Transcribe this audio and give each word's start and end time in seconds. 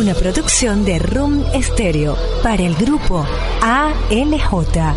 Una 0.00 0.14
producción 0.14 0.82
de 0.82 0.98
Room 0.98 1.44
Stereo 1.60 2.16
para 2.42 2.62
el 2.62 2.74
grupo 2.74 3.22
ALJ. 3.60 4.96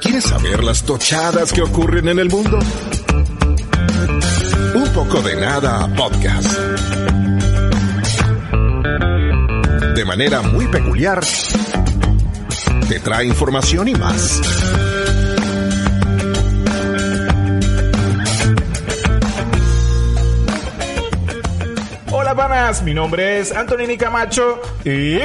¿Quieres 0.00 0.22
saber 0.22 0.62
las 0.62 0.84
tochadas 0.84 1.52
que 1.52 1.62
ocurren 1.62 2.06
en 2.06 2.20
el 2.20 2.28
mundo? 2.28 2.60
Un 4.76 4.88
poco 4.94 5.20
de 5.20 5.34
nada 5.40 5.92
podcast. 5.96 6.52
De 9.96 10.04
manera 10.04 10.40
muy 10.42 10.68
peculiar, 10.68 11.20
te 12.88 13.00
trae 13.00 13.26
información 13.26 13.88
y 13.88 13.94
más. 13.96 14.40
Mi 22.84 22.94
nombre 22.94 23.40
es 23.40 23.50
Antonini 23.52 23.96
Camacho 23.98 24.60
y... 24.84 25.18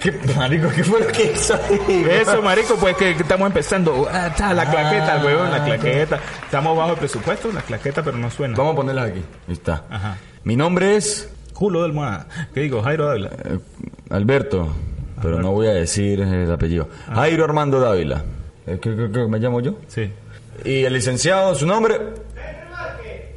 ¿Qué, 0.00 0.12
marico, 0.36 0.68
¿qué 0.68 0.84
fue 0.84 1.00
lo 1.00 1.06
que 1.06 1.32
hizo 1.32 1.54
ahí? 1.54 2.04
Eso, 2.10 2.42
marico, 2.42 2.76
pues 2.76 2.94
que, 2.94 3.16
que 3.16 3.22
estamos 3.22 3.46
empezando. 3.46 4.06
Ah, 4.12 4.26
está, 4.26 4.52
la 4.52 4.70
claqueta, 4.70 5.22
weón, 5.24 5.50
la 5.50 5.64
claqueta. 5.64 6.20
Estamos 6.44 6.76
bajo 6.76 6.92
el 6.92 6.98
presupuesto, 6.98 7.50
la 7.52 7.62
claqueta, 7.62 8.02
pero 8.02 8.18
no 8.18 8.30
suena. 8.30 8.54
Vamos 8.54 8.74
a 8.74 8.76
ponerlas 8.76 9.10
aquí. 9.12 9.22
Ahí 9.48 9.54
está. 9.54 9.84
Ajá. 9.88 10.18
Mi 10.44 10.56
nombre 10.56 10.96
es 10.96 11.30
Culo 11.54 11.82
del 11.84 11.94
Moa. 11.94 12.26
¿Qué 12.52 12.60
digo? 12.60 12.82
Jairo 12.82 13.06
Dávila. 13.06 13.30
eh, 13.46 13.58
Alberto, 14.10 14.68
pero 15.22 15.40
no 15.40 15.52
voy 15.52 15.68
a 15.68 15.72
decir 15.72 16.20
el 16.20 16.52
apellido. 16.52 16.90
Jairo 17.14 17.44
Armando 17.44 17.80
Dávila. 17.80 18.24
Eh, 18.66 18.78
¿Qué, 18.80 18.94
qué- 18.94 19.10
qué 19.10 19.26
me 19.26 19.38
llamo 19.38 19.60
yo? 19.62 19.76
Sí. 19.88 20.10
Y 20.66 20.84
el 20.84 20.92
licenciado, 20.92 21.54
su 21.54 21.66
nombre. 21.66 21.98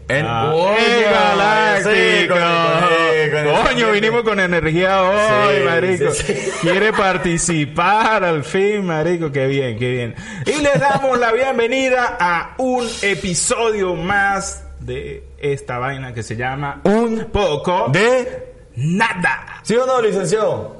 En 0.09 0.25
Ah, 0.27 0.51
Oye, 0.53 0.99
¡Eh, 0.99 1.03
galáctico! 1.09 1.89
sí, 1.93 2.27
con- 2.27 2.37
con- 2.39 3.53
con- 3.55 3.63
Coño, 3.67 3.91
vinimos 3.91 4.23
con 4.23 4.39
energía 4.39 5.01
hoy, 5.03 5.57
Sí, 5.57 5.63
marico. 5.65 6.11
sí. 6.11 6.33
Quiere 6.61 6.91
participar 6.93 8.23
al 8.23 8.43
fin, 8.43 8.85
marico. 8.85 9.31
Qué 9.31 9.47
bien, 9.47 9.79
qué 9.79 9.89
bien. 9.91 10.15
Y 10.45 10.61
les 10.61 10.79
damos 10.79 11.17
la 11.17 11.31
bienvenida 11.31 12.17
a 12.19 12.53
un 12.57 12.87
episodio 13.01 13.95
más 13.95 14.65
de 14.81 15.23
esta 15.39 15.77
vaina 15.79 16.13
que 16.13 16.21
se 16.21 16.35
llama 16.35 16.81
Un 16.83 17.25
poco 17.31 17.87
de. 17.89 18.53
nada. 18.75 19.59
¿Sí 19.63 19.75
o 19.75 19.85
no, 19.85 20.01
licenciado? 20.01 20.77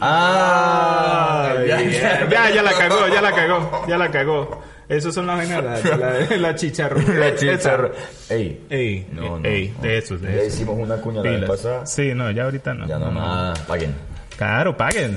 Ah, 0.00 1.54
ya, 1.66 1.80
ya, 1.80 2.28
ya, 2.28 2.50
ya 2.50 2.62
la 2.62 2.72
cagó, 2.72 3.08
ya 3.08 3.20
la 3.22 3.32
cagó, 3.34 3.84
ya 3.88 3.96
la 3.98 4.10
cagó. 4.10 4.62
Esos 4.88 5.14
son 5.14 5.26
las 5.26 5.36
vainas, 5.38 5.84
la, 5.84 5.96
la, 5.96 6.36
la 6.36 6.54
chicharro. 6.54 7.00
La 7.00 7.34
chicharra. 7.34 7.90
Ey. 8.28 8.64
Ey, 8.70 9.06
No, 9.12 9.38
no, 9.40 9.44
ey, 9.48 9.74
no. 9.76 9.82
de 9.82 9.98
esos, 9.98 10.20
de 10.22 10.46
hicimos 10.46 10.78
una 10.78 10.96
cuña 10.96 11.22
la 11.22 11.46
pasada. 11.46 11.86
Sí, 11.86 12.12
no, 12.14 12.30
ya 12.30 12.44
ahorita 12.44 12.74
no. 12.74 12.86
Ya 12.86 12.98
no, 12.98 13.10
nada, 13.10 13.54
paguen. 13.66 13.94
Claro, 14.36 14.76
paguen. 14.76 15.16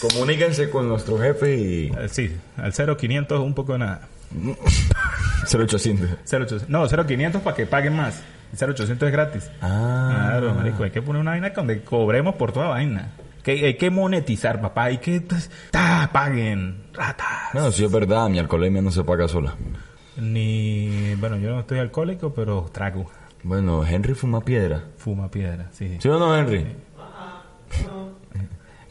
Comuníquense 0.00 0.70
con 0.70 0.88
nuestro 0.88 1.18
jefe 1.18 1.54
y. 1.56 1.86
eh, 1.98 2.08
Sí, 2.08 2.34
al 2.56 2.72
0500 2.72 3.40
un 3.40 3.52
poco 3.54 3.72
de 3.74 3.80
nada. 3.80 4.08
0800. 5.52 6.08
0800, 6.30 6.68
no, 6.68 6.86
0500 6.88 7.42
para 7.42 7.56
que 7.56 7.66
paguen 7.66 7.96
más. 7.96 8.20
El 8.52 8.58
0800 8.74 9.06
es 9.08 9.12
gratis. 9.12 9.50
Ah. 9.60 10.28
Claro, 10.30 10.54
marico, 10.54 10.84
hay 10.84 10.90
que 10.90 11.02
poner 11.02 11.20
una 11.20 11.32
vaina 11.32 11.50
donde 11.50 11.82
cobremos 11.82 12.36
por 12.36 12.52
toda 12.52 12.68
vaina. 12.68 13.10
Que 13.44 13.66
hay 13.66 13.74
que 13.74 13.90
monetizar, 13.90 14.60
papá. 14.60 14.84
Hay 14.84 14.98
que... 14.98 15.20
pues, 15.20 15.50
ta, 15.70 16.10
paguen. 16.12 16.84
Ratas. 16.94 17.54
No, 17.54 17.70
sí 17.70 17.84
es 17.84 17.92
verdad, 17.92 18.28
mi 18.28 18.40
alcoholemia 18.40 18.82
no 18.82 18.90
se 18.90 19.04
paga 19.04 19.28
sola. 19.28 19.54
Ni... 20.16 21.14
Bueno, 21.16 21.36
yo 21.36 21.50
no 21.50 21.60
estoy 21.60 21.78
alcohólico, 21.78 22.32
pero 22.34 22.68
trago. 22.72 23.10
Bueno, 23.42 23.86
Henry 23.86 24.14
fuma 24.14 24.40
piedra. 24.40 24.84
Fuma 24.96 25.30
piedra, 25.30 25.68
sí. 25.72 25.98
¿Sí 26.00 26.08
o 26.08 26.18
no, 26.18 26.36
Henry? 26.36 26.66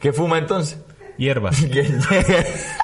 ¿Qué 0.00 0.12
fuma 0.12 0.38
entonces? 0.38 0.78
Hierba. 1.18 1.50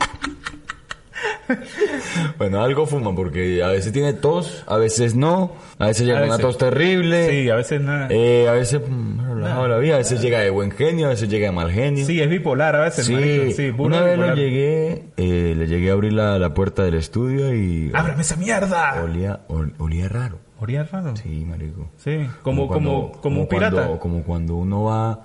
bueno, 2.39 2.63
algo 2.63 2.87
fuma 2.87 3.15
porque 3.15 3.63
a 3.63 3.69
veces 3.69 3.93
tiene 3.93 4.13
tos, 4.13 4.65
a 4.67 4.77
veces 4.77 5.15
no, 5.15 5.53
a 5.79 5.87
veces 5.87 6.07
llega 6.07 6.21
A 6.21 6.25
una 6.25 6.39
tos 6.39 6.59
terrible, 6.59 7.31
Sí, 7.31 7.49
a 7.51 7.57
veces 7.57 7.81
nada. 7.81 8.09
eh, 8.11 8.49
a 8.49 8.53
veces 8.53 8.81
mm, 8.87 9.35
relajado 9.35 9.69
la 9.69 9.79
vida, 9.79 9.95
a 9.95 9.99
veces 9.99 10.21
llega 10.21 10.41
de 10.41 10.51
buen 10.51 10.71
genio, 10.71 11.07
a 11.07 11.11
veces 11.11 11.29
llega 11.29 11.47
de 11.47 11.53
mal 11.53 11.71
genio. 11.71 12.05
Sí, 12.07 12.21
es 12.21 12.29
bipolar 12.29 12.77
a 12.77 12.81
veces, 12.81 13.07
Sí. 13.07 13.53
Sí, 13.53 13.73
una 13.77 14.01
vez 14.03 14.17
lo 14.19 14.25
bipolar. 14.25 14.37
llegué, 14.37 15.05
eh, 15.17 15.55
le 15.57 15.67
llegué 15.67 15.91
a 15.91 15.93
abrir 15.95 16.13
la, 16.13 16.39
la 16.39 16.55
puerta 16.55 16.83
del 16.85 16.95
estudio 16.95 17.55
y 17.55 17.91
¡Ábrame 17.95 18.23
esa 18.23 18.37
mierda! 18.37 19.03
olía, 19.03 19.41
ol- 19.49 19.73
olía 19.79 20.09
raro. 20.09 20.39
¿Olía 20.61 20.85
raro? 20.85 21.17
Sí, 21.17 21.45
marico. 21.49 21.89
Sí, 21.97 22.27
como, 22.43 22.69
como, 22.69 22.69
cuando- 22.69 23.21
como, 23.23 23.41
un 23.43 23.49
pirata. 23.49 23.77
Cuando, 23.77 23.99
como 23.99 24.23
cuando 24.25 24.57
uno 24.57 24.85
va 24.85 25.21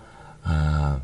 a... 0.46 1.00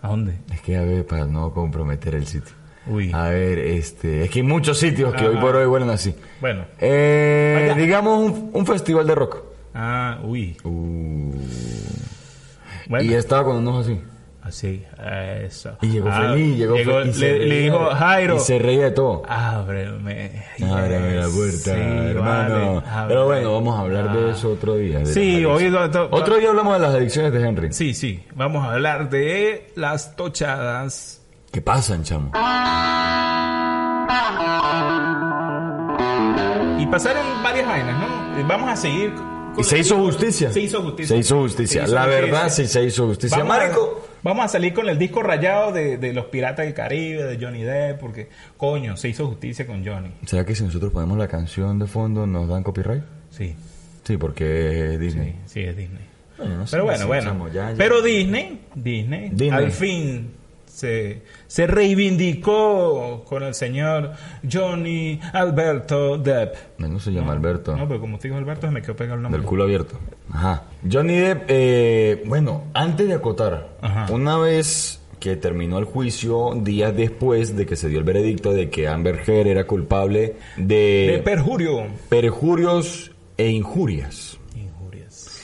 ¿A 0.00 0.08
dónde? 0.08 0.34
Es 0.52 0.60
que 0.60 0.76
a 0.76 0.82
ver, 0.82 1.04
para 1.06 1.24
no 1.26 1.50
comprometer 1.52 2.14
el 2.14 2.26
sitio. 2.26 2.54
Uy. 2.86 3.10
A 3.14 3.28
ver, 3.30 3.58
este... 3.58 4.24
Es 4.24 4.30
que 4.30 4.40
hay 4.40 4.42
muchos 4.42 4.78
sitios 4.78 5.14
que 5.14 5.26
hoy 5.26 5.36
por 5.38 5.56
hoy 5.56 5.66
huelen 5.66 5.90
así. 5.90 6.14
Bueno. 6.40 6.64
Eh, 6.80 7.72
digamos 7.76 8.18
un, 8.18 8.50
un 8.52 8.66
festival 8.66 9.06
de 9.06 9.14
rock. 9.14 9.42
Ah, 9.74 10.20
uy. 10.22 10.56
Uh, 10.64 11.32
Bueno. 12.88 13.10
Y 13.10 13.14
estaba 13.14 13.44
con 13.44 13.56
unos 13.56 13.86
así. 13.86 14.00
Así, 14.42 14.84
eso. 15.42 15.78
Y 15.80 15.86
llegó 15.88 16.10
Ah, 16.12 16.32
feliz, 16.34 16.58
llegó, 16.58 16.76
llegó- 16.76 16.98
feliz. 17.00 17.16
le, 17.16 17.60
dijo, 17.62 17.78
Jairo, 17.94 18.36
Y 18.36 18.40
se 18.40 18.58
reía 18.58 18.84
de 18.84 18.90
todo. 18.90 19.22
ábreme. 19.26 20.42
Ábrame 20.62 21.14
la 21.14 21.28
puerta, 21.28 21.56
sí, 21.56 21.70
hermano. 21.70 22.20
vale, 22.74 22.82
ábreme. 22.86 23.08
Pero 23.08 23.24
bueno, 23.24 23.52
vamos 23.54 23.78
a 23.78 23.80
hablar 23.80 24.12
de 24.12 24.28
Ah. 24.28 24.32
eso 24.36 24.52
otro 24.52 24.76
día. 24.76 25.06
Sí, 25.06 25.46
hoy... 25.46 25.62
adicciones. 25.64 25.92
do- 25.92 26.08
do- 26.08 26.14
Otro 26.14 26.36
día 26.36 26.50
hablamos 26.50 26.74
de 26.74 26.80
las 26.80 26.94
adicciones 26.94 27.32
de 27.32 27.40
Henry. 27.48 27.72
Sí, 27.72 27.94
sí. 27.94 28.22
Vamos 28.34 28.62
a 28.66 28.74
hablar 28.74 29.08
de 29.08 29.70
las 29.76 30.14
tochadas. 30.14 31.22
¿Qué 31.54 31.62
pasan, 31.62 32.02
chamo? 32.02 32.32
Y 36.80 36.86
pasaron 36.88 37.24
varias 37.44 37.68
vainas, 37.68 37.96
¿no? 38.00 38.38
Eh, 38.40 38.44
Vamos 38.48 38.68
a 38.70 38.74
seguir... 38.76 39.12
Y 39.56 39.62
se 39.62 39.78
hizo 39.78 39.96
justicia. 39.98 40.50
Se 40.50 40.60
hizo 40.60 40.82
justicia. 40.82 41.14
Se 41.14 41.20
hizo 41.20 41.38
justicia. 41.42 41.82
Se 41.82 41.86
hizo 41.86 41.94
La 41.94 42.02
justicia. 42.06 42.22
verdad, 42.28 42.48
sí 42.50 42.66
se 42.66 42.82
hizo 42.82 43.06
justicia. 43.06 43.38
Vamos 43.38 43.54
a, 43.56 43.58
Marico. 43.60 44.04
vamos 44.24 44.44
a 44.46 44.48
salir 44.48 44.74
con 44.74 44.88
el 44.88 44.98
disco 44.98 45.22
rayado 45.22 45.70
de, 45.70 45.96
de 45.96 46.12
los 46.12 46.24
Piratas 46.24 46.64
del 46.66 46.74
Caribe, 46.74 47.22
de 47.22 47.38
Johnny 47.40 47.62
Depp, 47.62 48.00
porque, 48.00 48.28
coño, 48.56 48.96
se 48.96 49.10
hizo 49.10 49.28
justicia 49.28 49.64
con 49.64 49.86
Johnny. 49.86 50.10
¿Será 50.26 50.44
que 50.44 50.56
si 50.56 50.64
nosotros 50.64 50.90
ponemos 50.92 51.16
la 51.18 51.28
canción 51.28 51.78
de 51.78 51.86
fondo 51.86 52.26
nos 52.26 52.48
dan 52.48 52.64
copyright? 52.64 53.04
Sí, 53.30 53.54
Sí, 54.02 54.16
porque 54.16 54.86
es 54.86 54.90
sí, 54.90 54.98
Disney. 54.98 55.36
sí, 55.46 55.60
es 55.60 55.76
Disney. 55.76 56.04
Bueno, 56.36 56.56
no 56.56 56.66
sé, 56.66 56.72
Pero 56.72 56.82
no 56.98 57.06
bueno, 57.06 57.34
bueno. 57.34 57.54
ya, 57.54 57.70
ya. 57.70 57.76
Pero 57.78 58.02
Disney, 58.02 58.60
Disney, 58.74 59.28
Disney. 59.30 59.50
al 59.50 59.70
fin 59.70 60.30
se, 60.74 61.22
se 61.46 61.66
reivindicó 61.68 63.24
con 63.28 63.42
el 63.44 63.54
señor 63.54 64.12
Johnny 64.50 65.20
Alberto 65.32 66.18
Depp. 66.18 66.56
No, 66.78 66.98
se 66.98 67.12
llama 67.12 67.32
Alberto. 67.32 67.76
No, 67.76 67.86
pero 67.86 68.00
como 68.00 68.18
te 68.18 68.28
dijo 68.28 68.38
Alberto, 68.38 68.70
me 68.70 68.82
quedó 68.82 68.96
pegado 68.96 69.16
el 69.16 69.22
nombre. 69.22 69.40
Del 69.40 69.48
culo 69.48 69.64
abierto. 69.64 69.98
Ajá. 70.32 70.64
Johnny 70.90 71.16
Depp, 71.16 71.44
eh, 71.48 72.22
bueno, 72.26 72.64
antes 72.74 73.06
de 73.06 73.14
acotar, 73.14 73.68
Ajá. 73.80 74.12
una 74.12 74.36
vez 74.38 75.00
que 75.20 75.36
terminó 75.36 75.78
el 75.78 75.84
juicio, 75.84 76.50
días 76.56 76.94
después 76.94 77.56
de 77.56 77.64
que 77.66 77.76
se 77.76 77.88
dio 77.88 77.98
el 77.98 78.04
veredicto 78.04 78.52
de 78.52 78.68
que 78.68 78.88
Amber 78.88 79.20
Heard 79.26 79.46
era 79.46 79.64
culpable 79.66 80.34
de, 80.56 81.12
De 81.16 81.22
perjurio. 81.24 81.86
perjurios 82.08 83.12
e 83.38 83.48
injurias. 83.48 84.38
Injurias. 84.56 85.40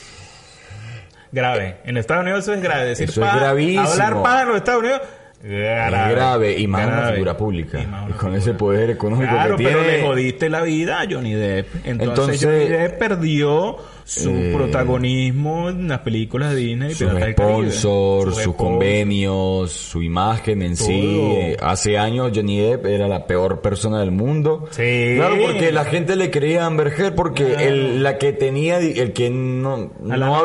Grave. 1.32 1.76
En 1.84 1.96
Estados 1.96 2.22
Unidos 2.24 2.40
eso 2.42 2.52
es 2.54 2.60
grave. 2.62 2.86
Decir 2.86 3.08
Eso 3.08 3.24
es 3.24 3.34
gravísimo. 3.34 3.82
Hablar 3.88 4.22
paja 4.22 4.42
en 4.42 4.48
los 4.48 4.56
Estados 4.58 4.80
Unidos. 4.82 5.00
Grave. 5.42 5.96
Es 6.10 6.14
grave 6.16 6.58
y 6.58 6.66
más 6.66 6.86
una 6.86 6.96
Grave. 6.96 7.12
figura 7.14 7.36
pública. 7.36 7.80
Y 7.80 7.84
una 7.86 8.00
con 8.08 8.12
figura. 8.18 8.36
ese 8.38 8.54
poder 8.54 8.90
económico 8.90 9.30
Claro, 9.32 9.56
que 9.56 9.64
pero 9.64 9.78
tiene. 9.82 9.98
le 9.98 10.06
jodiste 10.06 10.50
la 10.50 10.62
vida 10.62 11.00
a 11.00 11.06
Johnny 11.10 11.32
Depp. 11.34 11.66
Entonces, 11.84 12.08
Entonces, 12.08 12.44
Johnny 12.44 12.64
Depp 12.68 12.98
perdió 12.98 13.76
su 14.04 14.30
eh, 14.30 14.52
protagonismo 14.54 15.68
en 15.70 15.88
las 15.88 16.00
películas 16.00 16.50
de 16.50 16.56
Disney. 16.56 16.94
sus 16.94 17.10
sponsors, 17.10 18.36
sus 18.36 18.54
convenios, 18.54 19.70
su 19.72 20.02
imagen 20.02 20.62
en 20.62 20.76
sí. 20.76 21.56
Todo. 21.58 21.68
Hace 21.68 21.98
años 21.98 22.32
Johnny 22.34 22.58
Depp 22.60 22.86
era 22.86 23.08
la 23.08 23.26
peor 23.26 23.60
persona 23.60 24.00
del 24.00 24.10
mundo. 24.10 24.66
Sí. 24.70 25.14
Claro, 25.16 25.36
porque 25.40 25.72
la 25.72 25.84
gente 25.84 26.16
le 26.16 26.30
creía 26.30 26.64
a 26.64 26.66
Amber 26.66 26.88
Heard 26.96 27.14
porque 27.14 27.54
el, 27.66 28.02
la 28.02 28.18
que 28.18 28.32
tenía, 28.32 28.78
el 28.78 29.12
que 29.12 29.30
no, 29.30 29.92
no 30.00 30.16
novia. 30.16 30.38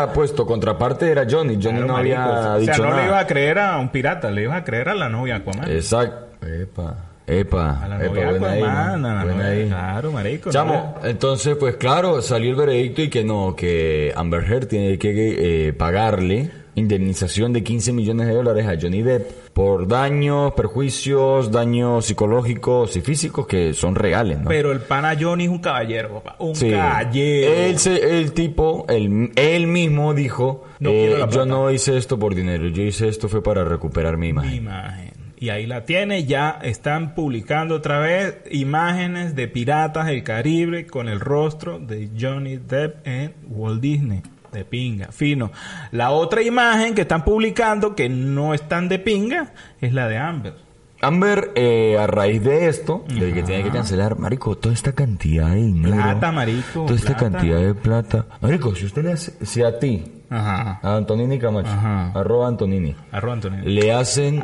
había 0.00 0.12
puesto 0.12 0.46
contraparte 0.46 1.10
era 1.10 1.22
Johnny. 1.28 1.54
Johnny 1.54 1.78
Claro, 1.78 1.86
no 1.86 1.92
marico. 1.94 2.16
había 2.20 2.28
o 2.38 2.42
sea, 2.42 2.56
dicho 2.58 2.82
no 2.86 2.96
le 2.96 3.04
ibas 3.06 3.22
a 3.22 3.26
creer 3.26 3.58
a 3.58 3.78
un 3.78 3.88
pirata, 3.90 4.30
le 4.30 4.42
ibas 4.42 4.60
a 4.60 4.64
creer 4.64 4.88
a 4.88 4.94
la 4.94 5.08
novia 5.08 5.36
Aquaman. 5.36 5.70
Exacto. 5.70 6.46
Epa, 6.46 7.11
epa. 7.26 7.82
a 7.84 7.88
la 7.88 7.96
epa, 7.96 8.06
novia 8.14 8.30
buena 8.30 8.50
ahí, 8.50 8.60
Aquaman, 8.62 9.02
¿no? 9.02 9.08
a 9.08 9.14
la 9.14 9.24
Buena 9.24 9.42
novia- 9.44 9.50
ahí. 9.62 9.68
Claro, 9.68 10.12
marico. 10.12 10.50
Chamo, 10.50 10.94
entonces, 11.04 11.56
pues 11.56 11.76
claro, 11.76 12.22
salió 12.22 12.50
el 12.50 12.56
veredicto 12.56 13.02
y 13.02 13.08
que 13.08 13.24
no, 13.24 13.54
que 13.56 14.12
Amber 14.16 14.44
Heard 14.44 14.66
tiene 14.66 14.98
que 14.98 15.68
eh, 15.68 15.72
pagarle 15.72 16.50
indemnización 16.74 17.52
de 17.52 17.62
15 17.62 17.92
millones 17.92 18.26
de 18.28 18.32
dólares 18.34 18.66
a 18.66 18.76
Johnny 18.80 19.02
Depp 19.02 19.30
por 19.52 19.86
daños, 19.86 20.54
perjuicios, 20.54 21.50
daños 21.52 22.06
psicológicos 22.06 22.96
y 22.96 23.02
físicos 23.02 23.46
que 23.46 23.74
son 23.74 23.94
reales, 23.94 24.40
¿no? 24.40 24.48
Pero 24.48 24.72
el 24.72 24.80
pana 24.80 25.14
Johnny 25.20 25.44
es 25.44 25.50
un 25.50 25.58
caballero, 25.58 26.14
papá. 26.22 26.36
Un 26.38 26.56
Sí. 26.56 26.70
caballero. 26.70 27.52
Él 27.52 27.76
el 28.02 28.32
tipo, 28.32 28.86
él, 28.88 29.30
él 29.36 29.66
mismo 29.66 30.14
dijo, 30.14 30.64
No 30.80 30.88
eh, 30.90 31.26
yo 31.30 31.44
no 31.44 31.70
hice 31.70 31.98
esto 31.98 32.18
por 32.18 32.34
dinero, 32.34 32.66
yo 32.68 32.82
hice 32.82 33.06
esto 33.06 33.28
fue 33.28 33.42
para 33.42 33.64
recuperar 33.64 34.16
mi 34.16 34.28
imagen. 34.28 34.54
imagen. 34.54 35.11
Y 35.42 35.50
ahí 35.50 35.66
la 35.66 35.84
tiene, 35.84 36.24
ya 36.24 36.60
están 36.62 37.16
publicando 37.16 37.74
otra 37.74 37.98
vez 37.98 38.36
imágenes 38.52 39.34
de 39.34 39.48
piratas 39.48 40.06
del 40.06 40.22
Caribe 40.22 40.86
con 40.86 41.08
el 41.08 41.18
rostro 41.18 41.80
de 41.80 42.10
Johnny 42.16 42.58
Depp 42.58 43.04
en 43.04 43.34
Walt 43.48 43.80
Disney. 43.80 44.22
De 44.52 44.64
pinga, 44.64 45.08
fino. 45.10 45.50
La 45.90 46.12
otra 46.12 46.42
imagen 46.42 46.94
que 46.94 47.00
están 47.00 47.24
publicando, 47.24 47.96
que 47.96 48.08
no 48.08 48.54
es 48.54 48.62
tan 48.68 48.88
de 48.88 49.00
pinga, 49.00 49.52
es 49.80 49.92
la 49.92 50.06
de 50.06 50.16
Amber. 50.18 50.54
Amber, 51.00 51.50
eh, 51.56 51.96
a 51.98 52.06
raíz 52.06 52.44
de 52.44 52.68
esto, 52.68 53.04
de 53.08 53.32
que 53.32 53.42
tiene 53.42 53.64
que 53.64 53.70
cancelar, 53.70 54.16
marico, 54.20 54.56
toda 54.56 54.72
esta 54.72 54.92
cantidad 54.92 55.48
de 55.48 55.56
dinero. 55.56 55.96
Plata, 55.96 56.30
marico, 56.30 56.84
Toda 56.84 56.94
esta 56.94 57.16
plata. 57.16 57.30
cantidad 57.38 57.58
de 57.60 57.74
plata. 57.74 58.26
Marico, 58.40 58.76
si 58.76 58.84
usted 58.86 59.02
le 59.02 59.12
hace, 59.14 59.44
si 59.44 59.60
a 59.64 59.76
ti, 59.80 60.04
Ajá. 60.30 60.78
a 60.80 60.94
Antonini 60.98 61.36
Camacho, 61.40 61.68
Ajá. 61.68 62.12
arroba 62.14 62.46
Antonini, 62.46 62.94
Arroba 63.10 63.34
Antonio. 63.34 63.60
le 63.64 63.92
hacen 63.92 64.40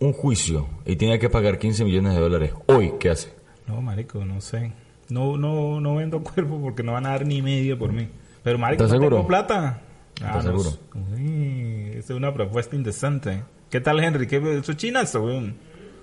un 0.00 0.12
juicio 0.12 0.66
y 0.84 0.96
tiene 0.96 1.18
que 1.18 1.28
pagar 1.30 1.58
15 1.58 1.84
millones 1.84 2.14
de 2.14 2.20
dólares, 2.20 2.52
hoy, 2.66 2.94
¿qué 2.98 3.10
hace? 3.10 3.32
No, 3.66 3.80
marico, 3.80 4.24
no 4.24 4.40
sé. 4.40 4.72
No, 5.08 5.36
no, 5.36 5.80
no 5.80 5.96
vendo 5.96 6.22
cuerpo 6.22 6.60
porque 6.60 6.82
no 6.82 6.92
van 6.92 7.06
a 7.06 7.10
dar 7.10 7.26
ni 7.26 7.42
medio 7.42 7.78
por 7.78 7.92
mí. 7.92 8.08
Pero, 8.42 8.58
marico, 8.58 8.84
¿Estás 8.84 8.96
no 8.96 9.02
seguro? 9.02 9.16
tengo 9.18 9.28
plata. 9.28 9.80
¿Estás 10.14 10.44
no 10.44 10.58
seguro? 10.58 10.70
Uy, 11.14 11.90
esa 11.94 12.12
es 12.12 12.16
una 12.16 12.32
propuesta 12.32 12.74
indecente. 12.76 13.42
¿Qué 13.70 13.80
tal, 13.80 14.00
Henry? 14.02 14.26
¿Qué 14.26 14.36
eso 14.58 14.72
es 14.72 14.78
chinazo, 14.78 15.22
weón? 15.24 15.54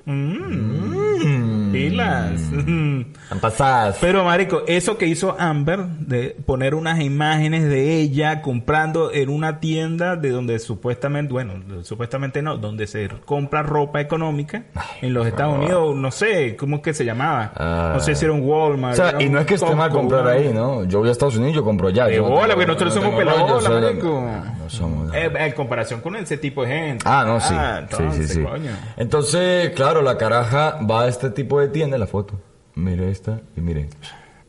Mm. 0.05 1.06
Pilas. 1.77 2.41
Han 3.29 3.39
pasadas. 3.41 3.97
Pero, 3.99 4.23
marico, 4.23 4.63
eso 4.67 4.97
que 4.97 5.07
hizo 5.07 5.35
Amber 5.39 5.85
de 5.85 6.35
poner 6.45 6.75
unas 6.75 6.99
imágenes 7.01 7.67
de 7.67 7.97
ella 7.99 8.41
comprando 8.41 9.11
en 9.13 9.29
una 9.29 9.59
tienda 9.59 10.15
de 10.15 10.29
donde 10.29 10.59
supuestamente, 10.59 11.33
bueno, 11.33 11.53
supuestamente 11.83 12.41
no, 12.41 12.57
donde 12.57 12.87
se 12.87 13.09
compra 13.25 13.63
ropa 13.63 14.01
económica 14.01 14.63
en 15.01 15.13
los 15.13 15.27
Estados 15.27 15.57
Unidos, 15.57 15.95
no 15.95 16.11
sé, 16.11 16.55
¿cómo 16.55 16.77
es 16.77 16.81
que 16.81 16.93
se 16.93 17.05
llamaba? 17.05 17.51
Ah. 17.55 17.91
no 17.95 17.99
sé 17.99 18.15
si 18.15 18.25
era 18.25 18.33
un 18.33 18.41
Walmart. 18.41 18.93
O 18.93 18.95
sea, 18.95 19.09
era 19.09 19.23
y 19.23 19.29
no 19.29 19.39
es 19.39 19.45
que 19.45 19.55
esté 19.55 19.75
mal 19.75 19.89
comprar 19.89 20.27
ahí, 20.27 20.51
¿no? 20.53 20.83
Yo 20.85 20.99
voy 20.99 21.09
a 21.09 21.11
Estados 21.11 21.35
Unidos 21.35 21.53
y 21.53 21.55
yo 21.55 21.63
compro 21.63 21.89
allá. 21.89 22.05
De 22.05 22.17
no 22.17 22.29
bola, 22.29 22.53
porque 22.53 22.67
nosotros 22.67 22.95
no 22.95 23.01
somos 23.01 23.63
soy- 23.63 23.81
marico. 23.81 24.31
No 24.57 24.69
somos... 24.69 25.13
Eh, 25.15 25.31
en 25.35 25.51
comparación 25.53 26.01
con 26.01 26.15
ese 26.15 26.37
tipo 26.37 26.63
de 26.63 26.67
gente. 26.69 27.03
Ah, 27.07 27.23
no, 27.25 27.39
sí. 27.39 27.53
entonces, 27.79 28.27
sí, 28.27 28.33
sí, 28.33 28.39
sí. 28.39 28.43
coño. 28.43 28.71
Entonces, 28.97 29.71
claro, 29.71 30.01
la 30.01 30.17
caraja 30.17 30.79
va 30.89 31.03
a 31.03 31.07
este 31.07 31.29
tipo 31.29 31.59
de 31.59 31.66
tienda, 31.71 31.97
la 31.97 32.07
foto. 32.07 32.39
Mire 32.75 33.09
esta 33.09 33.41
y 33.55 33.61
mire. 33.61 33.89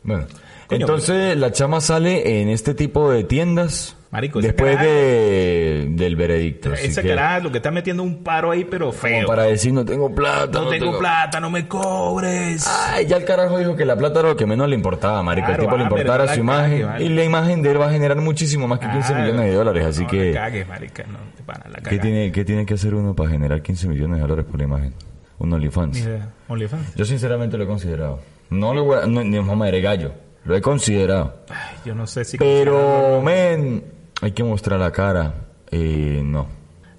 Bueno, 0.03 0.25
Coño, 0.67 0.81
entonces 0.81 1.35
la 1.37 1.51
chama 1.51 1.81
sale 1.81 2.41
en 2.41 2.49
este 2.49 2.73
tipo 2.73 3.11
de 3.11 3.23
tiendas 3.23 3.97
Marico, 4.11 4.41
después 4.41 4.79
de, 4.79 5.87
del 5.91 6.15
veredicto. 6.15 6.73
Esa 6.73 7.03
que, 7.03 7.09
caraja 7.09 7.39
lo 7.41 7.51
que 7.51 7.57
está 7.57 7.69
metiendo 7.69 8.01
un 8.01 8.23
paro 8.23 8.49
ahí, 8.49 8.65
pero 8.65 8.87
como 8.87 8.97
feo. 8.97 9.27
para 9.27 9.43
decir, 9.43 9.71
no 9.71 9.85
tengo 9.85 10.13
plata. 10.13 10.59
no, 10.59 10.69
tengo 10.69 10.97
plata, 10.97 11.39
no 11.39 11.51
me 11.51 11.67
cobres. 11.67 12.65
Ay, 12.67 13.05
ya 13.05 13.17
el 13.17 13.25
carajo 13.25 13.59
dijo 13.59 13.75
que 13.75 13.85
la 13.85 13.95
plata 13.95 14.21
era 14.21 14.29
lo 14.29 14.35
que 14.35 14.47
menos 14.47 14.67
le 14.67 14.75
importaba, 14.75 15.21
marico. 15.21 15.47
Claro, 15.47 15.61
el 15.61 15.67
tipo 15.67 15.77
le 15.77 15.83
ah, 15.83 15.87
importara 15.87 16.25
no 16.25 16.33
su 16.33 16.39
imagen. 16.39 16.81
cague. 16.87 17.03
Y 17.05 17.09
la 17.09 17.23
imagen 17.23 17.61
de 17.61 17.71
él 17.71 17.79
va 17.79 17.87
a 17.87 17.91
generar 17.91 18.17
muchísimo 18.19 18.67
más 18.67 18.79
que 18.79 18.89
15 18.89 19.07
Claro. 19.09 19.23
millones 19.23 19.45
de 19.45 19.53
dólares. 19.53 19.85
Así 19.85 20.03
no, 20.03 20.09
que, 20.09 20.31
la 20.31 20.39
cagues, 20.41 20.67
marica, 20.67 21.03
no, 21.03 21.19
te 21.35 21.69
la 21.69 21.89
¿qué 21.89 21.99
tiene, 21.99 22.31
¿qué 22.31 22.43
tiene 22.45 22.65
que 22.65 22.73
hacer 22.73 22.95
uno 22.95 23.15
para 23.15 23.29
generar 23.29 23.61
15 23.61 23.87
millones 23.89 24.17
de 24.17 24.21
dólares 24.21 24.45
por 24.49 24.57
la 24.57 24.63
imagen? 24.63 24.93
Un 25.39 25.49
Ni 25.49 25.55
OnlyFans. 25.55 25.97
idea. 25.97 26.33
OnlyFans. 26.47 26.95
Yo 26.95 27.05
sinceramente 27.05 27.57
lo 27.57 27.63
he 27.63 27.67
considerado. 27.67 28.19
No 28.49 28.73
lo 28.73 28.83
voy 28.83 28.97
a, 29.03 29.07
no, 29.07 29.23
ni 29.23 29.39
mamá 29.39 29.67
de 29.67 29.81
gallo. 29.81 30.11
Lo 30.45 30.55
he 30.55 30.61
considerado. 30.61 31.35
Ay, 31.49 31.77
yo 31.85 31.95
no 31.95 32.07
sé 32.07 32.25
si... 32.25 32.37
Pero, 32.37 33.21
men, 33.21 33.83
hay 34.21 34.31
que 34.31 34.43
mostrar 34.43 34.79
la 34.79 34.91
cara. 34.91 35.33
Eh, 35.71 36.21
no. 36.23 36.47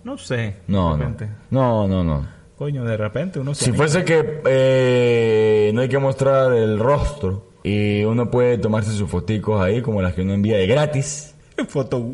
No 0.04 0.16
sé. 0.18 0.56
No, 0.66 0.96
no. 0.96 1.16
No, 1.50 1.88
no, 1.88 2.04
no. 2.04 2.26
Coño, 2.56 2.84
de 2.84 2.96
repente 2.96 3.40
uno 3.40 3.54
se... 3.54 3.64
Si 3.66 3.72
fuese 3.72 4.04
que 4.04 4.42
eh, 4.46 5.70
no 5.74 5.80
hay 5.80 5.88
que 5.88 5.98
mostrar 5.98 6.52
el 6.52 6.78
rostro 6.78 7.48
y 7.62 8.04
uno 8.04 8.30
puede 8.30 8.58
tomarse 8.58 8.92
sus 8.92 9.10
foticos 9.10 9.60
ahí 9.62 9.82
como 9.82 10.00
las 10.02 10.14
que 10.14 10.22
uno 10.22 10.34
envía 10.34 10.56
de 10.58 10.66
gratis. 10.66 11.34
Foto... 11.68 12.04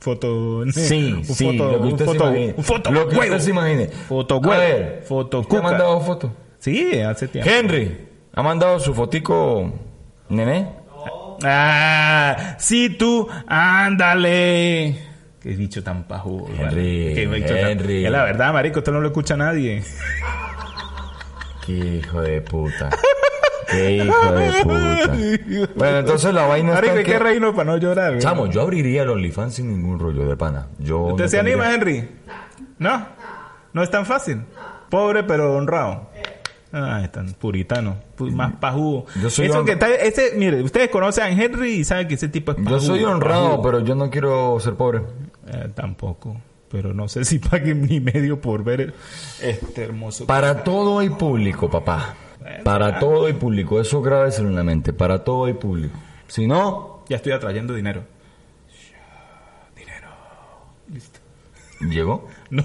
Foto... 0.00 0.64
Sí, 0.72 1.12
un 1.18 1.24
sí, 1.24 1.44
foto, 1.44 1.72
lo 1.72 1.82
que 1.82 1.88
usted 1.88 2.06
un 2.06 2.12
se 2.12 2.18
foto, 2.18 2.30
imagine. 2.30 2.54
Un 2.56 2.64
foto 2.64 2.90
lo 2.90 3.08
que 3.08 3.16
huevo. 3.16 3.34
usted 3.34 3.44
se 3.44 3.50
imagine. 3.50 3.86
Foto 3.88 4.34
A 4.34 4.38
huevo. 4.38 4.60
ver, 4.60 5.04
Foto 5.06 5.40
¿usted 5.40 5.58
ha 5.58 5.62
mandado 5.62 6.00
foto? 6.00 6.32
Sí, 6.58 6.98
hace 7.00 7.28
tiempo. 7.28 7.50
Henry, 7.50 8.08
¿ha 8.34 8.42
mandado 8.42 8.78
su 8.80 8.92
fotico, 8.94 9.72
nene? 10.28 10.68
Ah, 11.42 12.56
sí, 12.58 12.90
tú, 12.90 13.26
ándale. 13.46 14.96
Qué 15.42 15.50
bicho 15.50 15.82
tan 15.82 16.04
pajudo. 16.06 16.48
Henry. 16.58 17.12
Qué 17.14 17.26
bicho 17.26 17.54
tan- 17.54 17.56
Henry. 17.70 18.04
Es 18.04 18.10
la 18.10 18.24
verdad, 18.24 18.52
marico, 18.52 18.80
esto 18.80 18.92
no 18.92 19.00
lo 19.00 19.08
escucha 19.08 19.36
nadie. 19.38 19.82
Qué 21.64 21.72
hijo 21.72 22.20
de 22.20 22.40
puta. 22.42 22.90
Qué 23.70 23.96
hijo 23.96 24.32
de 24.32 24.64
puta. 24.64 25.68
Bueno, 25.76 25.98
entonces 25.98 26.34
la 26.34 26.46
vaina 26.46 26.72
Marico, 26.74 26.94
está 26.96 27.10
que 27.12 27.18
reírnos 27.18 27.54
para 27.54 27.70
no 27.72 27.76
llorar. 27.76 28.10
güey. 28.10 28.20
Chamo, 28.20 28.46
yo 28.46 28.62
abriría 28.62 29.02
el 29.02 29.10
OnlyFans 29.10 29.54
sin 29.54 29.68
ningún 29.68 29.98
rollo 29.98 30.26
de 30.28 30.36
pana. 30.36 30.66
Yo 30.78 30.98
¿Usted 31.00 31.24
no 31.24 31.28
se 31.30 31.36
tendría- 31.36 31.54
anima, 31.68 31.74
Henry? 31.74 32.08
¿No? 32.78 33.06
¿No 33.72 33.82
es 33.82 33.90
tan 33.90 34.04
fácil? 34.06 34.42
Pobre 34.88 35.22
pero 35.22 35.54
honrado. 35.54 36.08
Ah, 36.72 37.00
es 37.02 37.10
tan 37.10 37.32
puritano. 37.34 37.96
pu- 38.16 38.30
más 38.30 38.52
pajudo. 38.54 39.06
Yo 39.20 39.28
soy 39.30 39.46
Eso 39.46 39.58
hon- 39.60 39.64
que 39.66 39.72
está, 39.72 39.88
ese, 39.92 40.32
mire, 40.36 40.62
ustedes 40.62 40.88
conocen 40.88 41.24
a 41.24 41.30
Henry 41.30 41.72
y 41.72 41.84
saben 41.84 42.06
que 42.06 42.14
ese 42.14 42.28
tipo 42.28 42.52
es 42.52 42.58
pajudo. 42.58 42.78
Yo 42.78 42.80
soy 42.80 43.02
honrado, 43.04 43.50
pajudo. 43.50 43.62
pero 43.62 43.80
yo 43.80 43.94
no 43.96 44.08
quiero 44.10 44.58
ser 44.60 44.74
pobre. 44.74 45.00
Eh, 45.48 45.68
tampoco. 45.74 46.36
Pero 46.70 46.94
no 46.94 47.08
sé 47.08 47.24
si 47.24 47.40
paguen 47.40 47.80
mi 47.88 47.98
medio 48.00 48.40
por 48.40 48.62
ver 48.62 48.94
este 49.42 49.82
hermoso. 49.84 50.26
Para 50.26 50.62
todo 50.62 51.00
hay 51.00 51.08
público, 51.10 51.68
papá. 51.68 52.14
Para 52.64 52.98
todo 52.98 53.26
hay 53.26 53.32
público. 53.34 53.80
Eso 53.80 54.02
grábeselo 54.02 54.48
en 54.48 54.56
la 54.56 54.64
mente. 54.64 54.92
Para 54.92 55.24
todo 55.24 55.46
hay 55.46 55.54
público. 55.54 55.98
Si 56.26 56.46
no, 56.46 57.04
Ya 57.08 57.16
estoy 57.16 57.32
atrayendo 57.32 57.74
dinero. 57.74 58.04
Dinero. 59.76 60.08
Listo. 60.92 61.18
llegó. 61.80 62.28
No. 62.50 62.64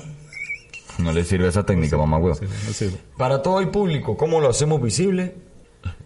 No 0.97 1.11
le 1.11 1.23
sirve 1.25 1.47
esa 1.47 1.65
técnica, 1.65 1.97
mamá 1.97 2.17
huevo. 2.17 2.35
sirve, 2.35 2.53
no 2.65 2.73
sirve. 2.73 2.97
Para 3.17 3.41
todo 3.41 3.57
hay 3.57 3.65
público. 3.67 4.15
¿Cómo 4.15 4.39
lo 4.39 4.49
hacemos 4.49 4.81
visible? 4.81 5.35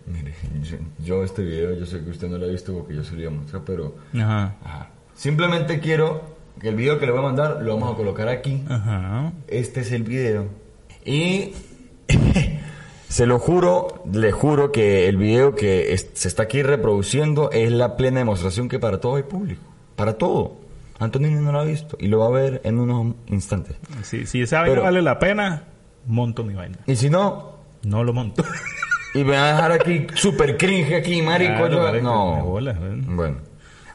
Mire, 0.07 0.33
yo, 0.63 0.77
yo 1.03 1.23
este 1.23 1.43
video, 1.43 1.73
yo 1.73 1.85
sé 1.85 2.03
que 2.03 2.09
usted 2.09 2.27
no 2.27 2.37
lo 2.39 2.45
ha 2.45 2.49
visto 2.49 2.73
porque 2.73 2.95
yo 2.95 3.03
se 3.03 3.13
lo 3.13 3.21
iba 3.21 3.31
a 3.31 3.33
mostrar, 3.35 3.61
pero... 3.65 3.95
Ajá. 4.15 4.55
Ajá. 4.63 4.89
Simplemente 5.13 5.79
quiero 5.79 6.35
que 6.59 6.69
el 6.69 6.75
video 6.75 6.97
que 6.99 7.05
le 7.05 7.11
voy 7.11 7.19
a 7.19 7.23
mandar 7.23 7.61
lo 7.61 7.75
vamos 7.75 7.93
a 7.93 7.97
colocar 7.97 8.27
aquí. 8.29 8.63
Ajá. 8.67 9.31
Este 9.47 9.81
es 9.81 9.91
el 9.91 10.03
video. 10.03 10.47
Y 11.05 11.53
se 13.09 13.25
lo 13.25 13.39
juro, 13.39 14.03
le 14.13 14.31
juro 14.31 14.71
que 14.71 15.09
el 15.09 15.17
video 15.17 15.55
que 15.55 15.93
es- 15.93 16.09
se 16.13 16.27
está 16.29 16.43
aquí 16.43 16.61
reproduciendo 16.63 17.51
es 17.51 17.71
la 17.71 17.97
plena 17.97 18.19
demostración 18.19 18.69
que 18.69 18.79
para 18.79 18.99
todo 19.01 19.15
hay 19.17 19.23
público. 19.23 19.61
Para 19.97 20.13
todo. 20.13 20.55
Antonio 20.99 21.29
no 21.41 21.51
lo 21.51 21.59
ha 21.59 21.63
visto 21.63 21.97
y 21.99 22.07
lo 22.07 22.19
va 22.19 22.27
a 22.27 22.29
ver 22.29 22.61
en 22.63 22.79
unos 22.79 23.15
instantes. 23.27 23.75
Si, 24.03 24.25
si 24.25 24.43
vaina 24.45 24.65
Pero- 24.65 24.83
vale 24.83 25.01
la 25.01 25.17
pena, 25.19 25.63
monto 26.05 26.43
mi 26.43 26.53
vaina. 26.53 26.77
Y 26.87 26.95
si 26.95 27.09
no, 27.09 27.57
No 27.83 28.03
lo 28.03 28.11
monto. 28.13 28.43
y 29.13 29.23
me 29.23 29.31
va 29.37 29.43
a 29.49 29.53
dejar 29.53 29.71
aquí 29.71 30.05
super 30.13 30.57
cringe 30.57 30.93
aquí, 30.95 31.21
marico. 31.21 31.53
Claro, 31.67 31.95
yo- 31.95 32.01
no. 32.01 32.43
bola, 32.43 32.71
¿eh? 32.71 33.01
Bueno. 33.07 33.37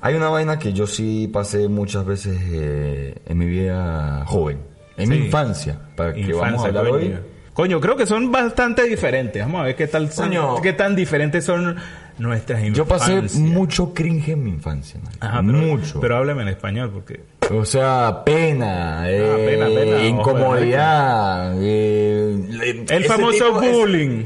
Hay 0.00 0.14
una 0.14 0.28
vaina 0.30 0.58
que 0.58 0.72
yo 0.72 0.86
sí 0.86 1.28
pasé 1.32 1.68
muchas 1.68 2.04
veces 2.06 2.38
eh, 2.50 3.14
en 3.26 3.38
mi 3.38 3.46
vida 3.46 4.24
joven. 4.26 4.58
En 4.96 5.08
mi 5.10 5.16
infancia. 5.16 5.78
Para 5.96 6.14
que 6.14 6.32
vamos 6.32 6.62
a 6.64 6.66
hablar 6.68 6.86
hoy. 6.86 7.14
Coño, 7.54 7.80
creo 7.80 7.96
que 7.96 8.04
son 8.04 8.30
bastante 8.30 8.82
diferentes. 8.82 9.40
Vamos 9.42 9.60
a 9.62 9.64
ver 9.64 9.76
qué 9.76 9.86
tal 9.86 10.10
son- 10.12 10.26
Coño. 10.28 10.60
qué 10.60 10.72
tan 10.72 10.94
diferentes 10.96 11.44
son 11.44 11.76
nuestras 12.18 12.58
infancias. 12.64 12.76
Yo 12.76 12.86
pasé 13.24 13.38
mucho 13.40 13.94
cringe 13.94 14.30
en 14.30 14.42
mi 14.44 14.50
infancia. 14.50 15.00
Ajá, 15.20 15.40
pero, 15.46 15.58
mucho. 15.58 16.00
Pero 16.00 16.16
háblame 16.16 16.42
en 16.42 16.48
español 16.48 16.90
porque 16.92 17.20
o 17.50 17.64
sea, 17.64 18.22
pena, 18.24 19.04
eh, 19.08 19.56
pena, 19.58 20.04
incomodidad. 20.06 21.54
eh, 21.60 22.84
el 22.90 23.04
famoso 23.04 23.62
es- 23.62 23.72
bullying. 23.72 24.24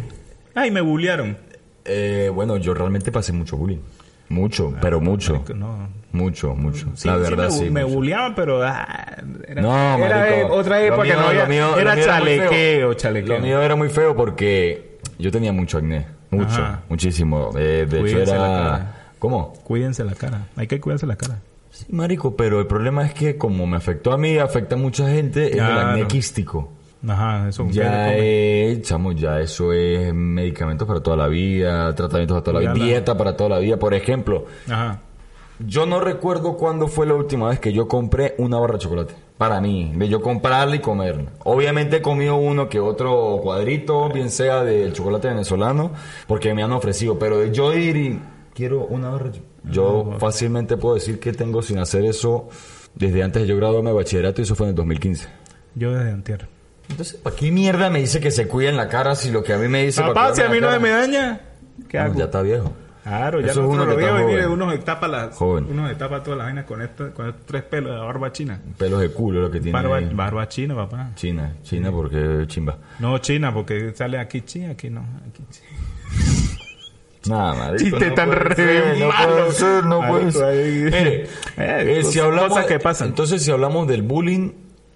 Ay, 0.55 0.71
me 0.71 0.81
bullearon. 0.81 1.37
eh, 1.91 2.31
bueno, 2.35 2.59
yo 2.59 2.75
realmente 2.75 3.11
pasé 3.11 3.33
mucho 3.33 3.57
bullying. 3.57 3.79
Mucho, 4.29 4.75
pero 4.81 5.01
mucho. 5.01 5.35
Marico, 5.35 5.55
no. 5.55 5.89
Mucho, 6.13 6.55
mucho. 6.55 6.87
Sí, 6.95 7.07
la 7.09 7.15
sí 7.17 7.21
verdad, 7.21 7.45
me, 7.45 7.51
sí. 7.51 7.71
me 7.71 7.83
mucho. 7.85 7.95
bulleaban, 7.95 8.35
pero 8.35 8.63
ah, 8.63 8.87
era, 9.47 9.63
No, 9.63 9.97
era 10.05 10.19
marico, 10.19 10.55
otra 10.55 10.83
época 10.83 11.03
que 11.03 11.09
mío- 11.11 11.21
no 11.21 11.27
había. 11.29 11.47
mío- 11.47 11.77
era 11.79 12.03
chalequeo, 12.03 12.95
chalequeo. 12.95 13.35
Lo 13.37 13.41
mío 13.41 13.63
era 13.63 13.77
muy 13.77 13.89
feo 13.89 14.17
porque 14.17 14.99
yo 15.19 15.31
tenía 15.31 15.53
mucho 15.53 15.79
acné. 15.79 16.07
Mucho, 16.31 16.63
Ajá. 16.63 16.83
muchísimo. 16.89 17.51
Eh, 17.57 17.87
de 17.89 17.97
hecho 17.97 18.01
Cuídense 18.01 18.33
era... 18.35 18.95
¿Cómo? 19.19 19.53
Cuídense 19.65 20.05
la 20.05 20.15
cara. 20.15 20.47
Hay 20.57 20.67
que 20.67 20.81
cuidarse 20.81 21.07
la 21.07 21.17
cara. 21.17 21.41
Sí, 21.71 21.87
marico, 21.91 22.37
pero 22.37 22.61
el 22.61 22.67
problema 22.67 23.05
es 23.05 23.13
que 23.15 23.37
como 23.37 23.67
me 23.67 23.77
afectó 23.77 24.13
a 24.13 24.19
mí, 24.19 24.39
afecta 24.39 24.75
a 24.75 24.79
mucha 24.79 25.09
gente, 25.09 25.49
es 25.49 25.55
el 25.55 25.61
acné 25.61 26.07
quístico. 26.07 26.73
Ajá, 27.07 27.49
eso. 27.49 27.67
Ya 27.71 28.13
es, 28.17 28.83
chamo, 28.83 29.13
ya 29.13 29.41
eso 29.41 29.73
es 29.73 30.13
medicamentos 30.13 30.87
para 30.89 31.01
toda 31.01 31.17
la 31.17 31.29
vida, 31.29 31.95
tratamientos 31.95 32.35
para 32.37 32.45
toda 32.45 32.55
la 32.55 32.61
vida, 32.61 32.75
la- 32.79 32.85
dieta 32.85 33.17
para 33.17 33.37
toda 33.37 33.51
la 33.51 33.59
vida. 33.59 33.77
Por 33.79 33.95
ejemplo, 33.95 34.47
Ajá. 34.69 35.01
yo 35.61 35.87
no 35.87 36.01
recuerdo 36.01 36.57
cuándo 36.57 36.89
fue 36.89 37.07
la 37.07 37.15
última 37.15 37.51
vez 37.51 37.61
que 37.61 37.73
yo 37.73 37.87
compré 37.87 38.35
una 38.39 38.59
barra 38.59 38.75
de 38.75 38.79
chocolate. 38.81 39.15
Para 39.39 39.61
mí, 39.61 39.93
de 39.95 40.09
yo 40.09 40.21
comprarla 40.21 40.75
y 40.75 40.79
comerla. 40.81 41.31
Obviamente 41.45 41.99
he 41.99 42.03
comido 42.03 42.35
uno 42.35 42.69
que 42.69 42.81
otro 42.81 43.39
cuadrito, 43.45 44.09
bien 44.09 44.31
sea 44.31 44.65
del 44.65 44.93
chocolate 44.93 45.29
venezolano, 45.29 45.93
porque 46.27 46.53
me 46.55 46.65
han 46.65 46.73
ofrecido. 46.73 47.17
Pero 47.21 47.39
de 47.39 47.53
yo 47.53 47.73
ir 47.73 47.97
y 47.97 48.21
quiero 48.53 48.85
una 48.87 49.11
barra. 49.11 49.31
Yo 49.71 50.15
fácilmente 50.19 50.77
puedo 50.77 50.97
decir 50.97 51.21
que 51.21 51.33
tengo 51.33 51.63
sin 51.63 51.79
hacer 51.79 52.05
eso 52.05 52.49
desde 52.97 53.23
antes 53.23 53.43
de 53.43 53.49
yo 53.49 53.57
graduarme 53.57 53.91
de 53.91 53.97
bachillerato 53.97 54.41
y 54.41 54.45
eso 54.45 54.57
fue 54.57 54.67
en 54.67 54.71
el 54.71 54.75
2015. 54.75 55.29
Yo 55.77 55.93
desde 55.93 56.11
antier. 56.11 56.49
Entonces, 56.89 57.21
¿para 57.21 57.37
qué 57.37 57.51
mierda 57.53 57.91
me 57.91 58.01
dice 58.01 58.21
que 58.21 58.31
se 58.31 58.49
cuida 58.49 58.71
en 58.71 58.77
la 58.77 58.89
cara 58.89 59.15
si 59.15 59.31
lo 59.31 59.43
que 59.45 59.53
a 59.53 59.59
mí 59.59 59.69
me 59.69 59.85
dice... 59.85 60.01
Papá, 60.01 60.35
si 60.35 60.43
a 60.43 60.49
mí 60.49 60.59
no 60.61 60.73
se 60.73 60.79
me 60.79 60.89
daña, 60.91 61.41
¿qué 61.89 61.99
No, 61.99 62.05
hago? 62.05 62.15
ya 62.15 62.25
está 62.25 62.43
viejo. 62.43 62.73
Claro, 63.05 63.41
ya 63.41 63.53
Eso 63.53 63.63
es 63.63 63.67
uno 63.69 63.87
lo 63.87 63.97
que 63.97 64.03
veo 64.05 64.21
y 64.21 64.25
mire, 64.27 64.47
uno 64.47 64.71
se 64.71 64.79
tapa 64.79 65.09
las, 65.09 65.35
Joven. 65.35 65.67
uno 65.71 65.89
se 65.89 65.95
tapa 65.95 66.23
todas 66.23 66.39
las 66.39 66.47
vainas 66.49 66.65
con 66.67 66.83
esto, 66.83 67.11
con 67.15 67.29
estos 67.29 67.47
tres 67.47 67.63
pelos 67.63 67.93
de 67.95 67.99
barba 68.05 68.33
china. 68.33 68.61
Pelos 68.77 69.01
de 69.01 69.11
culo 69.11 69.41
lo 69.41 69.51
que 69.51 69.61
tiene. 69.61 69.73
Barba, 69.81 70.01
barba 70.13 70.47
china, 70.49 70.75
papá. 70.75 71.11
China, 71.15 71.55
China 71.63 71.91
porque 71.91 72.45
chimba. 72.49 72.77
No 72.99 73.17
china, 73.19 73.55
porque 73.55 73.95
sale 73.95 74.19
aquí 74.19 74.43
china, 74.43 74.73
aquí 74.73 74.91
no. 74.91 75.07
Aquí 75.27 75.43
sí. 75.49 75.63
Nada, 77.31 77.55
marico. 77.55 77.85
Chiste 77.99 78.09
no 78.09 78.15
tan 78.15 78.29
puede 78.29 78.41
re 78.41 78.55
ser, 78.57 78.99
No 78.99 79.11
puede 79.11 79.53
ser, 79.53 79.85
no 79.85 80.07
puede 80.09 80.33
ser. 80.33 80.85
Mire, 80.85 81.23
Eh, 81.57 81.99
eh, 82.01 82.05
si 82.05 82.19
hablamos, 82.21 82.51
cosas 82.51 82.67
que 82.67 82.79
pasan. 82.79 83.09
Entonces, 83.09 83.43
si 83.43 83.51
hablamos 83.51 83.89
del 83.89 84.03
bullying, 84.03 84.51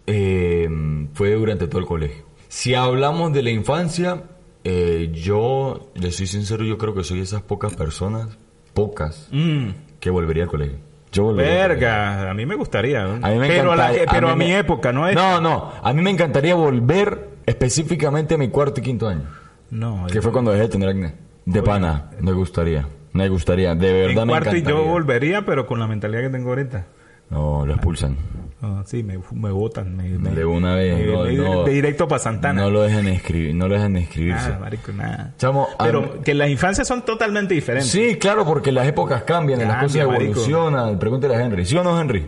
eh, 0.06 0.68
fue 1.14 1.32
durante 1.34 1.66
todo 1.66 1.80
el 1.80 1.86
colegio. 1.86 2.24
Si 2.48 2.74
hablamos 2.74 3.32
de 3.32 3.42
la 3.42 3.50
infancia, 3.50 4.22
eh, 4.64 5.10
yo, 5.12 5.90
le 5.94 6.10
soy 6.12 6.26
sincero, 6.26 6.64
yo 6.64 6.78
creo 6.78 6.94
que 6.94 7.04
soy 7.04 7.20
esas 7.20 7.42
pocas 7.42 7.74
personas, 7.74 8.28
pocas, 8.74 9.28
Mm, 9.32 9.68
que 10.00 10.10
volvería 10.10 10.44
al 10.44 10.48
colegio. 10.50 10.76
Yo 11.12 11.24
volvería 11.24 11.52
verga, 11.68 12.30
a 12.30 12.34
mí 12.34 12.46
me 12.46 12.54
gustaría. 12.54 13.04
¿no? 13.04 13.26
A 13.26 13.30
mí 13.30 13.38
me 13.38 13.48
pero 13.48 13.72
a, 13.72 13.76
la- 13.76 13.92
pero 14.10 14.28
a, 14.30 14.36
mí 14.36 14.44
mi 14.46 14.50
me- 14.52 14.58
época, 14.58 14.92
¿no 14.92 15.06
es? 15.08 15.14
No, 15.14 15.40
no. 15.42 15.72
A 15.82 15.92
mí 15.92 16.00
me 16.02 16.10
encantaría 16.10 16.54
volver 16.54 17.28
específicamente 17.44 18.34
a 18.34 18.38
mi 18.38 18.48
cuarto 18.48 18.80
y 18.80 18.82
quinto 18.82 19.08
año. 19.08 19.24
No, 19.70 20.06
Que 20.10 20.20
fue 20.22 20.32
cuando 20.32 20.50
dejé 20.52 20.64
de 20.64 20.68
tener 20.70 20.88
acné. 20.88 21.14
De 21.44 21.62
pana. 21.62 22.10
Me 22.20 22.32
gustaría. 22.32 22.86
Me 23.12 23.28
gustaría. 23.28 23.74
De 23.74 23.88
en 24.04 24.08
verdad 24.08 24.26
me 24.26 24.32
cuarto 24.32 24.54
y 24.56 24.60
encantaría. 24.60 24.84
yo 24.86 24.90
volvería, 24.90 25.44
pero 25.44 25.66
con 25.66 25.78
la 25.80 25.86
mentalidad 25.86 26.22
que 26.22 26.28
tengo 26.30 26.48
ahorita. 26.50 26.86
No, 27.30 27.66
lo 27.66 27.74
expulsan. 27.74 28.16
Ah, 28.64 28.82
sí, 28.86 29.02
me, 29.02 29.18
me 29.32 29.50
botan. 29.50 29.96
Me, 29.96 30.04
me- 30.18 30.30
De 30.30 30.44
una 30.44 30.76
vez. 30.76 30.96
me- 30.96 31.06
no, 31.36 31.54
no. 31.54 31.64
de 31.64 31.72
directo 31.72 32.06
para 32.06 32.20
Santana. 32.20 32.62
No 32.62 32.70
lo 32.70 32.82
dejan 32.82 33.08
escribir. 33.08 33.54
No 33.56 33.66
lo 33.66 33.74
dejan 33.74 33.96
escribirse. 33.96 34.50
Nada, 34.50 34.58
marico, 34.60 34.92
nada. 34.92 35.34
Chamo, 35.36 35.68
pero 35.80 36.22
que 36.22 36.32
las 36.32 36.48
infancias 36.48 36.86
son 36.86 37.04
totalmente 37.04 37.54
diferentes. 37.54 37.90
Sí, 37.90 38.16
claro, 38.20 38.44
porque 38.46 38.70
las 38.70 38.86
épocas 38.86 39.24
cambian, 39.24 39.60
las 39.66 39.82
cosas 39.82 40.06
marico. 40.06 40.22
evolucionan. 40.32 40.98
Pregúntale 40.98 41.34
a 41.34 41.44
Henry. 41.44 41.66
¿Sí 41.66 41.76
o 41.76 41.82
no, 41.82 42.00
Henry? 42.00 42.24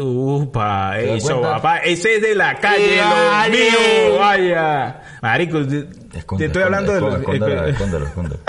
Upa, 0.00 0.92
¿Te 0.98 1.06
das 1.06 1.16
eso, 1.24 1.40
papá. 1.42 1.78
Ese 1.78 2.16
es 2.16 2.22
de 2.22 2.34
la 2.34 2.54
calle, 2.58 2.96
lo 2.96 3.50
mío, 3.52 4.18
vaya. 4.18 5.02
Marico, 5.20 5.66
te, 5.66 5.86
Esconde, 6.18 6.44
te 6.44 6.46
estoy 6.46 6.62
hablando 6.62 6.94
de 6.94 7.00
los... 7.02 7.14
Escóndelo, 7.18 7.66
eh, 7.66 7.70
escóndelo, 7.70 8.06
escóndelo. 8.06 8.40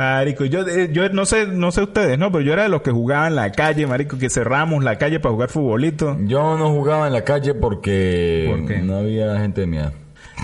Marico, 0.00 0.46
yo, 0.46 0.66
eh, 0.66 0.88
yo 0.92 1.08
no 1.10 1.26
sé, 1.26 1.46
no 1.46 1.70
sé 1.72 1.82
ustedes, 1.82 2.18
¿no? 2.18 2.32
Pero 2.32 2.42
yo 2.42 2.54
era 2.54 2.62
de 2.62 2.70
los 2.70 2.80
que 2.80 2.90
jugaban 2.90 3.28
en 3.28 3.36
la 3.36 3.52
calle, 3.52 3.86
marico, 3.86 4.16
que 4.16 4.30
cerramos 4.30 4.82
la 4.82 4.96
calle 4.96 5.20
para 5.20 5.34
jugar 5.34 5.50
futbolito. 5.50 6.16
Yo 6.20 6.56
no 6.56 6.70
jugaba 6.70 7.06
en 7.06 7.12
la 7.12 7.22
calle 7.22 7.52
porque 7.52 8.80
no 8.82 8.96
había 8.96 9.38
gente 9.38 9.60
de 9.62 9.66
mi 9.66 9.76
edad. 9.76 9.92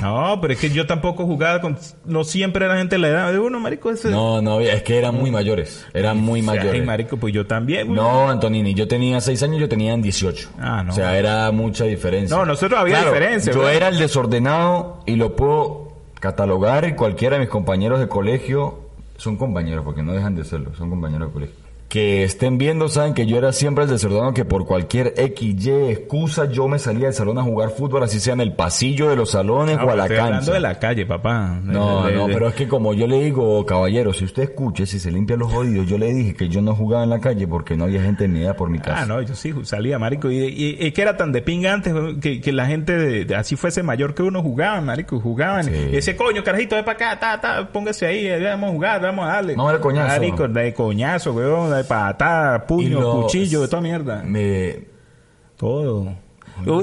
No, 0.02 0.38
pero 0.42 0.52
es 0.52 0.60
que 0.60 0.68
yo 0.68 0.86
tampoco 0.86 1.25
jugaba 1.25 1.62
con... 1.62 1.78
No 2.04 2.22
siempre 2.22 2.66
era 2.66 2.76
gente 2.76 2.96
de 2.96 2.98
la 2.98 3.08
edad 3.08 3.32
de 3.32 3.38
uno, 3.38 3.58
marico. 3.60 3.90
Ese, 3.90 4.10
No, 4.10 4.42
no 4.42 4.52
había. 4.56 4.75
Es 4.75 4.82
que 4.82 4.98
eran 4.98 5.14
muy 5.14 5.30
mayores. 5.30 5.86
Eran 5.94 6.18
muy 6.18 6.42
mayores. 6.42 6.75
ay, 6.75 6.82
marico, 6.82 7.16
pues 7.16 7.32
yo 7.32 7.46
también. 7.46 7.86
güey. 7.86 7.98
No, 7.98 8.28
Antonini, 8.28 8.75
yo 8.75 8.86
tenía 8.86 9.22
6 9.22 9.42
años, 9.44 9.58
yo 9.58 9.70
tenía 9.70 9.96
18. 9.96 10.50
Ah, 10.58 10.82
no. 10.84 10.92
O 10.92 10.94
sea, 10.94 11.16
era 11.16 11.50
mucha 11.50 11.84
diferencia. 11.84 12.36
No, 12.36 12.44
nosotros 12.44 12.78
había 12.78 12.96
Claro, 12.96 13.12
diferencia, 13.14 13.54
Yo 13.54 13.66
era 13.70 13.88
el 13.88 13.98
desordenado 13.98 15.00
y 15.06 15.16
lo 15.16 15.34
puedo 15.34 15.92
catalogar 16.20 16.86
y 16.86 16.92
cualquiera 16.94 17.36
de 17.36 17.40
mis 17.40 17.48
compañeros 17.48 17.98
de 17.98 18.08
colegio 18.08 18.86
son 19.16 19.37
compañeros, 19.37 19.85
porque 19.85 20.02
no 20.02 20.12
dejan 20.12 20.35
de 20.35 20.44
serlo, 20.44 20.75
son 20.75 20.90
compañeros 20.90 21.28
de 21.28 21.32
colegio. 21.32 21.65
Que 21.96 22.24
estén 22.24 22.58
viendo, 22.58 22.90
saben 22.90 23.14
que 23.14 23.24
yo 23.24 23.38
era 23.38 23.52
siempre 23.54 23.84
el 23.84 23.88
desordenado 23.90 24.34
que 24.34 24.44
por 24.44 24.66
cualquier 24.66 25.14
X, 25.16 25.64
Y 25.66 25.70
excusa 25.70 26.44
yo 26.44 26.68
me 26.68 26.78
salía 26.78 27.06
del 27.06 27.14
salón 27.14 27.38
a 27.38 27.42
jugar 27.42 27.70
fútbol, 27.70 28.02
así 28.02 28.20
sea 28.20 28.34
en 28.34 28.40
el 28.42 28.52
pasillo 28.52 29.08
de 29.08 29.16
los 29.16 29.30
salones 29.30 29.78
Ah, 29.80 29.84
o 29.86 29.90
a 29.90 29.96
la 29.96 30.02
estoy 30.04 30.18
hablando 30.18 30.52
de 30.52 30.60
la 30.60 30.78
calle, 30.78 31.06
papá. 31.06 31.58
No, 31.62 32.04
De- 32.04 32.10
de- 32.12 32.16
no, 32.18 32.26
de- 32.28 32.34
pero 32.34 32.48
es 32.48 32.54
que 32.54 32.68
como 32.68 32.92
yo 32.92 33.06
le 33.06 33.22
digo, 33.24 33.64
caballero, 33.64 34.12
si 34.12 34.26
usted 34.26 34.42
escuche, 34.42 34.84
si 34.84 34.98
se 34.98 35.10
limpia 35.10 35.36
los 35.38 35.50
oídos, 35.54 35.86
yo 35.88 35.96
le 35.96 36.12
dije 36.12 36.34
que 36.34 36.50
yo 36.50 36.60
no 36.60 36.74
jugaba 36.74 37.02
en 37.04 37.08
la 37.08 37.18
calle 37.18 37.48
porque 37.48 37.76
no 37.78 37.84
había 37.84 38.02
gente 38.02 38.24
de 38.24 38.28
mi 38.28 38.42
edad 38.42 38.56
por 38.56 38.68
mi 38.68 38.78
casa. 38.78 39.00
Ah, 39.02 39.06
no, 39.06 39.22
yo 39.22 39.34
sí 39.34 39.54
salía, 39.62 39.98
marico. 39.98 40.30
Y, 40.30 40.36
y, 40.38 40.76
y 40.86 40.92
que 40.92 41.00
era 41.00 41.16
tan 41.16 41.32
de 41.32 41.40
pinga 41.40 41.72
antes 41.72 41.94
que, 42.20 42.42
que 42.42 42.52
la 42.52 42.66
gente 42.66 42.92
de, 42.94 43.24
de- 43.24 43.34
así 43.36 43.56
fuese 43.56 43.82
mayor 43.82 44.14
que 44.14 44.22
uno 44.22 44.42
jugaba, 44.42 44.78
marico. 44.82 45.18
Jugaban. 45.18 45.64
Sí. 45.64 45.72
Y 45.92 45.96
ese 45.96 46.14
coño, 46.14 46.44
carajito, 46.44 46.76
ve 46.76 46.82
para 46.82 47.14
acá, 47.14 47.18
ta, 47.18 47.40
ta, 47.40 47.72
póngase 47.72 48.04
ahí, 48.04 48.26
eh, 48.26 48.38
vamos 48.44 48.68
a 48.68 48.72
jugar, 48.74 49.00
vamos 49.00 49.24
a 49.24 49.28
darle. 49.32 49.54
Vamos 49.54 49.70
a 49.70 49.72
darle 49.72 49.82
coñazo. 49.82 50.08
Marico, 50.20 50.46
de 50.48 50.74
coñazo, 50.74 51.32
weón, 51.32 51.70
de 51.74 51.86
patada, 51.87 52.66
puño, 52.66 53.00
lo- 53.00 53.23
cuchillo, 53.23 53.62
de 53.62 53.69
toda 53.69 53.83
mierda. 53.83 54.23
Me, 54.25 54.85
Todo. 55.57 56.14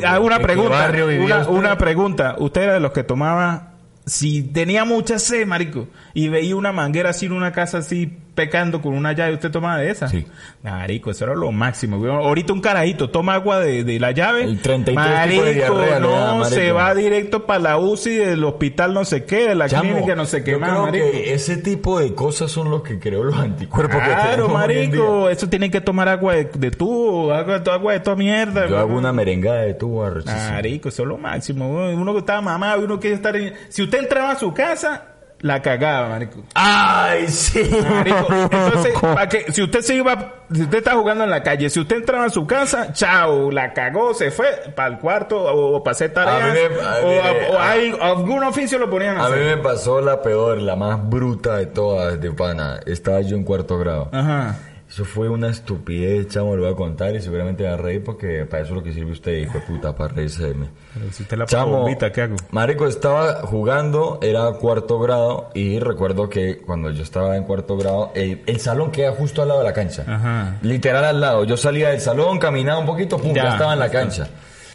Ah, 0.06 0.20
una 0.20 0.36
¿en 0.36 0.42
qué 0.42 0.46
pregunta, 0.48 0.92
una, 1.20 1.48
una 1.50 1.78
pregunta. 1.78 2.36
Usted 2.40 2.62
era 2.64 2.74
de 2.74 2.80
los 2.80 2.92
que 2.92 3.04
tomaba, 3.04 3.74
si 4.06 4.44
tenía 4.44 4.86
mucha 4.86 5.18
sed, 5.20 5.48
marico, 5.48 5.88
y 6.14 6.28
veía 6.30 6.56
una 6.56 6.72
manguera 6.72 7.10
así 7.10 7.26
en 7.26 7.32
una 7.34 7.52
casa 7.52 7.80
así 7.80 8.18
pecando 8.36 8.82
con 8.82 8.94
una 8.94 9.14
llave, 9.14 9.34
¿usted 9.34 9.52
tomaba 9.52 9.78
de 9.78 9.92
esa? 9.92 10.08
Sí. 10.08 10.26
Marico, 10.64 11.12
eso 11.12 11.26
era 11.26 11.36
lo 11.36 11.52
máximo. 11.52 12.04
Ahorita 12.06 12.54
un 12.54 12.62
carajito 12.62 13.10
toma 13.10 13.36
agua 13.36 13.60
de, 13.60 13.84
de 13.84 14.00
la 14.00 14.12
llave. 14.12 14.44
El 14.44 14.60
33 14.62 14.96
marico, 14.96 15.44
de 15.44 15.54
diarrea 15.54 16.00
no, 16.00 16.12
da, 16.12 16.28
marico. 16.36 16.46
se 16.46 16.72
va 16.72 16.94
directo 16.96 17.46
para 17.46 17.60
la 17.60 17.78
UCI 17.78 18.16
del 18.16 18.44
hospital 18.44 18.94
no 18.94 19.06
sé 19.06 19.26
qué, 19.26 19.50
de 19.50 19.56
la 19.56 19.70
Chamo, 19.70 19.92
clínica 19.92 20.16
no 20.16 20.26
sé 20.26 20.44
qué 20.44 20.52
yo 20.52 20.60
más, 20.60 20.70
creo 20.72 20.82
marico. 20.84 21.12
que 21.12 21.34
ese 21.34 21.58
tipo 21.58 22.00
de 22.00 22.14
cosas 22.16 22.52
son 22.52 22.70
los 22.70 22.82
que 22.84 23.00
creó 23.00 23.24
los 23.24 23.38
anticuerpos 23.38 24.02
Claro, 24.04 24.50
marico, 24.50 25.30
eso 25.30 25.48
tienen 25.50 25.70
que 25.72 25.82
tomar 25.82 26.10
agua 26.10 26.34
de, 26.36 26.46
de 26.46 26.72
tubo, 26.72 27.32
agua, 27.34 27.62
agua 27.72 27.94
de 27.94 28.00
toda 28.00 28.16
mierda. 28.16 28.68
Yo 28.68 28.78
hago 28.78 28.98
una 28.98 29.14
merengada 29.14 29.62
de 29.62 29.74
tubo 29.74 30.04
arrechísima. 30.04 30.52
Marico, 30.52 30.90
eso 30.90 31.04
es 31.04 31.08
lo 31.08 31.18
máximo. 31.18 31.70
Uno 31.70 32.14
que 32.14 32.20
estaba 32.20 32.42
mamado, 32.42 32.84
uno 32.84 33.00
quiere 33.00 33.16
estar 33.16 33.36
en... 33.36 33.54
Si 33.70 33.82
usted 33.84 34.00
entraba 34.00 34.32
a 34.32 34.36
su 34.40 34.54
casa, 34.54 35.13
la 35.44 35.62
cagaba, 35.62 36.08
marico. 36.10 36.42
¡Ay, 36.56 37.28
sí! 37.28 37.62
Marico, 37.88 38.28
entonces, 38.52 38.94
pa' 39.00 39.28
que, 39.28 39.52
si 39.52 39.62
usted 39.62 39.82
se 39.82 39.96
iba, 39.96 40.34
si 40.54 40.62
usted 40.64 40.78
está 40.80 40.94
jugando 40.96 41.26
en 41.26 41.30
la 41.30 41.44
calle, 41.44 41.70
si 41.70 41.80
usted 41.82 41.98
entraba 41.98 42.26
a 42.26 42.30
su 42.30 42.48
casa, 42.48 42.94
chao, 42.94 43.52
la 43.52 43.74
cagó, 43.74 44.14
se 44.14 44.32
fue 44.32 44.48
para 44.76 44.88
el 44.88 45.00
cuarto 45.00 45.44
o, 45.44 45.84
para 45.84 45.92
hacer 45.92 46.14
tareas, 46.14 46.42
A 46.42 46.48
mí 46.54 46.60
me- 46.76 46.82
a 46.82 47.50
o, 47.52 47.54
o 47.56 47.60
a- 47.60 47.70
hay- 47.72 47.96
algún 48.02 48.44
oficio 48.44 48.80
lo 48.80 48.90
ponían 48.90 49.18
a 49.18 49.26
A 49.26 49.30
mí 49.30 49.36
me 49.44 49.58
pasó 49.58 50.00
la 50.02 50.22
peor, 50.22 50.60
la 50.62 50.76
más 50.78 51.08
bruta 51.10 51.58
de 51.58 51.66
todas, 51.68 52.20
de 52.20 52.32
pana. 52.32 52.80
Estaba 52.86 53.22
yo 53.22 53.36
en 53.36 53.44
cuarto 53.44 53.78
grado. 53.78 54.10
Ajá. 54.12 54.56
Eso 54.94 55.06
fue 55.06 55.28
una 55.28 55.50
estupidez, 55.50 56.28
chamo, 56.28 56.56
lo 56.56 56.66
voy 56.66 56.72
a 56.72 56.76
contar 56.76 57.16
y 57.16 57.20
seguramente 57.20 57.64
va 57.64 57.74
a 57.74 57.78
reír 57.78 58.04
porque 58.04 58.46
para 58.46 58.62
eso 58.62 58.74
es 58.74 58.78
lo 58.78 58.84
que 58.84 58.94
sirve 58.94 59.12
usted, 59.14 59.32
hijo 59.40 59.54
de 59.58 59.62
puta, 59.62 59.96
para 59.96 60.14
reírse 60.14 60.50
de 60.50 60.54
mí. 60.54 60.68
Pero 60.94 61.12
si 61.12 61.24
usted 61.24 61.36
la 61.36 61.48
Chamo, 61.48 61.80
bombita, 61.80 62.12
¿qué 62.12 62.22
hago? 62.22 62.36
Marico 62.52 62.86
estaba 62.86 63.42
jugando, 63.42 64.20
era 64.22 64.52
cuarto 64.52 65.00
grado 65.00 65.50
y 65.56 65.80
recuerdo 65.80 66.30
que 66.30 66.60
cuando 66.60 66.92
yo 66.92 67.02
estaba 67.02 67.36
en 67.38 67.44
cuarto 67.44 67.76
grado, 67.76 68.12
el, 68.14 68.44
el 68.46 68.60
salón 68.60 68.92
queda 68.92 69.14
justo 69.14 69.42
al 69.42 69.48
lado 69.48 69.62
de 69.62 69.66
la 69.66 69.74
cancha. 69.74 70.04
Ajá. 70.08 70.60
Literal 70.62 71.04
al 71.04 71.20
lado. 71.20 71.44
Yo 71.44 71.58
salía 71.58 71.90
del 71.90 72.00
salón, 72.00 72.38
caminaba 72.38 72.80
un 72.80 72.86
poquito, 72.86 73.18
pum, 73.18 73.34
ya, 73.34 73.46
Ya, 73.46 73.50
estaba 73.54 73.74
en 73.74 73.80
la 73.80 73.90
cancha. 73.90 74.30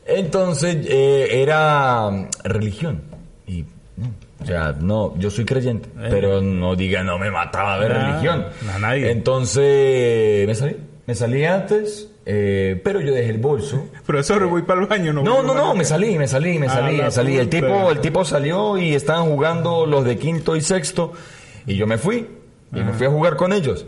Entonces 0.05 0.79
eh, 0.89 1.29
era 1.43 2.11
mm, 2.11 2.29
religión. 2.43 3.03
Y, 3.47 3.67
o 4.41 4.47
sea, 4.47 4.75
no, 4.81 5.17
yo 5.19 5.31
soy 5.31 5.45
creyente, 5.45 5.89
Eh. 5.99 6.09
pero 6.11 6.41
no 6.41 6.77
diga, 6.77 7.03
no 7.03 7.19
me 7.19 7.31
mataba 7.31 7.79
ver 7.79 7.93
Ah, 7.93 8.09
religión. 8.11 8.47
a 8.75 8.79
nadie. 8.79 9.11
Entonces, 9.11 10.47
me 10.47 10.55
salí. 10.55 10.77
Me 11.07 11.15
salí 11.15 11.45
antes, 11.45 12.11
eh, 12.27 12.79
pero 12.85 13.01
yo 13.01 13.15
dejé 13.15 13.31
el 13.31 13.39
bolso. 13.39 13.89
Profesor, 14.07 14.47
voy 14.47 14.63
para 14.63 14.83
el 14.83 14.87
baño, 14.87 15.13
no. 15.13 15.23
No, 15.23 15.43
no, 15.43 15.55
no, 15.55 15.75
me 15.75 15.85
salí, 15.85 16.19
me 16.19 16.29
salí, 16.29 16.59
me 16.59 16.67
Ah, 16.67 16.71
salí, 16.71 16.97
me 16.99 17.11
salí. 17.11 17.37
El 17.39 17.49
tipo, 17.49 17.91
el 17.91 18.01
tipo 18.01 18.25
salió 18.25 18.77
y 18.77 18.95
estaban 18.95 19.25
jugando 19.25 19.87
los 19.87 20.05
de 20.05 20.19
quinto 20.19 20.55
y 20.55 20.61
sexto 20.61 21.13
y 21.67 21.77
yo 21.77 21.87
me 21.87 21.97
fui 21.99 22.29
y 22.75 22.81
me 22.81 22.93
fui 22.93 23.07
a 23.07 23.11
jugar 23.11 23.37
con 23.37 23.53
ellos. 23.55 23.87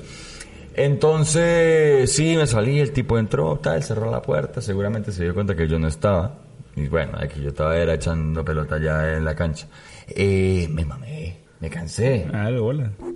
Entonces, 0.74 2.10
sí, 2.10 2.36
me 2.36 2.46
salí, 2.46 2.80
el 2.80 2.92
tipo 2.92 3.18
entró, 3.18 3.56
tal, 3.62 3.82
cerró 3.82 4.10
la 4.10 4.22
puerta, 4.22 4.60
seguramente 4.62 5.12
se 5.12 5.24
dio 5.24 5.34
cuenta 5.34 5.54
que 5.54 5.68
yo 5.68 5.78
no 5.78 5.88
estaba. 5.88 6.36
Y 6.74 6.86
bueno, 6.88 7.18
aquí 7.20 7.42
yo 7.42 7.48
estaba 7.50 7.76
era 7.76 7.94
echando 7.94 8.42
pelota 8.44 8.78
ya 8.78 9.16
en 9.16 9.24
la 9.24 9.34
cancha. 9.34 9.66
Eh, 10.10 10.68
me 10.70 10.84
mamé, 10.84 11.38
me 11.60 11.70
cansé. 11.70 12.26
Ah. 12.32 12.50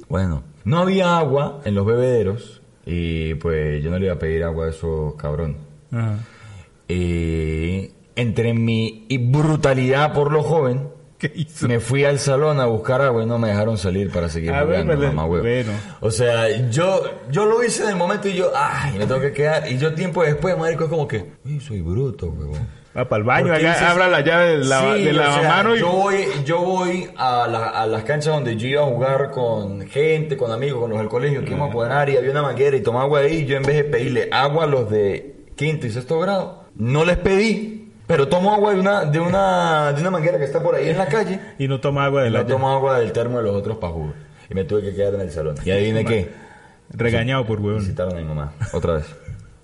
Bueno, 0.08 0.42
no 0.64 0.78
había 0.78 1.18
agua 1.18 1.60
en 1.64 1.74
los 1.74 1.86
bebederos 1.86 2.62
Y 2.86 3.34
pues 3.34 3.82
yo 3.82 3.90
no 3.90 3.98
le 3.98 4.06
iba 4.06 4.14
a 4.14 4.18
pedir 4.18 4.44
agua 4.44 4.66
a 4.66 4.70
esos 4.70 5.14
cabrones. 5.14 5.56
Ajá. 5.90 6.18
Y 6.88 7.90
entre 8.16 8.54
mi 8.54 9.06
brutalidad 9.30 10.12
por 10.12 10.30
lo 10.30 10.42
joven, 10.42 10.88
¿Qué 11.28 11.32
hizo? 11.40 11.66
me 11.68 11.80
fui 11.80 12.04
al 12.04 12.18
salón 12.18 12.60
a 12.60 12.66
buscar 12.66 13.00
agua 13.00 13.22
y 13.22 13.26
no 13.26 13.38
me 13.38 13.48
dejaron 13.48 13.78
salir 13.78 14.10
para 14.10 14.28
seguir 14.28 14.50
A 14.52 14.64
ver, 14.64 14.82
jugando, 14.82 15.02
vale. 15.02 15.06
mamá. 15.14 15.26
Bueno. 15.26 15.72
O 16.00 16.10
sea, 16.10 16.48
yo, 16.70 17.02
yo 17.30 17.46
lo 17.46 17.62
hice 17.64 17.84
en 17.84 17.90
el 17.90 17.96
momento 17.96 18.28
y 18.28 18.34
yo, 18.34 18.52
ay, 18.54 18.98
me 18.98 19.06
tengo 19.06 19.20
que 19.20 19.32
quedar. 19.32 19.70
Y 19.70 19.78
yo 19.78 19.94
tiempo 19.94 20.22
después, 20.22 20.56
marico, 20.58 20.84
es 20.84 20.90
como 20.90 21.08
que, 21.08 21.32
uy, 21.44 21.60
soy 21.60 21.80
bruto, 21.80 22.26
huevón. 22.26 22.84
Va 22.96 23.08
para 23.08 23.18
el 23.18 23.24
baño, 23.24 23.52
acá 23.52 23.58
dices- 23.70 23.82
abra 23.82 24.06
la 24.08 24.20
llave 24.20 24.50
de 24.50 24.64
la, 24.64 24.80
Sí, 24.96 25.02
de 25.02 25.12
la 25.14 25.30
o 25.30 25.40
sea, 25.40 25.48
mano 25.48 25.74
y... 25.74 25.80
yo 25.80 25.90
voy, 25.90 26.26
yo 26.44 26.60
voy 26.60 27.08
a, 27.16 27.48
la- 27.48 27.68
a 27.70 27.86
las 27.88 28.04
canchas 28.04 28.32
donde 28.34 28.54
yo 28.56 28.68
iba 28.68 28.82
a 28.82 28.86
jugar 28.86 29.30
con 29.32 29.80
gente, 29.88 30.36
con 30.36 30.52
amigos, 30.52 30.80
con 30.80 30.90
los 30.90 30.98
del 31.00 31.08
colegio, 31.08 31.40
que 31.42 31.48
íbamos 31.50 31.70
a 31.70 31.72
poder 31.72 32.08
y 32.10 32.16
había 32.18 32.30
una 32.30 32.42
manguera 32.42 32.76
y 32.76 32.82
tomaba 32.82 33.04
agua 33.06 33.20
ahí. 33.20 33.46
Yo 33.46 33.56
en 33.56 33.64
vez 33.64 33.76
de 33.78 33.84
pedirle 33.84 34.28
agua 34.30 34.62
a 34.64 34.66
los 34.68 34.88
de 34.90 35.34
quinto 35.56 35.86
y 35.88 35.90
sexto 35.90 36.20
grado, 36.20 36.66
no 36.76 37.04
les 37.04 37.16
pedí, 37.16 37.73
pero 38.06 38.28
tomo 38.28 38.52
agua 38.52 38.72
de 38.74 38.80
una, 38.80 39.04
de 39.04 39.20
una, 39.20 39.92
de 39.92 40.00
una 40.00 40.10
manguera 40.10 40.38
que 40.38 40.44
está 40.44 40.62
por 40.62 40.74
ahí 40.74 40.88
en 40.88 40.98
la 40.98 41.06
calle. 41.06 41.40
Y 41.58 41.68
no 41.68 41.80
toma 41.80 42.04
agua 42.04 42.22
de 42.22 42.30
la 42.30 42.40
No 42.40 42.46
tomo 42.46 42.70
agua 42.70 42.98
del 42.98 43.12
termo 43.12 43.38
de 43.38 43.44
los 43.44 43.54
otros 43.54 43.78
para 43.78 43.92
jugar. 43.92 44.14
Y 44.50 44.54
me 44.54 44.64
tuve 44.64 44.82
que 44.82 44.94
quedar 44.94 45.14
en 45.14 45.22
el 45.22 45.30
salón. 45.30 45.56
Y 45.64 45.70
adivine 45.70 46.04
qué, 46.04 46.30
Regañado 46.90 47.46
por 47.46 47.60
huevón. 47.60 47.80
visitaron 47.80 48.16
a 48.16 48.20
mi 48.20 48.24
mamá, 48.24 48.52
otra 48.72 48.94
vez. 48.94 49.06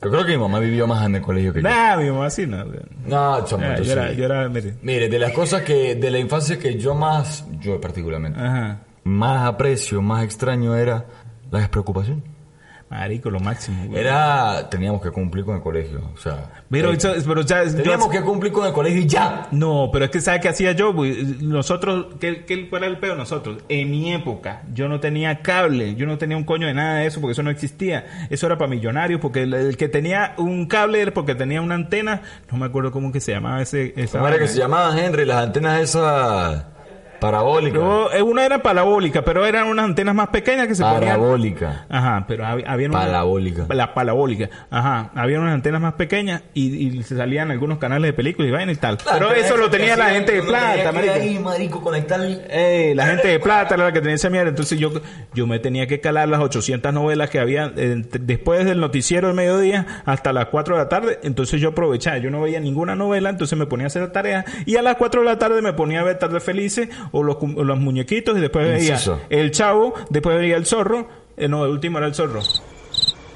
Yo 0.02 0.10
creo 0.10 0.24
que 0.24 0.32
mi 0.32 0.38
mamá 0.38 0.58
vivió 0.60 0.86
más 0.86 1.04
en 1.04 1.16
el 1.16 1.20
colegio 1.22 1.52
que 1.52 1.60
yo. 1.60 1.68
Nah, 1.68 1.96
mi 1.96 2.10
mamá 2.10 2.30
sí, 2.30 2.46
no. 2.46 2.64
No, 3.04 3.44
chamo, 3.44 3.62
yo 3.82 3.92
era, 3.92 4.10
sí. 4.10 4.16
yo 4.16 4.24
era, 4.24 4.48
mire. 4.48 4.74
Mire, 4.80 5.08
de 5.10 5.18
las 5.18 5.32
cosas 5.32 5.60
que, 5.62 5.94
de 5.94 6.10
la 6.10 6.18
infancia 6.18 6.58
que 6.58 6.78
yo 6.78 6.94
más, 6.94 7.44
yo 7.60 7.78
particularmente, 7.78 8.40
Ajá. 8.40 8.78
más 9.04 9.46
aprecio, 9.46 10.00
más 10.00 10.24
extraño 10.24 10.74
era 10.74 11.04
la 11.50 11.58
despreocupación. 11.58 12.24
Marico, 12.90 13.30
lo 13.30 13.38
máximo, 13.38 13.84
güey. 13.86 14.00
Era, 14.00 14.68
teníamos 14.68 15.00
que 15.00 15.12
cumplir 15.12 15.44
con 15.44 15.54
el 15.54 15.62
colegio, 15.62 16.10
o 16.12 16.16
sea. 16.16 16.50
Pero, 16.68 16.90
eh, 16.92 16.96
eso- 16.96 17.14
pero 17.24 17.42
ya, 17.42 17.62
yo- 17.64 17.76
teníamos 17.76 18.08
que 18.10 18.20
cumplir 18.20 18.52
con 18.52 18.66
el 18.66 18.72
colegio 18.72 19.00
y 19.02 19.06
ya. 19.06 19.46
No, 19.52 19.90
pero 19.92 20.06
es 20.06 20.10
que 20.10 20.20
¿sabe 20.20 20.40
qué 20.40 20.48
hacía 20.48 20.72
yo? 20.72 20.92
güey? 20.92 21.36
Nosotros, 21.40 22.06
¿qué, 22.18 22.44
qué, 22.44 22.68
cuál 22.68 22.82
era 22.82 22.90
el 22.92 22.98
peor? 22.98 23.16
Nosotros, 23.16 23.58
en 23.68 23.90
mi 23.92 24.12
época, 24.12 24.62
yo 24.74 24.88
no 24.88 24.98
tenía 24.98 25.40
cable, 25.40 25.94
yo 25.94 26.04
no 26.06 26.18
tenía 26.18 26.36
un 26.36 26.42
coño 26.42 26.66
de 26.66 26.74
nada 26.74 26.96
de 26.98 27.06
eso 27.06 27.20
porque 27.20 27.32
eso 27.32 27.44
no 27.44 27.50
existía. 27.50 28.26
Eso 28.28 28.46
era 28.46 28.58
para 28.58 28.68
millonarios, 28.68 29.20
porque 29.20 29.44
el, 29.44 29.54
el 29.54 29.76
que 29.76 29.88
tenía 29.88 30.34
un 30.36 30.66
cable 30.66 31.00
era 31.00 31.14
porque 31.14 31.36
tenía 31.36 31.62
una 31.62 31.76
antena, 31.76 32.22
no 32.50 32.58
me 32.58 32.66
acuerdo 32.66 32.90
cómo 32.90 33.12
que 33.12 33.20
se 33.20 33.30
llamaba 33.30 33.62
ese... 33.62 33.94
Esa 33.96 34.18
¿Cómo 34.18 34.26
era 34.26 34.38
que 34.40 34.48
se 34.48 34.58
llamaban, 34.58 34.98
Henry? 34.98 35.24
Las 35.26 35.44
antenas 35.44 35.80
esas 35.80 36.64
parabólicas. 37.20 37.74
Luego, 37.80 38.12
eh, 38.12 38.22
una 38.22 38.44
era 38.44 38.62
parabólica, 38.62 39.22
pero 39.22 39.46
eran 39.46 39.68
unas 39.68 39.84
antenas 39.84 40.14
más 40.14 40.28
pequeñas 40.28 40.66
que 40.66 40.74
se 40.74 40.82
ponían... 40.82 41.00
Parabólica. 41.00 41.86
Ajá, 41.88 42.24
pero 42.26 42.44
hab- 42.44 42.64
había 42.66 42.88
una... 42.88 42.98
Parabólica. 42.98 43.66
La 43.70 43.94
parabólica. 43.94 44.48
Ajá, 44.70 45.10
había 45.14 45.38
unas 45.40 45.54
antenas 45.54 45.80
más 45.80 45.94
pequeñas 45.94 46.42
y, 46.54 46.88
y 46.98 47.02
se 47.02 47.16
salían 47.16 47.50
algunos 47.50 47.78
canales 47.78 48.08
de 48.08 48.12
películas 48.12 48.48
y 48.48 48.52
vaina 48.52 48.72
y 48.72 48.76
tal. 48.76 48.98
pero 49.12 49.32
eso 49.32 49.56
lo 49.56 49.70
tenía 49.70 49.96
la 49.96 50.10
gente 50.10 50.32
de 50.32 50.42
plata, 50.42 50.92
marico. 50.92 51.14
ahí, 51.14 51.38
marico, 51.38 51.80
conectar... 51.80 52.20
La 52.20 53.06
gente 53.06 53.28
de 53.28 53.38
plata 53.40 53.74
era 53.74 53.84
la 53.84 53.92
que 53.92 54.00
tenía 54.00 54.16
esa 54.16 54.30
mierda. 54.30 54.48
Entonces 54.50 54.78
yo, 54.78 54.90
yo 55.34 55.46
me 55.46 55.58
tenía 55.58 55.86
que 55.86 56.00
calar 56.00 56.28
las 56.28 56.40
800 56.40 56.92
novelas 56.92 57.30
que 57.30 57.38
había 57.38 57.72
eh, 57.76 58.02
después 58.20 58.64
del 58.64 58.80
noticiero 58.80 59.28
del 59.28 59.36
mediodía 59.36 60.02
hasta 60.06 60.32
las 60.32 60.46
4 60.46 60.76
de 60.76 60.82
la 60.82 60.88
tarde. 60.88 61.18
Entonces 61.22 61.60
yo 61.60 61.70
aprovechaba, 61.70 62.18
yo 62.18 62.30
no 62.30 62.40
veía 62.40 62.60
ninguna 62.60 62.96
novela, 62.96 63.30
entonces 63.30 63.58
me 63.58 63.66
ponía 63.66 63.86
a 63.86 63.88
hacer 63.88 64.02
la 64.02 64.12
tarea. 64.12 64.44
Y 64.66 64.76
a 64.76 64.82
las 64.82 64.96
4 64.96 65.20
de 65.20 65.26
la 65.26 65.38
tarde 65.38 65.62
me 65.62 65.72
ponía 65.72 66.00
a 66.00 66.04
ver 66.04 66.18
Tarde 66.18 66.40
Felices 66.40 66.88
o 67.12 67.22
los, 67.22 67.36
o 67.40 67.64
los 67.64 67.78
muñequitos 67.78 68.36
y 68.36 68.40
después 68.40 68.66
veía. 68.66 68.98
El 69.28 69.50
Chavo, 69.50 69.94
después 70.10 70.38
veía 70.38 70.56
El 70.56 70.66
Zorro. 70.66 71.08
Eh, 71.36 71.48
no, 71.48 71.64
el 71.64 71.70
último 71.72 71.98
era 71.98 72.06
El 72.06 72.14
Zorro. 72.14 72.40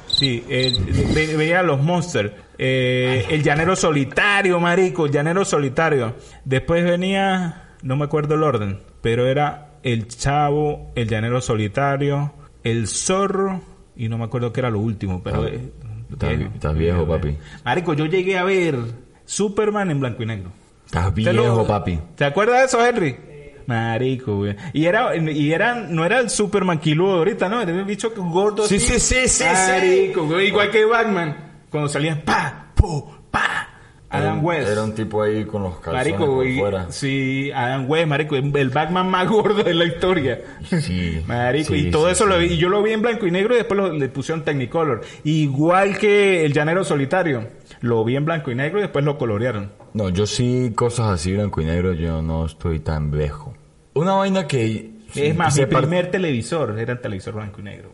Sí, 0.07 0.45
eh, 0.49 0.73
ve- 1.15 1.37
veía 1.37 1.63
los 1.63 1.83
Monsters. 1.83 2.33
Eh, 2.57 3.27
el 3.31 3.43
Llanero 3.43 3.75
Solitario, 3.75 4.61
marico, 4.61 5.07
el 5.07 5.13
Llanero 5.13 5.45
Solitario. 5.45 6.15
Después 6.45 6.85
venía, 6.85 7.71
no 7.83 7.97
me 7.97 8.05
acuerdo 8.05 8.35
el 8.37 8.43
orden, 8.45 8.79
pero 9.01 9.27
era 9.27 9.73
El 9.83 10.07
Chavo, 10.07 10.93
el 10.95 11.09
Llanero 11.09 11.41
Solitario, 11.41 12.33
El 12.63 12.87
Zorro 12.87 13.61
y 13.97 14.09
no 14.09 14.19
me 14.19 14.25
acuerdo 14.25 14.53
qué 14.53 14.61
era 14.61 14.71
lo 14.71 14.79
último, 14.79 15.21
pero... 15.23 15.45
Estás- 15.47 16.31
eh, 16.31 16.49
estás 16.55 16.77
viejo. 16.79 17.07
papi. 17.09 17.37
Marico, 17.65 17.95
yo 17.95 18.07
llegué 18.07 18.39
a 18.39 18.45
ver 18.45 18.77
Superman 19.25 19.91
en 19.91 19.99
blanco 20.01 20.23
y 20.23 20.27
negro. 20.27 20.51
Estás 20.87 21.13
¿Te 21.13 21.33
lo- 21.33 21.43
viejo, 21.43 21.67
papi. 21.67 21.99
¿Te 22.15 22.25
acuerdas 22.25 22.61
de 22.61 22.65
eso, 22.67 22.87
Henry? 22.87 23.17
Marico, 23.67 24.37
güey. 24.37 24.57
Y 24.73 24.87
era, 24.87 25.17
y 25.17 25.53
era, 25.53 25.75
no 25.75 26.05
era 26.05 26.21
el 26.21 26.31
Superman 26.31 26.79
quiludo 26.79 27.13
de 27.13 27.19
ahorita, 27.19 27.49
¿no? 27.49 27.61
Era 27.63 27.73
el 27.73 27.85
bicho 27.85 28.13
gordo 28.17 28.67
Sí, 28.67 28.77
así. 28.77 28.99
sí, 28.99 29.01
sí, 29.01 29.29
sí, 29.29 29.45
Marico, 29.45 30.27
güey. 30.27 30.49
Igual 30.49 30.71
que 30.71 30.85
Batman. 30.85 31.37
Cuando 31.71 31.89
salían 31.89 32.21
pa, 32.23 32.69
pu, 32.75 33.11
pa. 33.31 33.69
Adam 34.11 34.35
Era- 34.39 34.45
West. 34.47 34.69
Era 34.71 34.85
un 34.85 34.95
tipo 34.95 35.23
ahí 35.25 35.45
con 35.45 35.65
los 35.65 35.75
calzones 35.81 35.95
Marico, 36.07 36.27
por 36.27 36.35
güey. 36.37 36.57
fuera. 36.57 36.87
Sí, 36.93 37.51
Adam 37.53 37.91
West, 37.91 38.07
marico. 38.07 38.37
El 38.37 38.71
Batman 38.71 39.11
más 39.11 39.27
gordo 39.29 39.65
de 39.65 39.75
la 39.75 39.87
historia. 39.87 40.39
Sí, 40.63 41.21
Marico, 41.27 41.73
sí, 41.75 41.89
y 41.89 41.91
todo 41.91 42.07
sí, 42.07 42.13
eso 42.13 42.27
lo 42.27 42.39
sí. 42.39 42.47
vi. 42.47 42.55
Y 42.55 42.57
yo 42.59 42.69
lo 42.69 42.81
vi 42.81 42.93
en 42.93 43.03
blanco 43.03 43.27
y 43.27 43.33
negro 43.33 43.55
y 43.55 43.57
después 43.57 43.77
lo- 43.77 43.93
le 43.93 44.09
pusieron 44.09 44.45
Technicolor. 44.45 45.01
Igual 45.25 45.99
que 45.99 46.45
el 46.45 46.53
Llanero 46.53 46.85
Solitario. 46.85 47.49
Lo 47.81 48.05
vi 48.05 48.15
en 48.15 48.25
blanco 48.25 48.53
y 48.53 48.55
negro 48.55 48.79
y 48.79 48.83
después 48.83 49.05
lo 49.05 49.19
colorearon. 49.19 49.73
No, 49.95 50.09
yo 50.11 50.27
sí, 50.29 50.71
cosas 50.77 51.09
así 51.11 51.33
blanco 51.33 51.61
y 51.61 51.65
negro, 51.65 51.93
yo 51.93 52.23
no 52.23 52.47
estoy 52.47 52.79
tan 52.81 53.11
viejo. 53.11 53.54
Una 53.95 54.13
vaina 54.15 54.47
que... 54.47 54.93
Es 55.15 55.37
más, 55.37 55.57
mi 55.59 55.67
primer 55.67 56.11
televisor 56.11 56.77
era 56.79 56.93
el 56.93 57.01
televisor 57.01 57.35
blanco 57.35 57.61
y 57.61 57.65
negro. 57.65 57.93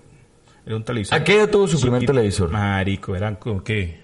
Era 0.64 0.76
un 0.76 0.84
televisor. 0.84 1.18
¿A 1.18 1.22
qué 1.24 1.36
edad 1.36 1.50
tuvo 1.50 1.66
su 1.68 1.80
primer 1.80 2.04
televisor? 2.06 2.50
Marico, 2.50 3.14
eran 3.14 3.36
como 3.36 3.62
que 3.62 4.00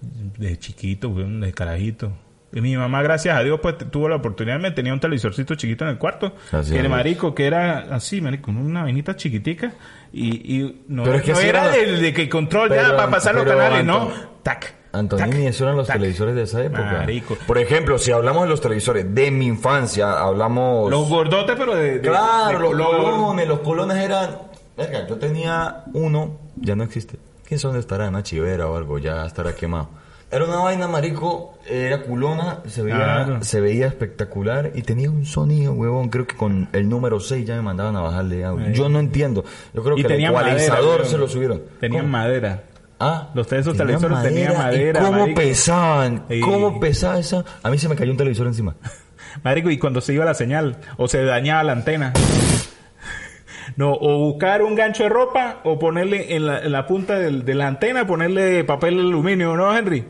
de 0.00 0.58
chiquito, 0.58 1.08
de 1.12 1.52
carajito. 1.52 2.12
Y 2.52 2.60
mi 2.60 2.76
mamá, 2.76 3.02
gracias 3.02 3.36
a 3.36 3.42
Dios, 3.42 3.58
pues 3.62 3.76
tuvo 3.90 4.08
la 4.08 4.16
oportunidad, 4.16 4.60
me 4.60 4.70
tenía 4.72 4.92
un 4.92 5.00
televisorcito 5.00 5.54
chiquito 5.54 5.84
en 5.84 5.90
el 5.92 5.98
cuarto. 5.98 6.34
Gracias 6.52 6.72
que 6.72 6.78
era 6.78 6.88
marico, 6.88 7.34
que 7.34 7.46
era 7.46 7.78
así, 7.94 8.20
marico, 8.20 8.50
una 8.50 8.82
vainita 8.82 9.16
chiquitica. 9.16 9.72
Y, 10.12 10.56
y 10.58 10.82
no, 10.88 11.02
Pero 11.04 11.16
es 11.16 11.22
que 11.22 11.32
no 11.32 11.38
así 11.38 11.48
era 11.48 11.74
era- 11.74 11.76
de, 11.92 11.96
de 12.00 12.12
que 12.12 12.28
control 12.28 12.70
ya 12.70 12.94
para 12.94 13.10
pasar 13.10 13.34
los 13.34 13.44
canales, 13.44 13.84
no. 13.84 14.12
Tac. 14.42 14.74
Antonini, 14.92 15.46
esos 15.46 15.62
eran 15.62 15.76
los 15.76 15.86
tac. 15.86 15.96
televisores 15.96 16.34
de 16.34 16.42
esa 16.42 16.62
época. 16.62 16.82
Marico. 16.98 17.36
Por 17.46 17.58
ejemplo, 17.58 17.98
si 17.98 18.12
hablamos 18.12 18.42
de 18.44 18.48
los 18.50 18.60
televisores 18.60 19.14
de 19.14 19.30
mi 19.30 19.46
infancia, 19.46 20.20
hablamos... 20.20 20.90
Los 20.90 21.08
gordotes, 21.08 21.56
pero 21.58 21.74
de, 21.74 21.98
de- 21.98 22.00
Claro, 22.00 22.48
de 22.58 22.58
los 22.58 22.70
color. 22.72 22.96
colones, 23.12 23.48
los 23.48 23.58
colones 23.60 23.96
eran... 23.98 24.30
Verga, 24.76 25.06
yo 25.06 25.16
tenía 25.16 25.84
uno, 25.94 26.38
ya 26.56 26.76
no 26.76 26.84
existe. 26.84 27.16
¿Quién 27.46 27.58
sabe 27.60 27.72
dónde 27.72 27.80
estará? 27.80 28.08
Una 28.08 28.22
chivera 28.22 28.66
o 28.68 28.76
algo, 28.76 28.98
ya 28.98 29.26
estará 29.26 29.54
quemado. 29.54 29.88
Era 30.30 30.46
una 30.46 30.56
vaina, 30.56 30.88
marico, 30.88 31.58
era 31.68 32.00
culona, 32.00 32.60
se 32.66 32.80
veía, 32.82 32.96
Claro. 32.96 33.44
se 33.44 33.60
veía 33.60 33.86
espectacular 33.86 34.70
y 34.74 34.80
tenía 34.80 35.10
un 35.10 35.26
sonido, 35.26 35.74
huevón. 35.74 36.08
Creo 36.08 36.26
que 36.26 36.36
con 36.36 36.70
el 36.72 36.88
número 36.88 37.20
6 37.20 37.44
ya 37.46 37.54
me 37.56 37.60
mandaban 37.60 37.96
a 37.96 38.00
bajarle 38.00 38.42
audio. 38.42 38.70
Yo 38.70 38.88
no 38.88 38.98
entiendo. 38.98 39.44
Yo 39.74 39.82
creo 39.82 39.98
Y 39.98 40.02
que 40.04 40.14
el 40.14 40.22
madera, 40.22 40.40
ecualizador 40.52 41.04
se 41.04 41.18
lo 41.18 41.28
subieron. 41.28 41.60
Tenían 41.80 42.04
¿Cómo? 42.04 42.12
madera. 42.12 42.62
Ah, 43.04 43.30
Los 43.34 43.48
de 43.48 43.58
esos 43.58 43.76
televisores 43.76 44.22
tenían 44.22 44.56
madera, 44.56 45.00
¿Y 45.00 45.04
cómo 45.04 45.20
marico. 45.22 45.40
pesaban? 45.40 46.24
Sí. 46.28 46.40
¿Cómo 46.40 46.78
pesaba 46.78 47.18
esa? 47.18 47.44
A 47.62 47.70
mí 47.70 47.78
se 47.78 47.88
me 47.88 47.96
cayó 47.96 48.12
un 48.12 48.16
televisor 48.16 48.46
encima. 48.46 48.76
Marico, 49.42 49.70
y 49.70 49.78
cuando 49.78 50.00
se 50.00 50.12
iba 50.12 50.24
la 50.24 50.34
señal, 50.34 50.76
o 50.98 51.08
se 51.08 51.24
dañaba 51.24 51.62
la 51.64 51.72
antena. 51.72 52.12
No, 53.76 53.92
o 53.92 54.18
buscar 54.18 54.60
un 54.62 54.74
gancho 54.74 55.04
de 55.04 55.08
ropa, 55.08 55.60
o 55.64 55.78
ponerle 55.78 56.34
en 56.36 56.46
la, 56.46 56.58
en 56.60 56.72
la 56.72 56.86
punta 56.86 57.18
del- 57.18 57.44
de 57.44 57.54
la 57.54 57.68
antena, 57.68 58.06
ponerle 58.06 58.64
papel 58.64 58.96
de 58.96 59.00
aluminio, 59.02 59.56
¿no, 59.56 59.74
Henry? 59.74 60.04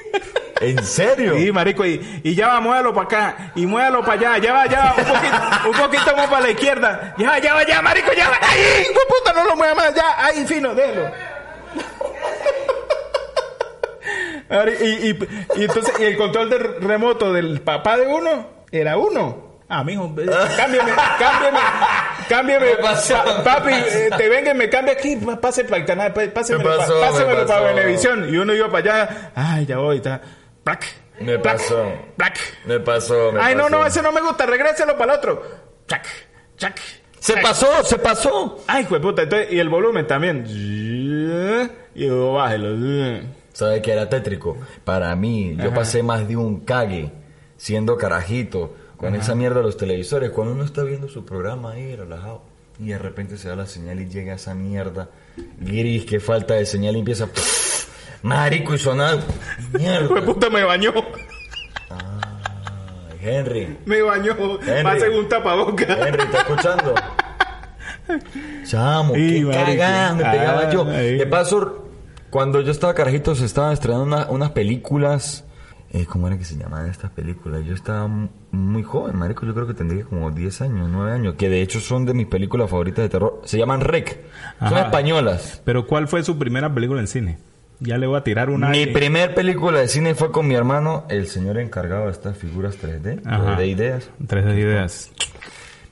¿En 0.60 0.82
serio? 0.84 1.34
Sí, 1.36 1.52
marico, 1.52 1.84
y, 1.84 2.20
y 2.22 2.34
ya 2.34 2.48
va, 2.48 2.60
muévalo 2.60 2.94
para 2.94 3.04
acá, 3.06 3.52
y 3.56 3.66
muévalo 3.66 4.00
para 4.02 4.12
allá, 4.14 4.38
ya 4.38 4.52
va, 4.54 4.66
ya 4.68 4.78
va, 4.80 4.94
un 4.96 5.04
poquito, 5.04 5.36
un 5.70 5.76
poquito 5.86 6.16
más 6.16 6.26
para 6.28 6.40
la 6.44 6.50
izquierda, 6.50 7.14
ya 7.18 7.28
va, 7.30 7.38
ya 7.40 7.54
va, 7.54 7.66
ya, 7.66 7.82
marico, 7.82 8.10
ya 8.16 8.30
va, 8.30 8.36
ahí, 8.40 8.84
puta, 9.08 9.32
no 9.38 9.44
lo 9.48 9.56
mueva 9.56 9.74
más, 9.74 9.94
ya, 9.94 10.24
ahí, 10.24 10.46
fino, 10.46 10.74
déjalo. 10.74 11.10
Mari- 14.54 14.76
Y, 14.80 15.10
y, 15.10 15.60
y 15.60 15.64
entonces, 15.64 15.94
y 15.98 16.04
el 16.04 16.16
control 16.16 16.50
de 16.50 16.58
remoto 16.58 17.32
del 17.32 17.60
papá 17.60 17.96
de 17.96 18.06
uno 18.06 18.48
era 18.70 18.96
uno. 18.96 19.54
Ah, 19.68 19.82
mijo, 19.82 20.04
eh, 20.18 20.26
cámbiame, 20.56 20.92
cámbiame, 21.18 21.58
cámbiame, 22.28 22.66
pa- 22.76 23.42
papi, 23.42 23.72
eh, 23.72 24.10
te 24.16 24.28
venga 24.28 24.50
y 24.52 24.54
me 24.54 24.68
cambia 24.68 24.92
aquí, 24.92 25.16
pa- 25.16 25.40
pase 25.40 25.64
para 25.64 25.78
el 25.78 25.84
canal, 25.86 26.12
pa- 26.12 26.22
pásemelo, 26.32 26.70
Me 26.70 26.76
pa- 26.76 26.82
pasó, 26.82 26.94
me 26.94 27.00
pásemelo 27.06 27.46
para. 27.46 27.60
Venevisión. 27.72 28.32
Y 28.32 28.36
uno 28.36 28.54
iba 28.54 28.70
para 28.70 28.78
allá, 29.04 29.32
ay, 29.34 29.64
ya 29.66 29.78
voy, 29.78 29.96
está, 29.96 30.20
plac, 30.62 30.84
Me 31.18 31.38
plac, 31.38 31.56
pasó. 31.56 31.92
plac. 32.16 32.38
Me 32.66 32.78
pasó, 32.80 33.32
me 33.32 33.40
Ay, 33.40 33.54
no, 33.54 33.64
pasó. 33.64 33.76
no, 33.76 33.86
ese 33.86 34.02
no 34.02 34.12
me 34.12 34.20
gusta, 34.20 34.44
regréselo 34.46 34.98
para 34.98 35.14
el 35.14 35.18
otro. 35.18 35.42
Chac, 35.88 36.04
chac. 36.58 36.78
Se 37.18 37.38
pasó, 37.38 37.82
se 37.84 37.96
pasó. 37.98 38.62
Ay, 38.66 38.82
hijo 38.82 38.94
de 38.96 39.00
puta, 39.00 39.22
entonces, 39.22 39.50
y 39.50 39.58
el 39.58 39.70
volumen 39.70 40.06
también. 40.06 40.44
Y 40.46 42.06
yo, 42.06 42.32
bájelo. 42.34 43.22
¿Sabe 43.54 43.80
qué 43.80 43.92
era 43.92 44.08
tétrico? 44.10 44.58
Para 44.84 45.14
mí, 45.16 45.56
yo 45.56 45.72
pasé 45.72 46.02
más 46.02 46.28
de 46.28 46.36
un 46.36 46.60
cague 46.60 47.10
siendo 47.56 47.96
carajito 47.96 48.74
con 48.98 49.14
esa 49.14 49.34
mierda 49.34 49.58
de 49.60 49.62
los 49.62 49.76
televisores. 49.78 50.30
Cuando 50.30 50.52
uno 50.54 50.64
está 50.64 50.82
viendo 50.82 51.08
su 51.08 51.24
programa 51.24 51.72
ahí 51.72 51.96
relajado, 51.96 52.42
Y 52.80 52.88
de 52.88 52.98
repente 52.98 53.36
se 53.38 53.48
da 53.48 53.54
la 53.56 53.66
señal 53.66 54.00
y 54.00 54.08
llega 54.08 54.34
esa 54.34 54.52
mierda 54.54 55.08
gris 55.60 56.04
que 56.04 56.18
falta 56.20 56.54
de 56.54 56.66
señal 56.66 56.96
y 56.96 56.98
empieza. 56.98 57.28
Marico 58.22 58.74
y 58.74 58.78
sonado. 58.78 59.20
Mierda. 59.72 60.20
puta, 60.24 60.50
me 60.50 60.64
bañó. 60.64 60.92
Ay, 61.90 63.18
Henry. 63.22 63.78
Me 63.86 64.02
bañó. 64.02 64.32
Henry. 64.60 64.82
Va 64.82 64.92
a 64.92 64.98
ser 64.98 65.10
un 65.10 65.28
tapaboca. 65.28 65.84
Henry, 66.08 66.22
¿está 66.24 66.38
escuchando? 66.38 66.94
Chamo, 68.64 69.14
Sí, 69.14 69.44
qué 69.44 69.50
cagada 69.76 70.14
me 70.14 70.24
pegaba 70.24 70.60
Ah, 70.66 70.70
yo. 70.70 70.84
ahí. 70.90 71.16
De 71.18 71.26
paso, 71.26 71.83
cuando 72.34 72.60
yo 72.62 72.72
estaba 72.72 72.94
carajito 72.94 73.36
se 73.36 73.44
estaban 73.44 73.72
estrenando 73.72 74.04
una- 74.06 74.26
unas 74.28 74.50
películas. 74.50 75.44
Eh, 75.92 76.04
¿Cómo 76.06 76.26
era 76.26 76.36
que 76.36 76.44
se 76.44 76.56
llamaban 76.56 76.90
estas 76.90 77.12
películas? 77.12 77.64
Yo 77.64 77.74
estaba 77.74 78.08
muy 78.50 78.82
joven, 78.82 79.16
marico. 79.16 79.46
Yo 79.46 79.54
creo 79.54 79.68
que 79.68 79.74
tendría 79.74 80.04
como 80.04 80.32
10 80.32 80.60
años, 80.62 80.88
9 80.90 81.12
años. 81.12 81.36
Que 81.38 81.48
de 81.48 81.62
hecho 81.62 81.78
son 81.78 82.04
de 82.06 82.12
mis 82.12 82.26
películas 82.26 82.68
favoritas 82.68 83.04
de 83.04 83.08
terror. 83.08 83.40
Se 83.44 83.56
llaman 83.56 83.82
Rec. 83.82 84.18
Son 84.58 84.66
Ajá. 84.74 84.80
españolas. 84.86 85.62
Pero 85.64 85.86
¿cuál 85.86 86.08
fue 86.08 86.24
su 86.24 86.36
primera 86.36 86.74
película 86.74 86.98
en 87.00 87.06
cine? 87.06 87.38
Ya 87.78 87.98
le 87.98 88.08
voy 88.08 88.16
a 88.18 88.24
tirar 88.24 88.50
una. 88.50 88.68
Mi 88.70 88.86
primer 88.86 89.36
película 89.36 89.78
de 89.78 89.86
cine 89.86 90.16
fue 90.16 90.32
con 90.32 90.48
mi 90.48 90.54
hermano, 90.56 91.04
el 91.10 91.28
señor 91.28 91.58
encargado 91.58 92.06
de 92.06 92.10
estas 92.10 92.36
figuras 92.36 92.76
3D, 92.82 93.20
Ajá. 93.24 93.54
de 93.54 93.68
ideas. 93.68 94.10
Tres 94.26 94.44
de 94.44 94.58
ideas. 94.58 95.12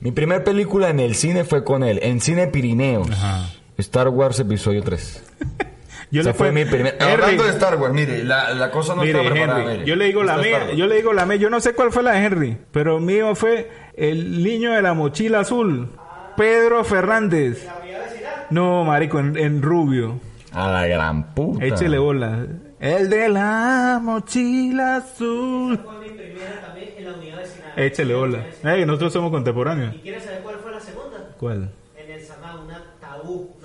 Mi 0.00 0.10
primer 0.10 0.42
película 0.42 0.90
en 0.90 0.98
el 0.98 1.14
cine 1.14 1.44
fue 1.44 1.62
con 1.62 1.84
él, 1.84 2.00
en 2.02 2.20
Cine 2.20 2.48
Pirineos. 2.48 3.08
Ajá. 3.12 3.48
Star 3.78 4.08
Wars 4.08 4.40
Episodio 4.40 4.82
3. 4.82 5.22
Yo 6.12 6.20
Esa 6.20 6.30
le 6.30 6.34
fue 6.34 6.52
mi 6.52 6.64
primer... 6.66 6.96
Hablando 7.00 7.26
de 7.42 7.48
Henry, 7.48 7.48
Star 7.48 7.76
Wars, 7.80 7.94
mire, 7.94 8.22
la, 8.22 8.52
la 8.52 8.70
cosa 8.70 8.94
no 8.94 9.02
mire, 9.02 9.18
está 9.18 9.32
preparada, 9.32 9.62
Henry, 9.62 9.72
mire. 9.78 9.86
yo 9.86 9.96
le 9.96 10.04
digo 10.04 10.22
la 10.22 10.36
mía, 10.36 10.72
yo 10.72 10.86
le 10.86 10.96
digo 10.96 11.12
la 11.14 11.24
mía, 11.26 11.36
yo 11.36 11.48
no 11.50 11.58
sé 11.58 11.72
cuál 11.72 11.90
fue 11.90 12.02
la 12.02 12.12
de 12.12 12.24
Henry, 12.24 12.58
pero 12.70 13.00
mío 13.00 13.34
fue 13.34 13.70
el 13.96 14.44
niño 14.44 14.72
de 14.72 14.82
la 14.82 14.92
mochila 14.92 15.40
azul, 15.40 15.88
Pedro 16.36 16.84
Fernández. 16.84 17.66
No, 18.50 18.84
marico, 18.84 19.18
en, 19.18 19.36
en 19.38 19.62
rubio. 19.62 20.20
A 20.52 20.70
la 20.70 20.86
gran 20.86 21.34
puta. 21.34 21.64
Échele 21.64 21.96
bola. 21.96 22.46
El 22.78 23.08
de 23.08 23.28
la 23.30 23.98
mochila 24.02 24.96
azul. 24.96 25.78
Fue 25.82 25.98
mi 25.98 26.08
primera 26.10 26.60
también 26.60 26.90
en 26.98 27.04
la 27.06 27.12
unidad 27.14 27.38
vecinal. 27.38 27.72
Échele 27.76 28.14
bola. 28.14 28.44
Ey, 28.64 28.84
nosotros 28.84 29.14
somos 29.14 29.30
contemporáneos. 29.30 29.94
¿Y 29.94 30.00
quieres 30.00 30.24
saber 30.24 30.40
cuál 30.42 30.56
fue 30.56 30.72
la 30.72 30.80
segunda? 30.80 31.30
¿Cuál? 31.38 31.70
En 31.96 32.10
el 32.10 32.20
Samá, 32.22 32.60
una 32.60 32.82
tabú. 33.00 33.56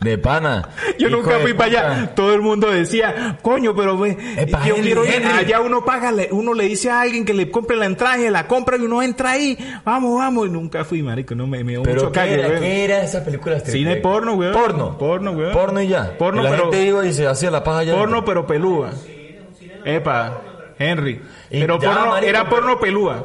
De 0.00 0.18
pana. 0.18 0.68
Yo 0.98 1.08
Hijo 1.08 1.16
nunca 1.16 1.38
fui 1.38 1.54
para 1.54 1.70
allá. 1.70 2.14
Todo 2.14 2.34
el 2.34 2.42
mundo 2.42 2.70
decía, 2.70 3.38
coño, 3.42 3.74
pero 3.74 3.96
ve, 3.98 4.16
Epa, 4.36 4.64
yo 4.66 4.76
quiero 4.76 5.04
ir. 5.06 5.24
Allá 5.26 5.60
uno 5.60 5.84
paga, 5.84 6.12
uno 6.32 6.52
le 6.52 6.64
dice 6.64 6.90
a 6.90 7.00
alguien 7.00 7.24
que 7.24 7.32
le 7.32 7.50
compre 7.50 7.76
la 7.76 7.86
entrada 7.86 8.16
la 8.30 8.46
compra 8.46 8.76
y 8.76 8.82
uno 8.82 9.02
entra 9.02 9.30
ahí. 9.32 9.56
Vamos, 9.84 10.18
vamos. 10.18 10.46
Y 10.48 10.50
nunca 10.50 10.84
fui, 10.84 11.02
marico. 11.02 11.34
No 11.34 11.46
me, 11.46 11.64
me 11.64 11.72
dio 11.72 11.82
Pero 11.82 11.94
mucho 11.94 12.12
¿qué 12.12 12.20
cague, 12.20 12.34
era? 12.34 12.60
¿Qué 12.60 12.84
era 12.84 13.02
esa 13.02 13.24
película? 13.24 13.58
Cine 13.60 13.96
porno, 13.96 14.34
weón. 14.34 14.52
Porno. 14.52 14.98
Porno, 14.98 15.30
weón. 15.32 15.52
Porno 15.54 15.80
y 15.80 15.88
ya. 15.88 16.16
Porno, 16.18 16.40
Y 16.42 16.44
la 16.44 16.50
pero- 16.50 16.62
gente 16.64 16.84
iba 16.84 17.06
y 17.06 17.12
se 17.14 17.26
hacía 17.26 17.50
la 17.50 17.64
paja 17.64 17.78
allá. 17.78 17.94
Porno, 17.94 18.24
pero 18.24 18.46
pelúa. 18.46 18.90
Epa, 19.84 20.42
Henry. 20.78 21.20
Y 21.50 21.60
Pero 21.60 21.78
ya, 21.80 21.88
porno, 21.90 22.06
marico, 22.10 22.28
era 22.28 22.48
porno 22.48 22.78
pelúa. 22.78 23.24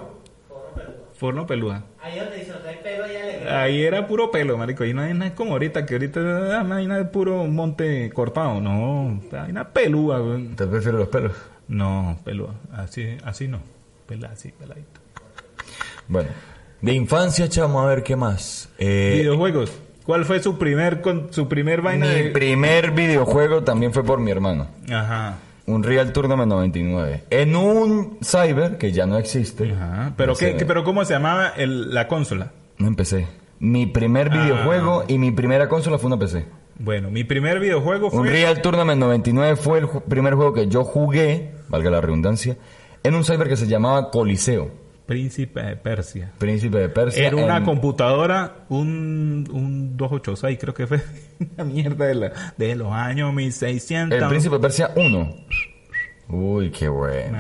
Porno 1.20 1.46
pelúa. 1.46 1.84
Ahí 2.04 2.18
donde 2.20 2.38
dice, 2.38 2.52
no 2.52 2.68
hay 2.68 2.78
pelo, 2.78 3.04
ahí 3.52 3.84
era 3.84 4.08
puro 4.08 4.32
pelo, 4.32 4.58
marico. 4.58 4.84
Ahí 4.84 4.94
no 4.94 5.04
hay 5.04 5.14
nada 5.14 5.36
como 5.36 5.52
ahorita, 5.52 5.86
que 5.86 5.94
ahorita 5.94 6.60
ah, 6.60 6.64
no 6.64 6.76
hay 6.76 6.88
nada 6.88 7.04
de 7.04 7.10
puro 7.10 7.46
monte 7.46 8.10
cortado. 8.12 8.60
No, 8.60 9.22
hay 9.32 9.52
una 9.52 9.70
pelúa, 9.70 10.20
weón. 10.20 10.56
¿Te 10.56 10.66
prefieres 10.66 11.00
los 11.00 11.10
pelos? 11.10 11.34
No, 11.68 12.18
pelúa. 12.26 12.56
Así, 12.74 13.18
así 13.24 13.48
no. 13.48 13.60
Pela, 14.08 14.30
así, 14.30 14.52
peladito. 14.52 15.00
Bueno. 16.08 16.30
De 16.82 16.94
infancia, 16.94 17.48
chamo, 17.48 17.80
a 17.82 17.86
ver 17.86 18.02
qué 18.02 18.16
más. 18.16 18.68
Eh, 18.80 19.18
Videojuegos. 19.20 19.72
¿Cuál 20.04 20.26
fue 20.26 20.42
su 20.42 20.58
primer, 20.58 21.02
con, 21.02 21.32
su 21.32 21.48
primer 21.48 21.82
vaina 21.82 22.08
mi 22.08 22.14
de...? 22.16 22.30
primer 22.32 22.92
videojuego 22.92 23.64
también 23.64 23.94
fue 23.94 24.04
por 24.04 24.20
mi 24.20 24.32
hermano. 24.32 24.68
Ajá. 24.92 25.38
Un 25.72 25.84
Real 25.84 26.12
Tournament 26.14 26.50
99. 26.50 27.24
En 27.30 27.56
un 27.56 28.18
cyber 28.24 28.78
que 28.78 28.92
ya 28.92 29.06
no 29.06 29.18
existe. 29.18 29.72
Ajá. 29.74 30.14
¿Pero, 30.18 30.34
No 30.34 30.38
qué, 30.38 30.66
pero 30.68 30.84
cómo 30.84 31.04
se 31.06 31.14
llamaba 31.14 31.50
el, 31.58 31.94
la 31.94 32.08
consola? 32.08 32.52
No 32.78 32.88
empecé. 32.88 33.28
Mi 33.60 33.86
primer 33.86 34.30
Ah. 34.32 34.44
videojuego 34.44 35.04
y 35.08 35.18
mi 35.18 35.32
primera 35.32 35.70
consola 35.70 35.98
fue 35.98 36.08
una 36.08 36.18
PC. 36.18 36.46
Bueno, 36.80 37.12
mi 37.12 37.24
primer 37.24 37.60
videojuego 37.60 38.08
Un 38.10 38.22
fue... 38.26 38.30
Real 38.30 38.62
Tournament 38.62 39.00
99 39.00 39.56
fue 39.56 39.80
el 39.80 39.86
ju- 39.86 40.02
primer 40.02 40.34
juego 40.34 40.52
que 40.54 40.68
yo 40.68 40.84
jugué, 40.84 41.52
valga 41.70 41.92
la 41.92 42.02
redundancia, 42.02 42.58
en 43.04 43.14
un 43.14 43.24
cyber 43.24 43.48
que 43.48 43.56
se 43.58 43.68
llamaba 43.68 44.10
Coliseo, 44.10 44.72
Príncipe 45.12 45.62
de 45.62 45.76
Persia. 45.76 46.32
Príncipe 46.38 46.78
de 46.78 46.88
Persia. 46.88 47.28
Era 47.28 47.36
una 47.36 47.58
en- 47.58 47.66
computadora, 47.66 48.66
un, 48.70 49.46
un 49.52 49.98
286 49.98 50.58
creo 50.60 50.74
que 50.74 50.88
fue. 50.88 51.02
Una 51.58 51.66
mierda 51.66 52.06
de, 52.06 52.16
la- 52.16 52.54
de 52.58 52.76
los 52.78 52.94
años 52.94 53.34
1600. 53.34 54.22
El 54.22 54.28
Príncipe 54.30 54.56
de 54.56 54.62
Persia 54.62 54.92
1. 54.96 55.36
Uy, 56.30 56.70
qué 56.72 56.88
bueno. 56.88 57.38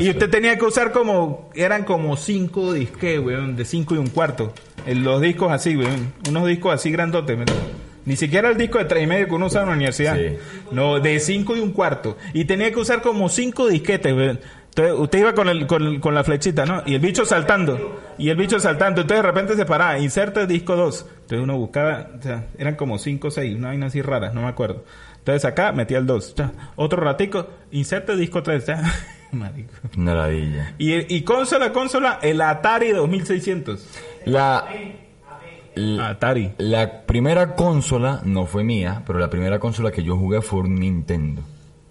Y 0.00 0.08
usted 0.08 0.30
tenía 0.30 0.56
que 0.56 0.64
usar 0.64 0.92
como, 0.92 1.50
eran 1.54 1.84
como 1.84 2.16
cinco 2.16 2.72
disques, 2.72 3.20
weón, 3.20 3.54
de 3.54 3.66
cinco 3.66 3.94
y 3.94 3.98
un 3.98 4.08
cuarto. 4.08 4.54
Los 4.86 5.20
discos 5.20 5.52
así, 5.52 5.76
weón. 5.76 6.14
Unos 6.26 6.46
discos 6.46 6.72
así 6.72 6.90
grandotes, 6.90 7.36
¿me 7.36 7.42
entiendes? 7.42 7.68
Ni 8.06 8.16
siquiera 8.16 8.48
el 8.48 8.56
disco 8.56 8.78
de 8.78 8.86
tres 8.86 9.04
y 9.04 9.06
medio 9.06 9.26
que 9.28 9.34
uno 9.34 9.46
usaba 9.46 9.64
en 9.64 9.68
la 9.70 9.76
universidad. 9.76 10.16
Sí. 10.16 10.36
No, 10.72 10.98
de 11.00 11.20
cinco 11.20 11.54
y 11.54 11.60
un 11.60 11.72
cuarto. 11.72 12.16
Y 12.32 12.46
tenía 12.46 12.72
que 12.72 12.78
usar 12.80 13.02
como 13.02 13.28
cinco 13.28 13.68
disquetes, 13.68 14.14
weón. 14.14 14.40
Entonces, 14.78 15.00
usted 15.00 15.18
iba 15.18 15.34
con, 15.34 15.48
el, 15.48 15.66
con, 15.66 15.98
con 15.98 16.14
la 16.14 16.22
flechita, 16.22 16.64
¿no? 16.64 16.84
Y 16.86 16.94
el 16.94 17.00
bicho 17.00 17.24
saltando. 17.24 18.00
Y 18.16 18.28
el 18.28 18.36
bicho 18.36 18.60
saltando. 18.60 19.00
Entonces, 19.00 19.24
de 19.24 19.28
repente 19.28 19.56
se 19.56 19.64
paraba. 19.66 19.98
Inserte 19.98 20.46
disco 20.46 20.76
2. 20.76 21.06
Entonces, 21.22 21.40
uno 21.40 21.58
buscaba, 21.58 22.10
o 22.16 22.22
sea, 22.22 22.46
eran 22.56 22.76
como 22.76 22.96
cinco 22.98 23.26
o 23.26 23.30
seis. 23.32 23.56
Una 23.56 23.68
vaina 23.68 23.86
así 23.86 24.02
rara, 24.02 24.30
no 24.32 24.42
me 24.42 24.46
acuerdo. 24.46 24.84
Entonces, 25.16 25.44
acá 25.44 25.72
metía 25.72 25.98
el 25.98 26.06
2. 26.06 26.36
Otro 26.76 27.02
ratico, 27.02 27.48
inserte 27.72 28.14
disco 28.14 28.40
3. 28.40 28.66
Marico. 29.32 29.72
Una 29.96 30.14
ladilla. 30.14 30.74
Y, 30.78 31.12
y 31.12 31.22
consola, 31.22 31.72
consola, 31.72 32.20
el 32.22 32.40
Atari 32.40 32.92
2600. 32.92 33.84
La, 34.26 34.64
la, 35.74 36.08
Atari. 36.10 36.52
la 36.58 37.02
primera 37.02 37.56
consola 37.56 38.20
no 38.24 38.46
fue 38.46 38.62
mía, 38.62 39.02
pero 39.04 39.18
la 39.18 39.28
primera 39.28 39.58
consola 39.58 39.90
que 39.90 40.04
yo 40.04 40.16
jugué 40.16 40.40
fue 40.40 40.60
un 40.60 40.76
Nintendo. 40.76 41.42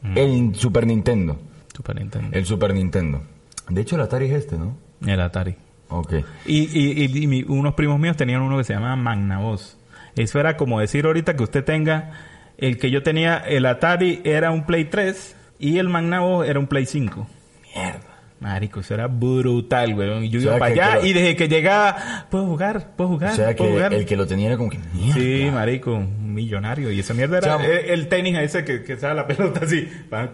Mm. 0.03 0.17
El 0.17 0.55
Super 0.55 0.87
Nintendo. 0.87 1.37
Super 1.77 1.95
Nintendo. 1.95 2.35
El 2.37 2.45
Super 2.45 2.73
Nintendo. 2.73 3.21
De 3.69 3.81
hecho, 3.81 3.95
el 3.95 4.01
Atari 4.01 4.25
es 4.25 4.31
este, 4.33 4.57
¿no? 4.57 4.77
El 5.05 5.21
Atari. 5.21 5.55
Ok. 5.89 6.13
Y, 6.45 6.57
y, 6.77 7.03
y- 7.05 7.23
y 7.23 7.27
mi- 7.27 7.43
unos 7.43 7.75
primos 7.75 7.99
míos 7.99 8.17
tenían 8.17 8.41
uno 8.41 8.57
que 8.57 8.63
se 8.63 8.73
llamaba 8.73 8.95
Magnavox. 8.95 9.77
Eso 10.15 10.39
era 10.39 10.57
como 10.57 10.79
decir 10.79 11.05
ahorita 11.05 11.35
que 11.35 11.43
usted 11.43 11.63
tenga, 11.63 12.11
el 12.57 12.77
que 12.79 12.89
yo 12.89 13.03
tenía, 13.03 13.37
el 13.37 13.65
Atari 13.67 14.21
era 14.23 14.49
un 14.51 14.65
Play 14.65 14.85
3 14.85 15.35
y 15.59 15.77
el 15.77 15.87
Magnavox 15.89 16.49
era 16.49 16.59
un 16.59 16.65
Play 16.67 16.85
5. 16.87 17.27
Mierda. 17.75 17.99
Marico, 18.39 18.81
eso 18.81 18.93
era 18.93 19.07
brutal, 19.07 19.93
weón. 19.95 20.23
Y 20.23 20.29
yo 20.29 20.39
O 20.39 20.41
sea, 20.41 20.51
iba 20.51 20.59
para 20.59 20.71
allá 20.71 20.95
lo- 20.95 21.05
y 21.05 21.13
desde 21.13 21.35
que 21.35 21.47
llegaba, 21.47 22.27
puedo 22.29 22.45
jugar, 22.45 22.95
puedo 22.95 23.09
jugar, 23.11 23.31
O 23.33 23.35
sea 23.35 23.55
puedo 23.55 23.69
que 23.71 23.75
jugar. 23.75 23.93
el 23.93 24.05
que 24.05 24.15
lo 24.17 24.27
tenía 24.27 24.47
era 24.47 24.57
como 24.57 24.69
que 24.69 24.79
mierda. 24.93 25.13
Sí, 25.21 25.49
marico, 25.51 25.93
un 25.95 26.33
millonario. 26.33 26.91
Y 26.91 26.99
esa 26.99 27.13
mierda 27.13 27.37
era 27.39 27.47
Chamo. 27.57 27.65
el, 27.65 28.07
tenis 28.09 28.37
ese 28.39 28.63
que, 28.63 28.83
que 28.83 28.95
sale 28.97 29.15
la 29.15 29.27
pelota 29.27 29.61
así. 29.63 29.87
Pan, 30.09 30.31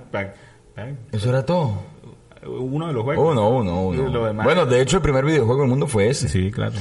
pan. 0.75 0.97
Eso 1.11 1.29
era 1.29 1.45
todo. 1.45 1.73
Uno 2.45 2.87
de 2.87 2.93
los 2.93 3.03
juegos. 3.03 3.31
Uno, 3.31 3.49
uno, 3.49 3.93
lo 3.93 4.03
uno. 4.09 4.25
demás- 4.25 4.43
Bueno, 4.43 4.65
de 4.65 4.81
hecho, 4.81 4.97
el 4.97 5.01
primer 5.03 5.23
videojuego 5.25 5.61
del 5.61 5.69
mundo 5.69 5.87
fue 5.87 6.09
ese. 6.09 6.27
Sí, 6.27 6.51
claro. 6.51 6.73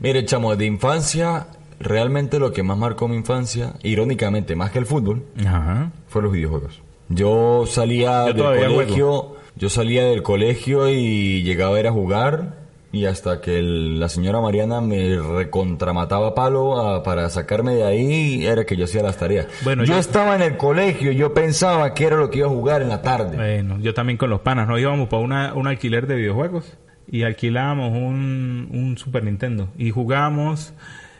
Mire, 0.00 0.24
chamo, 0.24 0.56
de 0.56 0.64
infancia, 0.64 1.48
realmente 1.78 2.38
lo 2.38 2.52
que 2.52 2.62
más 2.62 2.78
marcó 2.78 3.08
mi 3.08 3.16
infancia, 3.16 3.74
irónicamente, 3.82 4.56
más 4.56 4.70
que 4.70 4.78
el 4.78 4.86
fútbol, 4.86 5.24
Ajá. 5.44 5.90
fue 6.08 6.22
los 6.22 6.32
videojuegos. 6.32 6.80
Yo 7.08 7.64
salía 7.66 8.26
Yo 8.32 8.50
del 8.52 8.68
colegio, 8.72 9.36
yo 9.56 9.68
salía 9.68 10.04
del 10.04 10.22
colegio 10.22 10.88
y 10.88 11.42
llegaba 11.42 11.76
a 11.76 11.80
ir 11.80 11.86
a 11.88 11.92
jugar 11.92 12.61
y 12.92 13.06
hasta 13.06 13.40
que 13.40 13.58
el- 13.58 13.98
la 13.98 14.08
señora 14.08 14.40
Mariana 14.40 14.80
me 14.82 15.16
recontramataba 15.18 16.34
palo 16.34 16.78
a- 16.78 17.02
para 17.02 17.28
sacarme 17.30 17.74
de 17.74 17.84
ahí, 17.84 18.44
era 18.46 18.64
que 18.64 18.76
yo 18.76 18.84
hacía 18.84 19.02
las 19.02 19.16
tareas. 19.16 19.46
Bueno, 19.64 19.84
yo, 19.84 19.94
yo- 19.94 19.98
estaba 19.98 20.34
en 20.36 20.42
el 20.42 20.56
colegio, 20.56 21.10
yo 21.12 21.32
pensaba 21.34 21.94
que 21.94 22.04
era 22.04 22.16
lo 22.16 22.30
que 22.30 22.38
iba 22.38 22.46
a 22.46 22.50
jugar 22.50 22.82
en 22.82 22.88
la 22.90 23.02
tarde. 23.02 23.36
Bueno, 23.36 23.78
yo 23.80 23.94
también 23.94 24.18
con 24.18 24.30
los 24.30 24.40
panas, 24.40 24.68
nos 24.68 24.78
íbamos 24.80 25.08
para 25.08 25.22
una, 25.22 25.54
un 25.54 25.66
alquiler 25.66 26.06
de 26.06 26.16
videojuegos 26.16 26.76
y 27.10 27.22
alquilábamos 27.22 27.92
un, 27.92 28.68
un 28.72 28.96
Super 28.98 29.24
Nintendo 29.24 29.68
y 29.76 29.90
jugábamos, 29.90 30.74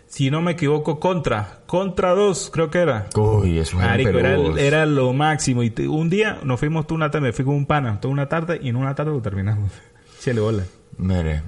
si 0.07 0.31
no 0.31 0.43
me 0.43 0.53
equivoco, 0.53 1.01
Contra, 1.01 1.61
Contra 1.67 2.11
2 2.11 2.51
creo 2.53 2.71
que 2.71 2.79
era. 2.81 3.07
Uy, 3.17 3.59
eso 3.59 3.79
Marico, 3.79 4.11
era, 4.11 4.37
era 4.59 4.85
lo 4.87 5.13
máximo. 5.15 5.63
Y 5.63 5.71
te- 5.71 5.89
un 5.89 6.11
día 6.11 6.39
nos 6.45 6.61
fuimos 6.61 6.87
toda 6.87 6.97
una 6.97 7.11
tarde, 7.11 7.29
me 7.29 7.33
fui 7.33 7.45
con 7.47 7.55
un 7.55 7.65
pana, 7.67 7.99
toda 7.99 8.13
una 8.13 8.29
tarde 8.29 8.61
y 8.63 8.69
en 8.69 8.77
una 8.77 8.95
tarde 8.95 9.11
lo 9.13 9.23
terminamos. 9.23 9.71
Chele 10.21 10.41
bola. 10.43 10.65
Mire, 10.99 11.41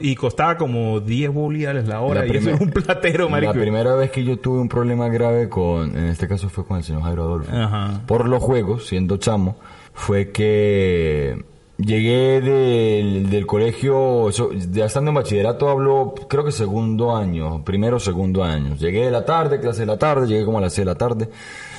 Y 0.00 0.14
costaba 0.14 0.56
como 0.56 1.00
10 1.00 1.32
bolívares 1.32 1.88
la 1.88 2.00
hora 2.00 2.24
La 2.24 2.32
y 2.32 2.36
eso 2.36 2.50
es 2.50 2.60
un 2.60 2.70
platero, 2.70 3.28
marico. 3.28 3.52
La 3.52 3.60
primera 3.60 3.94
vez 3.96 4.10
que 4.10 4.22
yo 4.22 4.38
tuve 4.38 4.60
un 4.60 4.68
problema 4.68 5.08
grave 5.08 5.48
con, 5.48 5.96
en 5.96 6.06
este 6.06 6.28
caso 6.28 6.48
fue 6.48 6.64
con 6.64 6.76
el 6.76 6.84
señor 6.84 7.02
Jairo 7.02 7.22
Adolfo, 7.24 7.50
Ajá. 7.52 8.02
por 8.06 8.28
los 8.28 8.42
juegos, 8.42 8.86
siendo 8.86 9.16
chamo, 9.16 9.56
fue 9.92 10.30
que 10.30 11.42
Llegué 11.78 12.40
del, 12.40 13.30
del 13.30 13.46
colegio, 13.46 14.30
ya 14.30 14.84
estando 14.84 15.10
en 15.10 15.16
bachillerato 15.16 15.68
hablo, 15.68 16.14
creo 16.28 16.44
que 16.44 16.52
segundo 16.52 17.16
año, 17.16 17.64
primero 17.64 17.98
segundo 17.98 18.44
año. 18.44 18.76
Llegué 18.76 19.06
de 19.06 19.10
la 19.10 19.24
tarde, 19.24 19.58
clase 19.58 19.80
de 19.80 19.86
la 19.86 19.98
tarde, 19.98 20.28
llegué 20.28 20.44
como 20.44 20.58
a 20.58 20.60
las 20.60 20.74
6 20.74 20.86
de 20.86 20.92
la 20.92 20.98
tarde. 20.98 21.28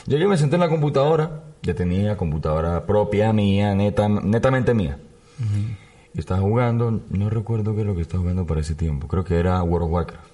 Llegué, 0.07 0.27
me 0.27 0.35
senté 0.35 0.55
en 0.55 0.61
la 0.61 0.69
computadora, 0.69 1.43
ya 1.61 1.73
tenía 1.73 2.17
computadora 2.17 2.85
propia 2.85 3.31
mía, 3.31 3.73
neta, 3.75 4.09
netamente 4.09 4.73
mía. 4.73 4.97
Estaba 6.15 6.41
jugando, 6.41 7.01
no 7.09 7.29
recuerdo 7.29 7.73
qué 7.75 7.81
es 7.81 7.87
lo 7.87 7.95
que 7.95 8.01
estaba 8.01 8.21
jugando 8.21 8.45
para 8.45 8.61
ese 8.61 8.75
tiempo, 8.75 9.07
creo 9.07 9.23
que 9.23 9.39
era 9.39 9.61
World 9.63 9.85
of 9.87 9.91
Warcraft. 9.91 10.33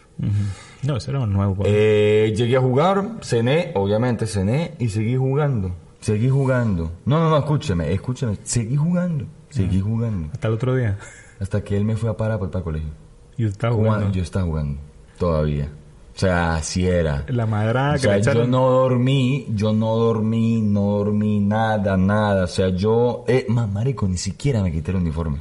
No, 0.83 0.97
ese 0.97 1.11
era 1.11 1.21
un 1.21 1.31
nuevo. 1.31 1.55
juego. 1.55 1.71
Eh, 1.73 2.33
llegué 2.35 2.57
a 2.57 2.61
jugar, 2.61 3.17
cené, 3.21 3.71
obviamente 3.75 4.27
cené 4.27 4.73
y 4.79 4.89
seguí 4.89 5.15
jugando. 5.15 5.71
Seguí 6.01 6.29
jugando. 6.29 6.91
No, 7.05 7.19
no, 7.19 7.29
no, 7.29 7.37
escúcheme, 7.37 7.91
escúcheme. 7.93 8.37
Seguí 8.43 8.75
jugando, 8.75 9.25
seguí 9.49 9.79
jugando. 9.79 10.29
Hasta 10.33 10.47
el 10.47 10.53
otro 10.53 10.75
día. 10.75 10.97
Hasta 11.39 11.63
que 11.63 11.77
él 11.77 11.85
me 11.85 11.95
fue 11.95 12.09
a 12.09 12.17
parar 12.17 12.39
para 12.39 12.57
el 12.57 12.63
colegio. 12.63 12.89
Y 13.37 13.45
usted 13.45 13.55
estaba 13.55 13.73
Jugando, 13.73 13.97
jugando. 13.97 14.15
Yo 14.17 14.23
estaba 14.23 14.45
jugando, 14.45 14.81
todavía. 15.17 15.69
O 16.15 16.19
sea, 16.19 16.55
así 16.55 16.85
era. 16.85 17.23
La 17.29 17.45
madrada 17.45 17.95
O 17.95 17.97
sea, 17.97 18.17
yo 18.19 18.45
no 18.45 18.69
dormí, 18.69 19.47
yo 19.55 19.71
no 19.71 19.95
dormí, 19.95 20.61
no 20.61 20.81
dormí 20.97 21.39
nada, 21.39 21.95
nada. 21.95 22.43
O 22.43 22.47
sea, 22.47 22.67
yo... 22.69 23.23
Eh, 23.25 23.45
más 23.47 23.71
marico, 23.71 24.05
ni 24.05 24.17
siquiera 24.17 24.61
me 24.61 24.69
quité 24.69 24.91
el 24.91 24.97
uniforme. 24.97 25.39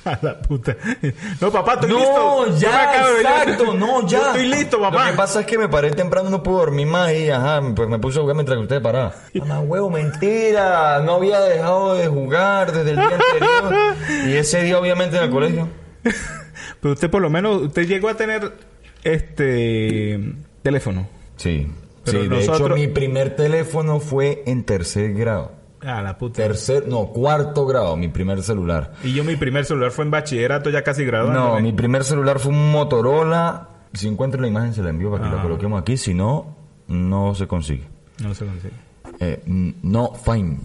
A 0.04 0.18
la 0.22 0.40
puta. 0.40 0.76
No, 1.40 1.50
papá, 1.50 1.74
estoy 1.74 1.90
no, 1.90 1.98
listo. 1.98 2.46
Me 2.52 2.58
ya, 2.58 3.06
de 3.06 3.20
exacto, 3.20 3.74
no, 3.74 4.02
ya. 4.06 4.18
Yo 4.18 4.26
estoy 4.28 4.48
listo, 4.48 4.80
papá. 4.80 5.04
Lo 5.06 5.10
que 5.10 5.16
pasa 5.16 5.40
es 5.40 5.46
que 5.46 5.58
me 5.58 5.68
paré 5.68 5.90
temprano, 5.90 6.30
no 6.30 6.42
pude 6.42 6.56
dormir 6.56 6.86
más 6.86 7.12
y, 7.12 7.28
ajá, 7.30 7.60
pues 7.76 7.88
me 7.88 7.98
puse 7.98 8.18
a 8.18 8.22
jugar 8.22 8.34
mientras 8.36 8.56
que 8.56 8.62
usted 8.62 8.82
paraba. 8.82 9.14
Mamá, 9.34 9.60
huevo, 9.60 9.90
mentira. 9.90 11.00
No 11.00 11.16
había 11.16 11.40
dejado 11.40 11.94
de 11.94 12.06
jugar 12.08 12.72
desde 12.72 12.90
el 12.90 12.96
día 12.96 13.04
anterior. 13.08 13.94
Y 14.26 14.36
ese 14.36 14.62
día, 14.62 14.78
obviamente, 14.78 15.16
en 15.18 15.24
el 15.24 15.30
colegio. 15.30 15.68
Pero 16.80 16.94
usted 16.94 17.10
por 17.10 17.20
lo 17.20 17.28
menos, 17.30 17.60
usted 17.62 17.86
llegó 17.86 18.08
a 18.08 18.14
tener 18.14 18.52
este 19.02 20.18
teléfono. 20.62 21.08
Sí. 21.36 21.66
Pero 22.04 22.22
sí, 22.22 22.28
de 22.28 22.36
nosotros- 22.36 22.70
hecho, 22.70 22.74
mi 22.74 22.88
primer 22.88 23.36
teléfono 23.36 24.00
fue 24.00 24.42
en 24.46 24.64
tercer 24.64 25.12
grado. 25.14 25.52
A 25.82 26.02
la 26.02 26.18
puta. 26.18 26.42
Tercer, 26.42 26.86
no, 26.88 27.06
cuarto 27.06 27.64
grado, 27.66 27.96
mi 27.96 28.08
primer 28.08 28.42
celular. 28.42 28.92
Y 29.02 29.12
yo 29.14 29.24
mi 29.24 29.36
primer 29.36 29.64
celular 29.64 29.90
fue 29.90 30.04
en 30.04 30.10
bachillerato, 30.10 30.68
ya 30.70 30.82
casi 30.82 31.04
graduado. 31.04 31.54
No, 31.54 31.60
mi 31.60 31.72
primer 31.72 32.04
celular 32.04 32.38
fue 32.38 32.52
un 32.52 32.70
Motorola. 32.70 33.68
Si 33.94 34.06
encuentro 34.06 34.40
la 34.40 34.48
imagen, 34.48 34.72
se 34.74 34.82
la 34.82 34.90
envío 34.90 35.10
para 35.10 35.24
que 35.24 35.30
la 35.30 35.40
Ah. 35.40 35.42
coloquemos 35.42 35.80
aquí. 35.80 35.96
Si 35.96 36.12
no, 36.14 36.54
no 36.88 37.34
se 37.34 37.46
consigue. 37.46 37.88
No 38.22 38.34
se 38.34 38.44
consigue. 38.44 38.74
Eh, 39.20 39.42
no, 39.82 40.12
fine. 40.14 40.58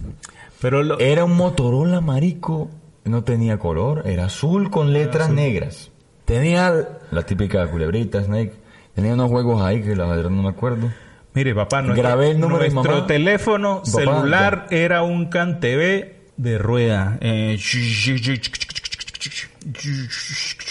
Pero 0.60 0.82
lo, 0.82 0.98
Era 0.98 1.24
un 1.24 1.34
Motorola 1.36 2.00
marico. 2.00 2.68
No 3.04 3.22
tenía 3.24 3.58
color, 3.58 4.02
era 4.06 4.24
azul 4.26 4.68
con 4.70 4.92
letras 4.92 5.30
negras. 5.30 5.90
Tenía 6.24 6.98
la 7.10 7.22
típica 7.22 7.66
culebrita, 7.70 8.22
Snake. 8.22 8.52
Tenía 8.94 9.14
unos 9.14 9.30
juegos 9.30 9.62
ahí 9.62 9.80
que 9.82 9.94
la 9.94 10.06
verdad 10.06 10.28
no 10.30 10.42
me 10.42 10.48
acuerdo. 10.48 10.88
Mire, 11.36 11.54
papá, 11.54 11.82
nuestro, 11.82 12.02
Grabé 12.02 12.30
el 12.32 12.40
número 12.40 12.64
de 12.64 12.70
nuestro 12.70 12.94
mamá. 12.94 13.06
teléfono 13.06 13.76
Papá, 13.84 13.90
celular 13.90 14.66
era 14.70 15.02
un 15.02 15.26
CanTV 15.26 16.08
de 16.36 16.58
rueda. 16.58 17.18
Eh, 17.20 17.56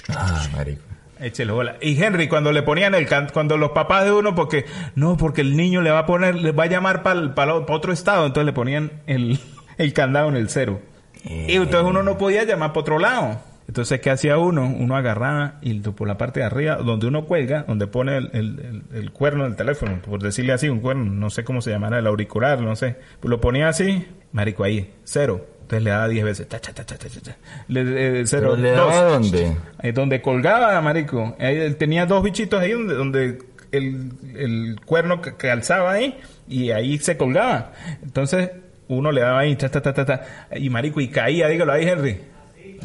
Ah, 0.10 0.48
marico. 0.54 0.82
Échele 1.20 1.52
bola. 1.52 1.78
Y 1.82 2.02
Henry, 2.02 2.28
cuando 2.28 2.52
le 2.52 2.62
ponían 2.62 2.94
el 2.94 3.08
can, 3.08 3.30
cuando 3.34 3.58
los 3.58 3.72
papás 3.72 4.04
de 4.06 4.12
uno, 4.12 4.36
porque 4.36 4.66
no, 4.96 5.16
porque 5.18 5.42
el 5.42 5.56
niño 5.56 5.82
le 5.82 5.90
va 5.90 6.00
a 6.00 6.06
poner, 6.06 6.36
le 6.36 6.52
va 6.52 6.64
a 6.66 6.68
llamar 6.68 7.04
para 7.04 7.56
otro 7.56 7.94
estado, 7.94 8.26
entonces 8.26 8.46
le 8.46 8.54
ponían 8.54 8.92
el, 9.08 9.40
el 9.78 9.94
candado 9.94 10.28
en 10.30 10.36
el 10.36 10.50
cero. 10.50 10.82
Y 11.24 11.54
entonces 11.56 11.90
uno 11.90 12.04
no 12.04 12.18
podía 12.18 12.44
llamar 12.44 12.70
para 12.70 12.82
otro 12.82 13.00
lado. 13.00 13.42
Entonces, 13.76 14.00
¿qué 14.00 14.10
hacía 14.10 14.38
uno? 14.38 14.74
Uno 14.74 14.96
agarraba 14.96 15.56
y 15.62 15.74
por 15.82 16.08
la 16.08 16.18
parte 16.18 16.40
de 16.40 16.46
arriba, 16.46 16.78
donde 16.78 17.08
uno 17.08 17.26
cuelga, 17.26 17.66
donde 17.68 17.88
pone 17.88 18.16
el, 18.16 18.30
el- 18.32 18.84
el- 18.94 19.12
cuerno 19.12 19.44
del 19.44 19.58
teléfono, 19.58 20.00
por 20.02 20.24
decirle 20.24 20.54
así, 20.54 20.70
un 20.70 20.80
cuerno, 20.80 21.04
no 21.04 21.30
sé 21.30 21.44
cómo 21.44 21.62
se 21.62 21.72
llamará, 21.72 22.00
el 22.00 22.08
auricular, 22.08 22.62
no 22.62 22.78
sé. 22.78 22.96
Pues 23.20 23.30
lo 23.30 23.42
ponía 23.42 23.68
así, 23.68 24.08
marico, 24.32 24.64
ahí, 24.64 24.94
cero. 25.04 25.46
Entonces 25.64 25.84
le 25.84 25.90
daba 25.90 26.08
10 26.08 26.24
veces. 26.24 26.48
Ta, 26.48 26.58
ta, 26.60 26.72
ta, 26.72 26.86
ta, 26.86 26.96
ta, 26.98 27.10
ta, 27.10 27.20
ta. 27.20 27.38
Le, 27.68 28.22
eh, 28.22 28.26
cero, 28.26 28.52
¿Pero 28.56 28.62
le 28.64 28.72
dos. 28.72 28.94
daba 28.96 29.10
dónde? 29.10 29.58
Eh, 29.84 29.92
donde 29.92 30.22
colgaba, 30.22 30.80
marico. 30.82 31.36
Tenía 31.78 32.06
dos 32.06 32.24
bichitos 32.24 32.62
ahí 32.62 32.72
donde, 32.72 32.94
donde 32.94 33.38
el, 33.74 34.12
el 34.38 34.80
cuerno 34.86 35.22
que, 35.22 35.36
que 35.36 35.52
alzaba 35.52 35.92
ahí 35.92 36.18
y 36.48 36.72
ahí 36.72 36.98
se 37.00 37.18
colgaba. 37.18 37.74
Entonces 38.04 38.52
uno 38.88 39.12
le 39.12 39.20
daba 39.20 39.40
ahí, 39.40 39.54
ta, 39.58 39.68
ta, 39.68 39.82
ta, 39.82 39.94
ta, 39.94 40.06
ta, 40.06 40.22
y 40.56 40.70
marico, 40.70 41.02
y 41.02 41.10
caía, 41.10 41.50
dígalo 41.50 41.74
ahí, 41.74 41.86
Henry. 41.90 42.22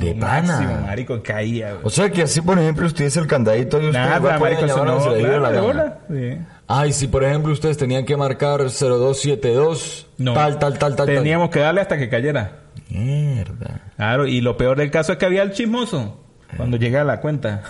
De 0.00 0.14
Máximo, 0.14 0.58
pana. 0.70 0.82
marico, 0.86 1.22
caía. 1.22 1.72
güey. 1.74 1.80
O 1.84 1.90
sea 1.90 2.10
que 2.10 2.22
así, 2.22 2.40
por 2.40 2.58
ejemplo, 2.58 2.86
usted 2.86 3.04
es 3.04 3.16
el 3.16 3.26
candadito 3.26 3.80
y 3.80 3.86
usted 3.86 3.98
Nada, 3.98 4.18
va 4.18 4.38
marico, 4.38 4.64
eso 4.64 4.84
no, 4.84 5.00
se 5.00 5.18
claro, 5.20 5.40
la 5.50 5.60
bola, 5.60 5.98
sí. 6.08 6.38
Ay, 6.66 6.92
si 6.92 7.08
por 7.08 7.24
ejemplo 7.24 7.52
ustedes 7.52 7.76
tenían 7.76 8.04
que 8.04 8.16
marcar 8.16 8.60
0272, 8.70 10.06
No. 10.18 10.34
tal, 10.34 10.58
tal, 10.58 10.78
tal, 10.78 10.96
tal. 10.96 11.06
Teníamos 11.06 11.50
que 11.50 11.58
darle 11.60 11.80
hasta 11.80 11.98
que 11.98 12.08
cayera. 12.08 12.52
Mierda. 12.88 13.80
Claro, 13.96 14.26
y 14.26 14.40
lo 14.40 14.56
peor 14.56 14.76
del 14.78 14.90
caso 14.90 15.12
es 15.12 15.18
que 15.18 15.26
había 15.26 15.42
el 15.42 15.52
chismoso. 15.52 16.20
Cuando 16.56 16.76
llega 16.76 17.00
a 17.02 17.04
la 17.04 17.20
cuenta. 17.20 17.62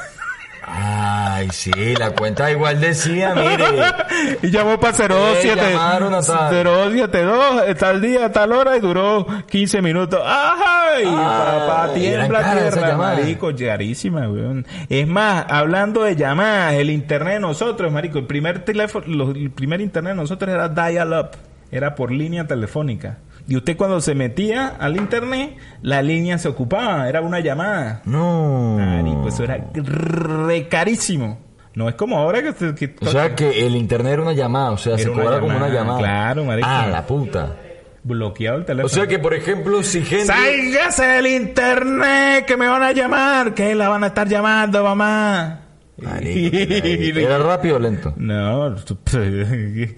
Ay, 1.40 1.48
sí, 1.53 1.70
la 1.98 2.11
cuenta 2.11 2.50
igual 2.50 2.79
decía, 2.83 3.35
mire. 3.35 3.64
y 4.42 4.50
llamó 4.50 4.79
para 4.79 4.92
027 4.92 5.59
Eh, 5.59 5.72
llamaron 5.72 6.12
a 6.12 6.20
tal. 6.20 6.53
072 6.53 7.79
tal 7.79 8.00
día, 8.03 8.31
tal 8.31 8.53
hora 8.53 8.76
y 8.76 8.81
duró 8.81 9.26
15 9.48 9.81
minutos. 9.81 10.20
¡Ay! 10.22 11.05
Ah, 11.07 11.64
papá, 11.66 11.94
tiembla 11.94 12.53
tierra, 12.53 12.96
marico, 12.96 13.53
carísima, 13.57 14.29
weón. 14.29 14.66
Es 14.90 15.09
más, 15.09 15.46
hablando 15.48 16.03
de 16.03 16.14
llamadas, 16.14 16.74
el 16.74 16.90
internet 16.90 17.35
de 17.35 17.40
nosotros, 17.40 17.90
marico, 17.90 18.18
el 18.18 18.26
primer 18.26 18.62
teléfono, 18.62 19.31
el 19.31 19.50
primer 19.50 19.81
internet 19.81 20.12
de 20.12 20.20
nosotros 20.20 20.50
era 20.50 20.68
dial-up, 20.68 21.31
era 21.72 21.94
por 21.94 22.12
línea 22.12 22.46
telefónica. 22.46 23.16
Y 23.51 23.57
usted 23.57 23.77
cuando 23.77 24.01
se 24.01 24.15
metía 24.15 24.69
al 24.79 24.97
internet, 24.97 25.57
la 25.83 26.03
línea 26.03 26.39
se 26.39 26.47
ocupaba, 26.49 27.09
era 27.09 27.21
una 27.21 27.41
llamada. 27.41 28.01
No. 28.05 28.77
Marico, 28.79 29.27
eso 29.29 29.43
era 29.45 29.59
re 29.75 30.69
carísimo. 30.69 31.39
No 31.75 31.89
es 31.89 31.97
como 31.97 32.17
ahora 32.19 32.43
que... 32.43 32.53
se- 32.53 32.75
que- 32.77 32.95
O 33.01 33.07
sea 33.11 33.35
que 33.35 33.67
el 33.67 33.75
internet 33.75 34.13
era 34.15 34.23
una 34.23 34.33
llamada, 34.35 34.71
o 34.71 34.79
sea, 34.79 34.95
Era 34.95 35.03
se 35.03 35.11
una 35.11 35.23
cobra 35.25 35.41
como 35.41 35.57
una 35.57 35.69
llamada, 35.69 35.99
claro, 35.99 36.45
marico. 36.45 36.69
Ah, 36.71 36.87
la 36.93 37.05
puta. 37.07 37.57
bloqueado 38.05 38.59
el 38.59 38.65
teléfono. 38.65 38.87
O 38.87 38.89
sea 38.89 39.07
que, 39.09 39.19
por 39.19 39.35
ejemplo, 39.35 39.83
si 39.83 40.03
gente... 40.03 40.27
¡Sálgase 40.27 41.05
del 41.07 41.27
internet! 41.27 42.45
¡Que 42.47 42.57
me 42.57 42.69
van 42.69 42.83
a 42.85 42.93
llamar! 42.93 43.53
¿Que 43.55 43.75
la 43.75 43.89
van 43.89 44.05
a 44.05 44.07
estar 44.09 44.29
llamando, 44.29 44.83
mamá? 44.85 45.61
Marico, 46.01 46.57
¿Era 47.19 47.39
rápido 47.39 47.77
o 47.77 47.79
lento? 47.81 48.15
No, 48.17 48.77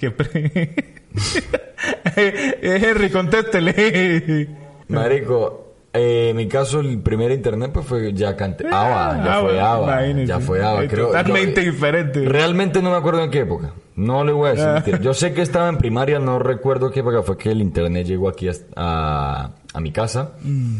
que... 0.01 0.93
Henry, 2.17 3.11
contéstele. 3.11 4.49
Marico, 4.89 5.75
eh, 5.93 6.29
en 6.31 6.37
mi 6.37 6.49
caso 6.49 6.81
el 6.81 7.01
primer 7.01 7.31
internet 7.33 7.71
pues 7.73 7.87
fue 7.87 8.13
ya 8.13 8.37
cante 8.37 8.67
Ava, 8.67 9.23
ya 9.25 9.37
Ah, 9.37 9.41
fue 9.41 9.53
bueno, 9.53 9.67
Ava, 9.67 10.07
ya 10.25 10.41
fue 10.41 10.63
Ava, 10.65 10.87
creo. 10.87 11.07
Totalmente 11.09 11.65
yo- 11.65 11.73
diferente. 11.73 12.25
Realmente 12.25 12.83
no 12.83 12.91
me 12.91 12.97
acuerdo 12.97 13.23
en 13.25 13.31
qué 13.31 13.41
época. 13.41 13.73
No 13.95 14.25
le 14.25 14.33
voy 14.33 14.51
a 14.51 14.75
decir. 14.75 14.95
Ah. 14.95 15.01
Yo 15.03 15.13
sé 15.15 15.35
que 15.35 15.43
estaba 15.43 15.69
en 15.69 15.77
primaria, 15.79 16.19
no 16.19 16.39
recuerdo 16.39 16.91
qué 16.91 17.01
época 17.01 17.23
fue 17.23 17.37
que 17.37 17.51
el 17.51 17.61
internet 17.61 18.07
llegó 18.07 18.29
aquí 18.29 18.49
a, 18.49 18.53
a, 18.77 19.51
a 19.75 19.81
mi 19.81 19.93
casa. 19.93 20.33
Mm. 20.43 20.77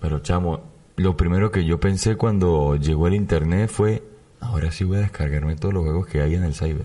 Pero 0.00 0.18
chamo, 0.20 0.60
lo 0.96 1.16
primero 1.16 1.50
que 1.50 1.64
yo 1.64 1.80
pensé 1.80 2.16
cuando 2.16 2.76
llegó 2.76 3.06
el 3.06 3.14
internet 3.14 3.70
fue, 3.70 4.02
ahora 4.40 4.70
sí 4.70 4.84
voy 4.84 4.98
a 4.98 5.00
descargarme 5.00 5.56
todos 5.56 5.72
los 5.72 5.82
juegos 5.84 6.06
que 6.06 6.20
hay 6.20 6.34
en 6.34 6.44
el 6.44 6.54
cyber. 6.54 6.84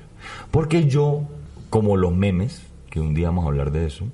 Porque 0.52 0.86
yo, 0.88 1.24
como 1.70 1.98
los 1.98 2.16
memes, 2.16 2.62
que 2.90 3.00
un 3.00 3.14
día 3.14 3.28
vamos 3.28 3.46
a 3.46 3.48
hablar 3.50 3.72
de 3.72 3.86
eso, 3.86 4.06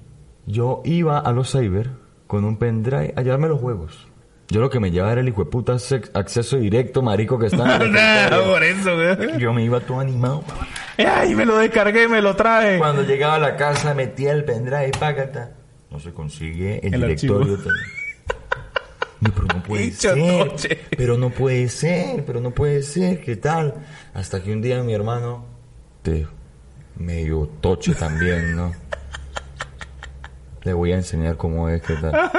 yo 0.46 0.82
iba 0.86 1.20
a 1.20 1.32
los 1.32 1.52
cyber 1.52 1.92
con 2.28 2.44
un 2.44 2.58
pendrive 2.58 3.14
a 3.16 3.22
llevarme 3.22 3.48
los 3.48 3.60
juegos. 3.60 4.08
Yo 4.50 4.60
lo 4.60 4.70
que 4.70 4.80
me 4.80 4.92
llevaba 4.92 5.14
era 5.14 5.22
el 5.22 5.28
hijo 5.30 5.44
de 5.46 5.50
puta 5.50 5.78
acceso 6.14 6.58
directo, 6.58 7.02
marico, 7.02 7.40
que 7.40 7.48
está 7.48 7.78
en 7.78 7.96
escritorio. 7.96 8.52
por 8.52 8.64
eso, 8.64 8.96
güey. 8.96 9.40
Yo 9.40 9.54
me 9.54 9.64
iba 9.64 9.80
todo 9.80 10.00
animado. 10.00 10.44
¡Ay, 10.98 11.34
me 11.34 11.46
lo 11.46 11.58
descargué, 11.58 12.08
me 12.08 12.22
lo 12.22 12.36
traje! 12.36 12.78
Cuando 12.78 13.04
llegaba 13.04 13.36
a 13.36 13.40
la 13.40 13.56
casa 13.56 13.94
metía 13.94 14.32
el 14.34 14.44
pendrive, 14.46 14.92
págata. 15.00 15.54
No 15.90 16.00
se 16.00 16.14
consigue 16.14 16.80
el, 16.86 16.96
El 16.96 17.02
directorio. 17.02 17.58
No, 19.22 19.32
pero 19.34 19.48
no 19.56 19.64
puede 19.64 19.92
ser. 19.92 20.82
Pero 20.98 21.18
no 21.18 21.30
puede 21.30 21.70
ser, 21.70 22.26
pero 22.26 22.42
no 22.42 22.52
puede 22.52 22.84
ser. 22.84 23.22
¿Qué 23.22 23.38
tal? 23.38 23.76
Hasta 24.14 24.44
que 24.44 24.52
un 24.52 24.62
día 24.62 24.84
mi 24.84 24.94
hermano, 24.94 25.46
te 26.02 26.28
medio 26.98 27.50
toche 27.62 27.94
también, 27.96 28.56
¿no? 28.56 28.72
Le 30.64 30.72
voy 30.74 30.94
a 30.94 30.96
enseñar 30.96 31.36
cómo 31.36 31.68
es, 31.68 31.82
qué 31.82 31.96
tal. 31.96 32.32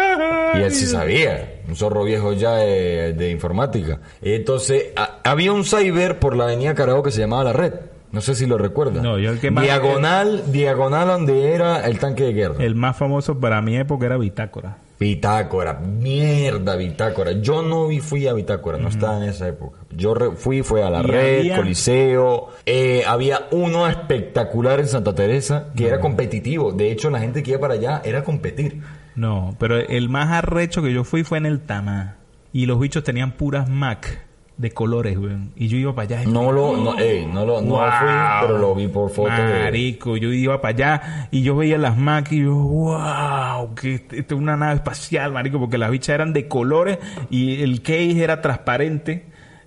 Y 0.55 0.62
él 0.62 0.71
sí 0.73 0.87
sabía, 0.87 1.61
un 1.69 1.77
zorro 1.77 2.05
viejo 2.05 2.33
ya 2.33 2.53
de, 2.57 3.12
de 3.12 3.31
informática. 3.31 4.01
Entonces, 4.23 4.93
a- 4.97 5.19
había 5.25 5.53
un 5.53 5.64
cyber 5.64 6.19
por 6.19 6.35
la 6.35 6.45
avenida 6.45 6.75
Carabobo 6.75 7.03
que 7.03 7.11
se 7.11 7.21
llamaba 7.21 7.45
La 7.45 7.53
Red. 7.53 7.75
No 8.12 8.21
sé 8.23 8.35
si 8.35 8.47
lo 8.47 8.57
recuerda. 8.57 9.03
No, 9.03 9.19
yo 9.19 9.31
el 9.31 9.40
que 9.40 9.51
más- 9.51 9.64
Diagonal, 9.64 10.45
diagonal 10.53 11.09
donde 11.09 11.53
era 11.53 11.85
el 11.87 11.99
tanque 11.99 12.25
de 12.25 12.33
guerra. 12.33 12.55
El 12.64 12.77
más 12.77 12.97
famoso 12.97 13.38
para 13.38 13.61
mi 13.61 13.77
época 13.77 14.07
era 14.07 14.17
Bitácora. 14.17 14.79
Bitácora, 14.99 15.75
mierda, 15.75 16.77
Bitácora. 16.77 17.33
Yo 17.33 17.61
no 17.62 17.88
fui 18.01 18.27
a 18.29 18.33
Bitácora, 18.33 18.79
no 18.79 18.88
estaba 18.88 19.19
en 19.19 19.25
esa 19.25 19.49
época. 19.49 19.79
Yo 19.97 20.15
fui, 20.37 20.63
fue 20.63 20.83
a 20.83 20.91
la 20.91 21.01
Y 21.01 21.03
red, 21.03 21.39
había- 21.41 21.57
Coliseo. 21.57 22.49
Eh, 22.67 23.03
había 23.07 23.47
uno 23.51 23.87
espectacular 23.89 24.81
en 24.81 24.87
Santa 24.89 25.15
Teresa 25.15 25.69
que 25.77 25.87
era 25.87 26.01
competitivo. 26.01 26.73
De 26.73 26.91
hecho, 26.91 27.11
la 27.11 27.21
gente 27.21 27.43
que 27.43 27.53
iba 27.53 27.61
para 27.61 27.75
allá 27.75 28.03
era 28.05 28.25
competir. 28.25 28.83
No, 29.15 29.55
pero 29.59 29.79
el 29.79 30.09
más 30.09 30.31
arrecho 30.33 30.83
que 30.83 30.93
yo 30.93 31.05
fui 31.05 31.23
fue 31.25 31.39
en 31.39 31.47
el 31.47 31.61
Tamá. 31.61 32.17
Y 32.53 32.67
los 32.67 32.79
bichos 32.81 33.03
tenían 33.05 33.33
puras 33.33 33.69
Mac 33.69 34.21
de 34.57 34.71
colores, 34.71 35.19
weón. 35.19 35.51
Y 35.57 35.67
yo 35.67 35.77
iba 35.77 35.95
para 35.97 36.21
allá. 36.21 36.31
No 36.31 36.53
lo, 36.53 36.77
no, 36.77 36.97
ey, 36.99 37.27
no 37.27 37.45
lo, 37.45 37.61
no 37.61 37.71
Wow. 37.75 37.81
fui, 37.99 38.09
pero 38.43 38.59
lo 38.59 38.75
vi 38.77 38.87
por 38.89 39.11
foto. 39.11 39.31
de- 39.33 39.65
Marico, 39.65 40.17
yo 40.17 40.33
iba 40.33 40.61
para 40.61 40.75
allá 40.75 41.29
y 41.33 41.43
yo 41.43 41.57
veía 41.57 41.77
las 41.79 41.97
Mac 41.97 42.31
y 42.31 42.43
yo, 42.43 42.55
wow, 42.55 43.75
que 43.75 43.95
esto 43.95 44.35
es 44.35 44.41
una 44.41 44.57
nave 44.57 44.75
espacial, 44.77 45.33
marico, 45.33 45.59
porque 45.59 45.79
las 45.79 45.91
bichas 45.91 46.15
eran 46.15 46.33
de 46.33 46.47
colores 46.49 46.99
y 47.31 47.63
el 47.63 47.83
case 47.83 48.23
era 48.23 48.41
transparente. 48.41 49.25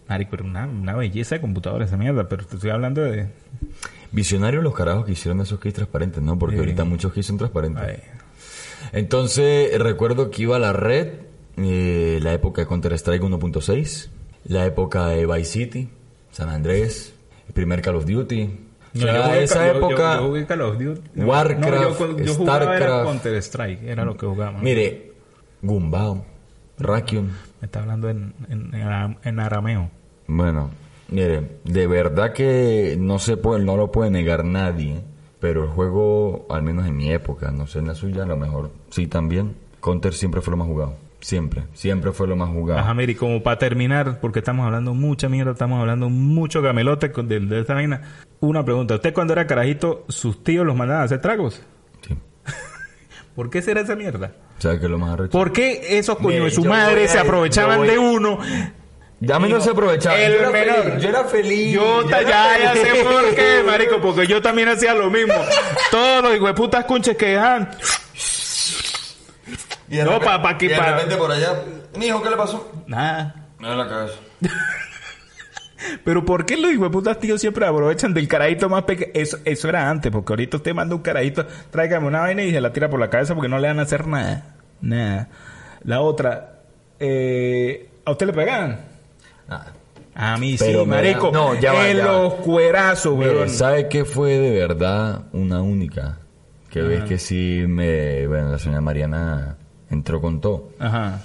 Marico, 0.10 0.36
era 0.36 0.44
una, 0.46 0.66
una 0.68 0.96
belleza 0.96 1.36
de 1.36 1.42
computadora 1.42 1.86
esa 1.86 1.98
mierda, 1.98 2.28
pero 2.30 2.46
te 2.46 2.56
estoy 2.56 2.70
hablando 2.70 3.02
de... 3.02 3.28
Visionarios 4.12 4.64
los 4.64 4.74
carajos 4.74 5.06
que 5.06 5.12
hicieron 5.12 5.42
esos 5.42 5.60
keys 5.60 5.74
transparentes, 5.76 6.24
¿no? 6.24 6.40
Porque 6.40 6.56
Sí. 6.56 6.60
ahorita 6.62 6.86
muchos 6.86 7.12
keys 7.14 7.26
son 7.26 7.38
transparentes. 7.38 7.84
Ay, 7.84 7.98
Entonces, 8.94 9.78
recuerdo 9.80 10.32
que 10.32 10.44
iba 10.44 10.56
a 10.56 10.60
la 10.60 10.72
red, 10.74 11.10
eh, 11.58 12.20
la 12.22 12.34
época 12.34 12.62
de 12.62 12.68
Counter-Strike 12.68 13.22
1.6, 13.24 14.10
la 14.46 14.66
época 14.66 15.08
de 15.08 15.26
Vice 15.26 15.46
City, 15.52 15.90
San 16.32 16.50
Andrés, 16.50 17.14
el 17.48 17.54
primer 17.54 17.82
Call 17.82 17.96
of 17.96 18.06
Duty. 18.06 18.44
O 18.44 19.00
No, 19.00 19.02
sea, 19.02 19.14
yo 19.16 19.24
jugué- 19.24 19.44
esa 19.44 19.68
yo- 19.68 19.74
yo- 19.74 19.78
época, 19.80 20.16
yo 20.18 20.28
jugué 20.28 20.46
Call 20.46 20.62
of 20.62 20.78
Duty. 20.80 21.02
No, 21.16 21.26
Warcraft, 21.26 22.00
no, 22.00 22.18
yo, 22.18 22.18
yo 22.24 22.34
jugaba 22.36 22.64
era 22.64 22.76
Starcraft. 22.78 23.06
Counter 23.06 23.36
Strike, 23.44 23.84
era 23.84 24.06
lo 24.06 24.16
que 24.16 24.26
jugábamos. 24.26 24.62
mire, 24.64 25.12
Gumbao, 25.62 26.26
Rakion. 26.80 27.26
Me 27.60 27.66
está 27.66 27.80
hablando 27.82 28.10
en, 28.10 28.34
en, 28.50 28.74
en 28.74 28.82
aram- 28.88 29.18
en 29.24 29.40
arameo. 29.40 29.90
Bueno, 30.28 30.70
mire, 31.10 31.58
de 31.64 31.88
verdad 31.88 32.34
que 32.34 32.96
no 33.00 33.20
se 33.20 33.38
puede, 33.38 33.64
no 33.64 33.78
lo 33.78 33.92
puede 33.92 34.12
negar 34.12 34.44
nadie, 34.46 35.02
pero 35.40 35.64
el 35.64 35.70
juego, 35.70 36.46
al 36.50 36.64
menos 36.64 36.86
en 36.86 36.98
mi 36.98 37.12
época, 37.12 37.52
no 37.52 37.68
sé 37.68 37.80
en 37.80 37.88
la 37.88 37.96
suya, 37.96 38.24
a 38.24 38.28
lo 38.28 38.38
mejor 38.38 38.72
sí 38.90 39.08
también, 39.08 39.56
Counter 39.80 40.14
siempre 40.14 40.42
fue 40.42 40.52
lo 40.52 40.58
más 40.58 40.68
jugado. 40.68 40.96
Siempre, 41.20 41.64
siempre 41.74 42.12
fue 42.12 42.28
lo 42.28 42.36
más 42.36 42.50
jugado. 42.50 42.80
Ajá, 42.80 42.94
mire, 42.94 43.14
y 43.14 43.16
como 43.16 43.42
para 43.42 43.58
terminar, 43.58 44.20
porque 44.22 44.40
estamos 44.40 44.66
hablando 44.66 44.94
mucha 44.94 45.28
mierda, 45.30 45.52
estamos 45.54 45.80
hablando 45.80 46.10
mucho 46.10 46.62
gamelote 46.62 47.12
con- 47.12 47.28
de, 47.28 47.40
de 47.40 47.62
esta 47.62 47.74
vaina. 47.74 48.02
Una 48.40 48.64
pregunta, 48.64 48.96
¿usted 48.96 49.14
cuando 49.14 49.34
era 49.34 49.48
carajito, 49.48 50.06
sus 50.10 50.44
tíos 50.44 50.64
los 50.66 50.76
mandaban 50.76 51.02
a 51.02 51.06
hacer 51.06 51.20
tragos? 51.20 51.64
Sí. 52.08 52.16
¿Por 53.36 53.50
qué 53.50 53.62
será 53.64 53.82
esa 53.82 53.96
mierda? 53.96 54.32
¿Sabes 54.60 54.80
qué 54.80 54.86
es 54.86 54.92
lo 54.92 55.00
más 55.00 55.12
arrecho? 55.14 55.32
¿Por 55.32 55.52
qué 55.52 55.98
esos 55.98 56.18
coños 56.18 56.46
de 56.46 56.52
su 56.52 56.66
madre 56.66 57.08
se 57.08 57.18
aprovechaban 57.20 57.80
voy- 57.80 57.88
de 57.88 57.98
uno? 57.98 58.38
Ya 59.20 59.40
no 59.40 59.60
se 59.62 59.72
aprovechaba. 59.72 60.16
El 60.20 60.34
yo, 60.34 60.40
era 60.40 60.50
menor. 60.52 60.84
feliz, 60.84 61.02
yo 61.04 61.10
era 61.10 61.24
feliz. 61.26 61.74
Yo 61.74 62.02
yo 62.04 62.10
ta- 62.10 62.22
era 62.22 62.30
ya, 62.30 62.60
ya 62.60 62.74
sé 62.76 63.04
por 63.04 63.36
qué, 63.36 63.64
marico, 63.66 64.00
porque 64.02 64.28
yo 64.28 64.42
también 64.42 64.70
hacía 64.70 64.94
lo 64.94 65.10
mismo. 65.10 65.34
Todos 65.90 66.24
los 66.24 66.36
hijueputas 66.36 66.86
cunches 66.86 67.18
que 67.18 67.30
dejan. 67.30 67.70
Y 69.90 69.98
de 69.98 70.04
No, 70.04 70.20
pa- 70.20 70.42
pa' 70.42 70.58
y 70.60 70.68
de 70.68 70.76
pa- 70.76 70.92
repente 70.94 71.16
por 71.16 71.32
allá. 71.32 71.54
Mijo, 71.98 72.22
¿qué 72.22 72.30
le 72.30 72.36
pasó? 72.38 72.72
Nada. 72.88 73.48
Me 73.58 73.70
da 73.70 73.76
la 73.76 73.88
cabeza. 73.88 74.16
Pero 76.04 76.26
¿por 76.26 76.46
qué 76.46 76.58
los 76.58 76.72
hijueputas 76.72 77.20
tíos 77.20 77.40
siempre 77.40 77.66
aprovechan 77.66 78.14
del 78.14 78.28
carajito 78.28 78.68
más 78.68 78.84
pequeño? 78.84 79.12
Eso, 79.14 79.38
eso 79.46 79.70
era 79.70 79.90
antes, 79.90 80.12
porque 80.12 80.34
ahorita 80.34 80.58
usted 80.58 80.74
manda 80.74 80.96
un 80.96 81.02
carajito, 81.02 81.46
tráigame 81.72 82.08
una 82.08 82.20
vaina 82.22 82.44
y 82.44 82.52
se 82.52 82.60
la 82.62 82.74
tira 82.74 82.90
por 82.90 83.00
la 83.00 83.10
cabeza 83.10 83.36
porque 83.36 83.48
no 83.48 83.58
le 83.60 83.68
van 83.68 83.80
a 83.80 83.84
hacer 83.84 84.06
nada. 84.08 84.56
Nada. 84.82 85.30
La 85.84 86.02
otra, 86.02 86.62
eh, 87.00 87.90
¿a 88.06 88.12
usted 88.12 88.26
le 88.28 88.34
pegan? 88.34 88.97
Nada. 89.48 89.74
A 90.16 90.36
mí 90.38 90.56
Pero 90.58 90.82
sí, 90.84 90.88
marico. 90.90 91.32
no, 91.32 91.54
ya 91.60 91.74
va, 91.74 91.90
en 91.90 91.98
ya 91.98 92.08
va. 92.08 92.12
los 92.24 92.34
cuerazos, 92.36 93.14
weón. 93.18 93.50
¿Sabe 93.50 93.88
qué 93.88 94.04
fue 94.04 94.38
de 94.38 94.52
verdad 94.60 95.26
una 95.32 95.62
única? 95.62 96.18
Que 96.72 96.82
ves 96.82 97.04
que 97.06 97.18
sí 97.20 97.64
me... 97.68 98.26
Bueno, 98.28 98.50
la 98.52 98.60
señora 98.60 98.82
Mariana 98.82 99.58
entró 99.90 100.20
con 100.20 100.42
todo. 100.42 100.70
Ajá. 100.80 101.22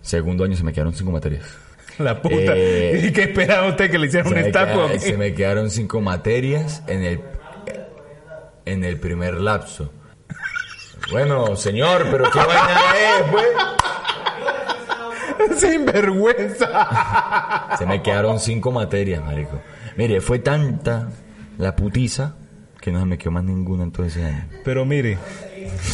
Segundo 0.00 0.44
año 0.44 0.56
se 0.56 0.64
me 0.64 0.72
quedaron 0.72 0.92
cinco 0.92 1.12
materias. 1.12 1.44
La 1.98 2.20
puta. 2.20 2.34
Eh, 2.56 3.06
¿Y 3.08 3.12
qué 3.12 3.22
esperaba 3.22 3.68
usted 3.68 3.90
que 3.90 3.98
le 3.98 4.06
hicieran 4.08 4.28
se, 4.28 4.34
una 4.34 4.46
estatua? 4.46 4.88
queda- 4.88 4.98
se 4.98 5.16
me 5.16 5.34
quedaron 5.34 5.70
cinco 5.70 6.00
materias 6.00 6.82
en 6.88 7.02
el 7.04 7.20
en 8.64 8.84
el 8.84 8.98
primer 8.98 9.34
lapso. 9.34 9.92
Bueno, 11.10 11.56
señor, 11.56 12.06
pero 12.12 12.30
qué 12.30 12.38
vaina 12.38 12.94
es, 13.18 13.30
pues. 13.32 13.44
Sin 15.56 15.84
vergüenza. 15.86 17.76
Se 17.78 17.86
me 17.86 18.02
quedaron 18.02 18.38
cinco 18.40 18.70
materias, 18.72 19.24
marico. 19.24 19.60
Mire, 19.96 20.20
fue 20.20 20.38
tanta 20.38 21.08
la 21.58 21.76
putiza 21.76 22.34
que 22.80 22.90
no 22.90 22.98
se 23.00 23.06
me 23.06 23.18
quedó 23.18 23.30
más 23.32 23.44
ninguna 23.44 23.84
en 23.84 23.92
todo 23.92 24.06
ese 24.06 24.24
año. 24.24 24.44
Pero 24.64 24.84
mire, 24.84 25.18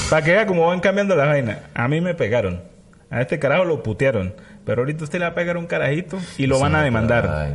para 0.08 0.24
que 0.24 0.32
vea 0.32 0.46
cómo 0.46 0.66
van 0.66 0.80
cambiando 0.80 1.14
las 1.16 1.26
vainas. 1.28 1.58
A 1.74 1.88
mí 1.88 2.00
me 2.00 2.14
pegaron. 2.14 2.62
A 3.10 3.20
este 3.22 3.38
carajo 3.38 3.64
lo 3.64 3.82
putearon. 3.82 4.34
Pero 4.64 4.82
ahorita 4.82 5.04
usted 5.04 5.18
le 5.18 5.24
va 5.24 5.30
a 5.30 5.34
pegar 5.34 5.56
un 5.56 5.66
carajito 5.66 6.18
y 6.36 6.46
lo 6.46 6.58
van 6.60 6.74
a 6.74 6.82
demandar. 6.82 7.54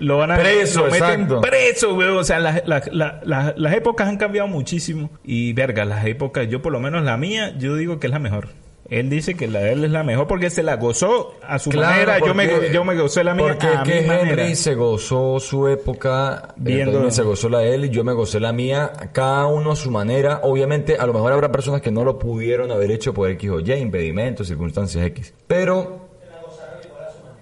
Lo 0.00 0.16
van 0.16 0.30
a 0.30 0.36
Preso, 0.38 0.86
lo 0.86 0.90
meten 0.90 1.10
exacto. 1.22 1.40
preso, 1.42 1.94
weón. 1.94 2.16
O 2.16 2.24
sea, 2.24 2.38
las, 2.38 2.66
las- 2.66 2.90
las- 2.92 3.26
las- 3.26 3.58
las 3.58 3.74
épocas 3.74 4.08
han 4.08 4.16
cambiado 4.16 4.48
muchísimo. 4.48 5.10
Y 5.22 5.52
verga, 5.52 5.84
las 5.84 6.06
épocas, 6.06 6.48
yo 6.48 6.62
por 6.62 6.72
lo 6.72 6.80
menos 6.80 7.02
la 7.04 7.18
mía, 7.18 7.54
yo 7.58 7.76
digo 7.76 7.98
que 8.00 8.06
es 8.06 8.10
la 8.10 8.18
mejor. 8.18 8.48
Él 8.88 9.10
dice 9.10 9.34
que 9.34 9.48
la 9.48 9.58
de 9.60 9.72
él 9.72 9.84
es 9.84 9.90
la 9.90 10.04
mejor 10.04 10.28
porque 10.28 10.48
se 10.48 10.62
la 10.62 10.76
gozó 10.76 11.34
a 11.42 11.58
su 11.58 11.70
Claro, 11.70 11.90
manera. 12.12 12.18
Yo 12.24 12.34
me, 12.34 12.72
yo 12.72 12.84
me 12.84 12.94
gocé 12.96 13.24
la 13.24 13.34
mía 13.34 13.46
Porque 13.48 13.66
a 13.66 13.82
que 13.82 14.02
mi 14.02 14.06
manera. 14.06 14.42
Henry 14.44 14.54
se 14.54 14.74
gozó 14.76 15.40
su 15.40 15.66
época, 15.66 16.54
Viendo- 16.56 16.92
viendo 16.92 17.10
se 17.10 17.22
gozó 17.22 17.48
la 17.48 17.58
de 17.58 17.74
él 17.74 17.86
y 17.86 17.90
yo 17.90 18.04
me 18.04 18.12
gocé 18.12 18.38
la 18.38 18.52
mía, 18.52 18.92
cada 19.12 19.46
uno 19.46 19.72
a 19.72 19.76
su 19.76 19.90
manera. 19.90 20.40
Obviamente, 20.44 20.96
a 20.98 21.04
lo 21.06 21.12
mejor 21.12 21.32
habrá 21.32 21.50
personas 21.50 21.80
que 21.82 21.90
no 21.90 22.04
lo 22.04 22.16
pudieron 22.16 22.70
haber 22.70 22.92
hecho 22.92 23.12
por 23.12 23.28
X 23.30 23.50
o 23.50 23.58
Y, 23.58 23.72
impedimentos, 23.72 24.46
circunstancias 24.46 25.04
X. 25.06 25.34
Pero, 25.48 26.06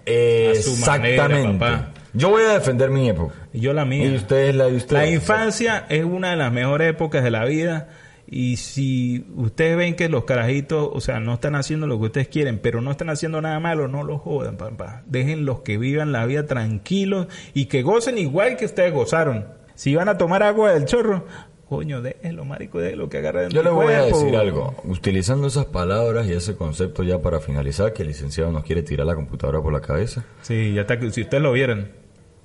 eh, 0.07 0.55
A 0.59 0.63
su 0.63 0.77
manera, 0.87 1.09
exactamente. 1.25 1.59
papá. 1.59 1.91
Yo 2.13 2.29
voy 2.31 2.45
a 2.45 2.53
defender 2.55 2.91
mi 2.91 3.09
época. 3.09 3.35
Y 3.53 3.61
yo 3.61 3.73
la 3.73 3.85
mía. 3.85 4.07
Y 4.07 4.15
ustedes 4.15 4.55
la 4.55 4.67
de 4.67 4.77
ustedes. 4.77 5.03
La 5.03 5.11
infancia 5.11 5.85
es 5.89 6.05
una 6.05 6.31
de 6.31 6.37
las 6.37 6.53
mejores 6.53 6.89
épocas 6.91 7.25
de 7.25 7.31
la 7.31 7.45
vida 7.45 7.89
y 8.27 8.57
si 8.57 9.27
ustedes 9.37 9.77
ven 9.77 9.97
que 9.97 10.09
los 10.09 10.25
carajitos, 10.25 10.89
o 10.93 11.01
sea, 11.01 11.21
no 11.21 11.35
están 11.35 11.55
haciendo 11.55 11.87
lo 11.87 11.99
que 11.99 12.07
ustedes 12.07 12.29
quieren, 12.29 12.59
pero 12.59 12.81
no 12.81 12.91
están 12.91 13.11
haciendo 13.11 13.41
nada 13.41 13.61
malo, 13.61 13.89
no 13.89 14.03
los 14.03 14.21
jodan, 14.21 14.57
papá. 14.57 15.03
Déjenlos 15.07 15.61
que 15.61 15.79
vivan 15.79 16.13
la 16.13 16.25
vida 16.27 16.47
tranquilos 16.47 17.29
y 17.53 17.67
que 17.67 17.83
gocen 17.83 18.19
igual 18.19 18.57
que 18.57 18.65
ustedes 18.65 18.93
gozaron. 18.93 19.47
Si 19.75 19.95
van 19.95 20.09
a 20.09 20.17
tomar 20.17 20.43
agua 20.43 20.73
del 20.73 20.85
chorro, 20.87 21.27
coño, 21.69 22.01
déjenlo, 22.01 22.45
marico, 22.45 22.79
déjenlo 22.79 23.09
que 23.09 23.19
agarren 23.19 23.51
Yo 23.51 23.63
le 23.63 23.71
voy 23.71 23.93
a 23.93 24.03
decir 24.03 24.35
algo. 24.37 24.75
Utilizando 24.85 25.47
esas 25.47 25.67
palabras 25.67 26.27
y 26.27 26.33
ese 26.33 26.57
concepto 26.57 27.03
ya 27.03 27.21
para 27.21 27.41
finalizar, 27.41 27.93
que 27.93 28.03
el 28.03 28.09
licenciado 28.09 28.53
nos 28.53 28.65
quiere 28.65 28.83
tirar 28.83 29.07
la 29.07 29.15
computadora 29.15 29.61
por 29.61 29.73
la 29.73 29.81
cabeza. 29.81 30.25
Sí, 30.43 30.73
ya 30.73 30.83
está, 30.83 30.99
si 31.11 31.23
ustedes 31.23 31.43
lo 31.43 31.53
vieron. 31.53 31.91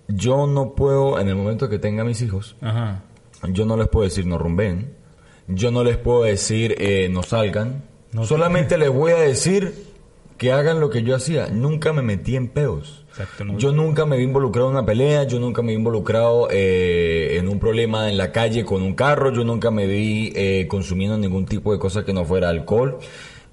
Yo 0.07 0.47
no 0.47 0.73
puedo, 0.73 1.19
en 1.19 1.29
el 1.29 1.35
momento 1.35 1.69
que 1.69 1.77
tenga 1.77 2.03
mis 2.03 2.21
hijos, 2.21 2.57
Ajá. 2.61 3.03
Yo 3.47 3.65
no 3.65 3.77
les 3.77 3.87
puedo 3.87 4.03
decir 4.03 4.25
no 4.25 4.37
rumben. 4.37 4.98
Yo 5.49 5.71
no 5.71 5.83
les 5.83 5.97
puedo 5.97 6.23
decir 6.23 6.75
eh, 6.79 7.09
no 7.09 7.23
salgan. 7.23 7.83
No 8.13 8.25
Solamente 8.25 8.77
les 8.77 8.89
voy 8.89 9.12
a 9.12 9.17
decir 9.17 9.73
que 10.38 10.51
hagan 10.51 10.79
lo 10.79 10.89
que 10.89 11.03
yo 11.03 11.15
hacía. 11.15 11.47
Nunca 11.47 11.91
me 11.91 12.01
metí 12.01 12.35
en 12.35 12.47
peos. 12.47 13.05
Exacto, 13.09 13.43
no- 13.43 13.57
Yo 13.57 13.71
nunca 13.73 14.05
me 14.05 14.15
vi 14.17 14.23
involucrado 14.23 14.69
en 14.69 14.75
una 14.77 14.85
pelea. 14.85 15.23
Yo 15.25 15.39
nunca 15.39 15.62
me 15.62 15.73
vi 15.73 15.77
involucrado 15.77 16.47
eh, 16.51 17.35
en 17.38 17.49
un 17.49 17.59
problema 17.59 18.09
en 18.09 18.17
la 18.17 18.31
calle 18.31 18.63
con 18.63 18.81
un 18.81 18.93
carro. 18.95 19.33
Yo 19.33 19.43
nunca 19.43 19.69
me 19.71 19.85
vi 19.88 20.31
eh, 20.35 20.65
consumiendo 20.69 21.17
ningún 21.17 21.45
tipo 21.45 21.73
de 21.73 21.79
cosa 21.79 22.05
que 22.05 22.13
no 22.13 22.23
fuera 22.25 22.49
alcohol. 22.49 22.97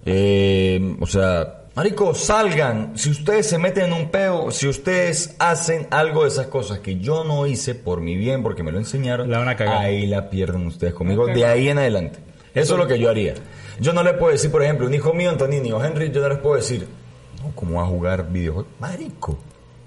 Eh, 0.05 0.97
o 1.01 1.07
sea, 1.07 1.66
marico, 1.77 2.15
salgan. 2.15 2.93
Si 2.99 3.11
ustedes 3.11 3.47
se 3.49 3.59
meten 3.59 3.85
en 3.85 3.93
un 3.93 4.11
peo, 4.11 4.51
si 4.51 4.67
ustedes 4.67 5.37
hacen 5.39 5.87
algo 5.91 6.23
de 6.23 6.29
esas 6.29 6.47
cosas 6.49 6.81
que 6.81 6.97
yo 6.99 7.23
no 7.23 7.47
hice 7.47 7.75
por 7.75 8.01
mi 8.01 8.17
bien, 8.17 8.43
porque 8.43 8.63
me 8.63 8.73
lo 8.73 8.79
enseñaron, 8.79 9.31
La 9.31 9.39
van 9.39 9.49
a 9.49 9.57
cagar. 9.57 9.79
ahí 9.85 10.07
la 10.07 10.31
pierden 10.31 10.67
ustedes 10.67 10.95
conmigo. 10.95 11.27
De 11.27 11.45
ahí 11.45 11.69
en 11.69 11.79
adelante. 11.79 12.19
Eso 12.55 12.75
es 12.75 12.79
lo 12.81 12.87
que 12.87 12.99
yo 12.99 13.11
haría. 13.11 13.35
Yo 13.81 13.93
no 13.93 14.03
le 14.03 14.15
puedo 14.15 14.33
decir, 14.33 14.51
por 14.51 14.63
ejemplo, 14.63 14.87
un 14.87 14.95
hijo 14.95 15.13
mío, 15.13 15.29
Antonini 15.31 15.71
o 15.73 15.85
Henry, 15.85 16.11
yo 16.11 16.23
no 16.23 16.31
les 16.31 16.39
puedo 16.39 16.57
decir, 16.57 16.87
no, 17.43 17.53
¿cómo 17.55 17.77
va 17.77 17.83
a 17.83 17.87
jugar 17.87 18.31
videojuegos? 18.33 18.73
Marico. 18.81 19.39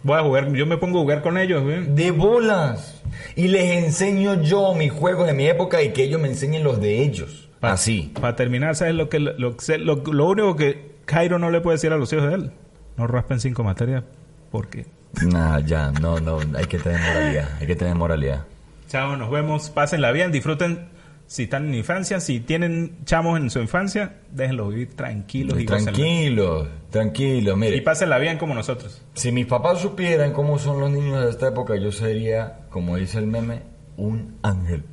Voy 0.04 0.17
a 0.17 0.21
jugar, 0.21 0.54
yo 0.54 0.65
me 0.65 0.77
pongo 0.77 1.00
a 1.00 1.02
jugar 1.02 1.21
con 1.21 1.37
ellos, 1.37 1.63
güey. 1.63 1.83
De 1.87 2.12
bolas. 2.12 3.02
Y 3.35 3.48
les 3.48 3.83
enseño 3.83 4.42
yo 4.44 4.73
mis 4.75 4.92
juegos 4.94 5.25
de 5.27 5.33
mi 5.33 5.48
época 5.48 5.81
y 5.81 5.90
que 5.92 6.04
ellos 6.04 6.21
me 6.21 6.27
enseñen 6.29 6.63
los 6.63 6.79
de 6.79 7.02
ellos. 7.02 7.50
Así. 7.60 8.13
Para 8.21 8.35
terminar, 8.35 8.75
¿sabes 8.75 8.94
lo 8.94 9.10
que 9.10 9.19
lo, 9.19 9.33
lo, 9.37 9.96
lo 10.13 10.25
único 10.27 10.56
que 10.56 10.90
Cairo 11.10 11.40
no 11.40 11.50
le 11.50 11.60
puede 11.60 11.76
decir 11.78 11.92
a 11.92 11.98
los 11.98 12.14
hijos 12.14 12.28
de 12.28 12.36
él? 12.36 12.52
No 12.96 13.08
raspen 13.08 13.40
cinco 13.40 13.64
materias. 13.64 14.04
porque 14.52 14.86
Nah, 15.26 15.60
ya, 15.60 15.92
no, 15.92 16.20
no, 16.20 16.38
hay 16.56 16.66
que 16.66 16.78
tener 16.78 17.02
moralidad, 17.02 17.50
hay 17.60 17.66
que 17.66 17.76
tener 17.76 17.96
moralidad. 17.96 18.46
Chao, 18.88 19.18
nos 19.18 19.32
vemos. 19.32 19.72
Pásenla 19.72 20.12
bien, 20.12 20.32
disfruten. 20.32 20.90
Si 21.26 21.44
están 21.44 21.66
en 21.66 21.74
infancia, 21.74 22.20
si 22.20 22.40
tienen 22.40 23.00
chamos 23.06 23.40
en 23.40 23.50
su 23.50 23.60
infancia, 23.60 24.18
déjenlos 24.32 24.70
vivir 24.70 24.96
tranquilos 24.96 25.60
y 25.60 25.66
gócenla. 25.66 25.94
Tranquilo, 25.94 26.68
tranquilo, 26.92 27.56
mire. 27.56 27.76
Y 27.76 27.82
pásenla 27.82 28.20
bien 28.20 28.38
como 28.38 28.54
nosotros. 28.54 29.02
Si 29.16 29.32
mis 29.32 29.48
papás 29.48 29.80
supieran 29.80 30.32
cómo 30.32 30.60
son 30.60 30.80
los 30.80 30.92
niños 30.92 31.24
de 31.24 31.32
esta 31.32 31.48
época, 31.48 31.76
yo 31.76 31.92
sería, 31.92 32.68
como 32.70 32.98
dice 32.98 33.18
el 33.18 33.26
meme, 33.26 33.64
un 33.98 34.38
ángel. 34.44 34.84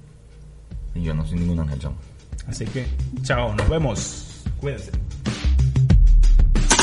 Y 0.95 1.03
yo 1.03 1.13
no 1.13 1.27
soy 1.27 1.41
ningún 1.41 1.61
ángel, 1.61 1.79
chamo. 1.79 1.97
Así 2.47 2.65
que, 2.65 2.87
chao, 3.23 3.55
nos 3.55 3.69
vemos. 3.69 4.45
Cuídense. 4.61 4.93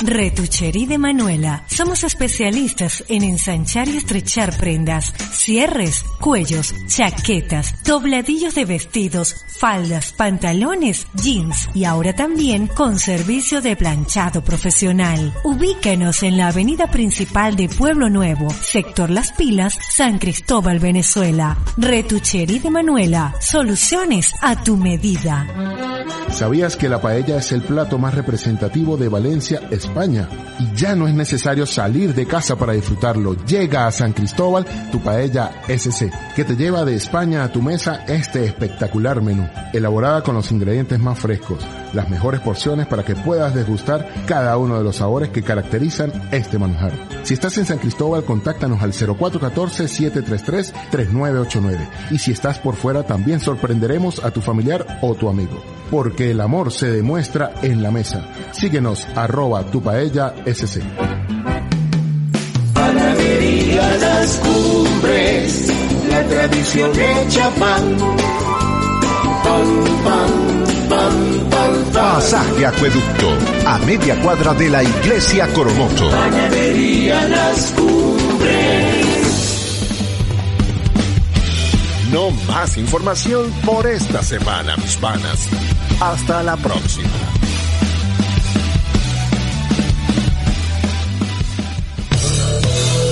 Retucherí 0.06 0.86
de 0.86 0.98
Manuela. 0.98 1.64
Somos 1.68 2.04
especialistas 2.04 3.06
en 3.08 3.24
ensanchar 3.24 3.88
y 3.88 3.96
estrechar 3.96 4.58
prendas, 4.58 5.14
cierres, 5.32 6.04
cuellos, 6.20 6.76
chaquetas, 6.88 7.82
dobladillos 7.86 8.54
de 8.54 8.66
vestidos, 8.66 9.46
faldas, 9.48 10.12
pantalones, 10.12 11.08
jeans 11.14 11.70
y 11.74 11.86
ahora 11.86 12.14
también 12.14 12.68
con 12.68 13.00
servicio 13.00 13.62
de 13.62 13.78
planchado 13.78 14.44
profesional. 14.44 15.34
Ubícanos 15.46 16.24
en 16.24 16.38
la 16.38 16.50
avenida 16.50 16.88
principal 16.88 17.56
de 17.56 17.70
Pueblo 17.70 18.10
Nuevo, 18.10 18.50
sector 18.50 19.10
Las 19.10 19.32
Pilas, 19.32 19.80
San 19.90 20.20
Cristóbal, 20.20 20.80
Venezuela. 20.80 21.58
Retucherí 21.78 22.60
de 22.60 22.70
Manuela. 22.70 23.36
Soluciones 23.40 24.34
a 24.42 24.62
tu 24.62 24.76
medida. 24.76 25.48
¿Sabías 26.30 26.76
que 26.76 26.90
la 26.90 27.00
paella 27.00 27.38
es 27.38 27.52
el 27.52 27.62
plato 27.62 27.98
más 27.98 28.16
representativo 28.16 28.98
de 28.98 29.08
Valencia, 29.08 29.62
España? 29.72 29.93
Y 30.60 30.76
ya 30.76 30.96
no 30.96 31.08
es 31.08 31.14
necesario 31.14 31.66
salir 31.66 32.14
de 32.14 32.26
casa 32.26 32.56
para 32.56 32.74
disfrutarlo. 32.74 33.36
Llega 33.46 33.86
a 33.86 33.92
San 33.92 34.14
Cristóbal 34.14 34.66
tu 34.92 35.00
paella 35.00 35.52
SC, 35.68 36.12
que 36.36 36.44
te 36.44 36.56
lleva 36.56 36.84
de 36.84 36.96
España 36.96 37.44
a 37.44 37.52
tu 37.52 37.62
mesa 37.62 38.04
este 38.08 38.46
espectacular 38.46 39.22
menú, 39.22 39.48
elaborada 39.72 40.24
con 40.24 40.36
los 40.36 40.52
ingredientes 40.52 41.00
más 41.00 41.20
frescos, 41.20 41.60
las 41.94 42.10
mejores 42.10 42.42
porciones 42.42 42.88
para 42.88 43.04
que 43.04 43.16
puedas 43.16 43.56
degustar 43.56 44.06
cada 44.26 44.58
uno 44.58 44.78
de 44.78 44.84
los 44.84 44.98
sabores 44.98 45.30
que 45.30 45.44
caracterizan 45.44 46.12
este 46.32 46.58
manjar. 46.58 46.92
Si 47.24 47.34
estás 47.34 47.58
en 47.58 47.66
San 47.66 47.78
Cristóbal, 47.78 48.26
contáctanos 48.26 48.82
al 48.82 48.92
0414-733-3989. 48.94 51.78
Y 52.12 52.20
si 52.20 52.32
estás 52.32 52.60
por 52.60 52.76
fuera, 52.76 53.04
también 53.04 53.40
sorprenderemos 53.40 54.22
a 54.24 54.32
tu 54.32 54.42
familiar 54.42 55.00
o 55.02 55.16
tu 55.16 55.30
amigo. 55.30 55.64
Porque 55.90 56.32
el 56.32 56.42
amor 56.42 56.72
se 56.72 56.92
demuestra 56.92 57.54
en 57.62 57.82
la 57.84 57.92
mesa. 57.92 58.26
Síguenos, 58.52 59.08
arroba 59.16 59.64
tu 59.64 59.82
paella 59.82 60.36
SC. 60.46 60.84
La 66.10 66.24
tradición 66.28 66.92
hecha 66.92 67.50
pan. 67.60 67.98
Pasaje 71.94 72.66
Acueducto, 72.66 73.30
a 73.66 73.78
media 73.80 74.20
cuadra 74.22 74.54
de 74.54 74.70
la 74.70 74.84
Iglesia 74.84 75.48
Coromoto. 75.54 76.10
Panadería 76.10 77.28
Las 77.28 77.72
Cumbres. 77.72 79.04
No 82.12 82.32
más 82.48 82.78
información 82.78 83.52
por 83.66 83.88
esta 83.88 84.24
semana, 84.24 84.76
mis 84.78 84.98
panas. 84.98 85.48
Hasta 86.00 86.44
la 86.44 86.58
próxima. 86.58 87.10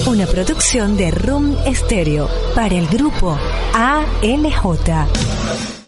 Una 0.07 0.25
producción 0.25 0.97
de 0.97 1.11
Room 1.11 1.55
Stereo 1.73 2.29
para 2.53 2.75
el 2.75 2.87
grupo 2.87 3.37
ALJ. 3.73 5.80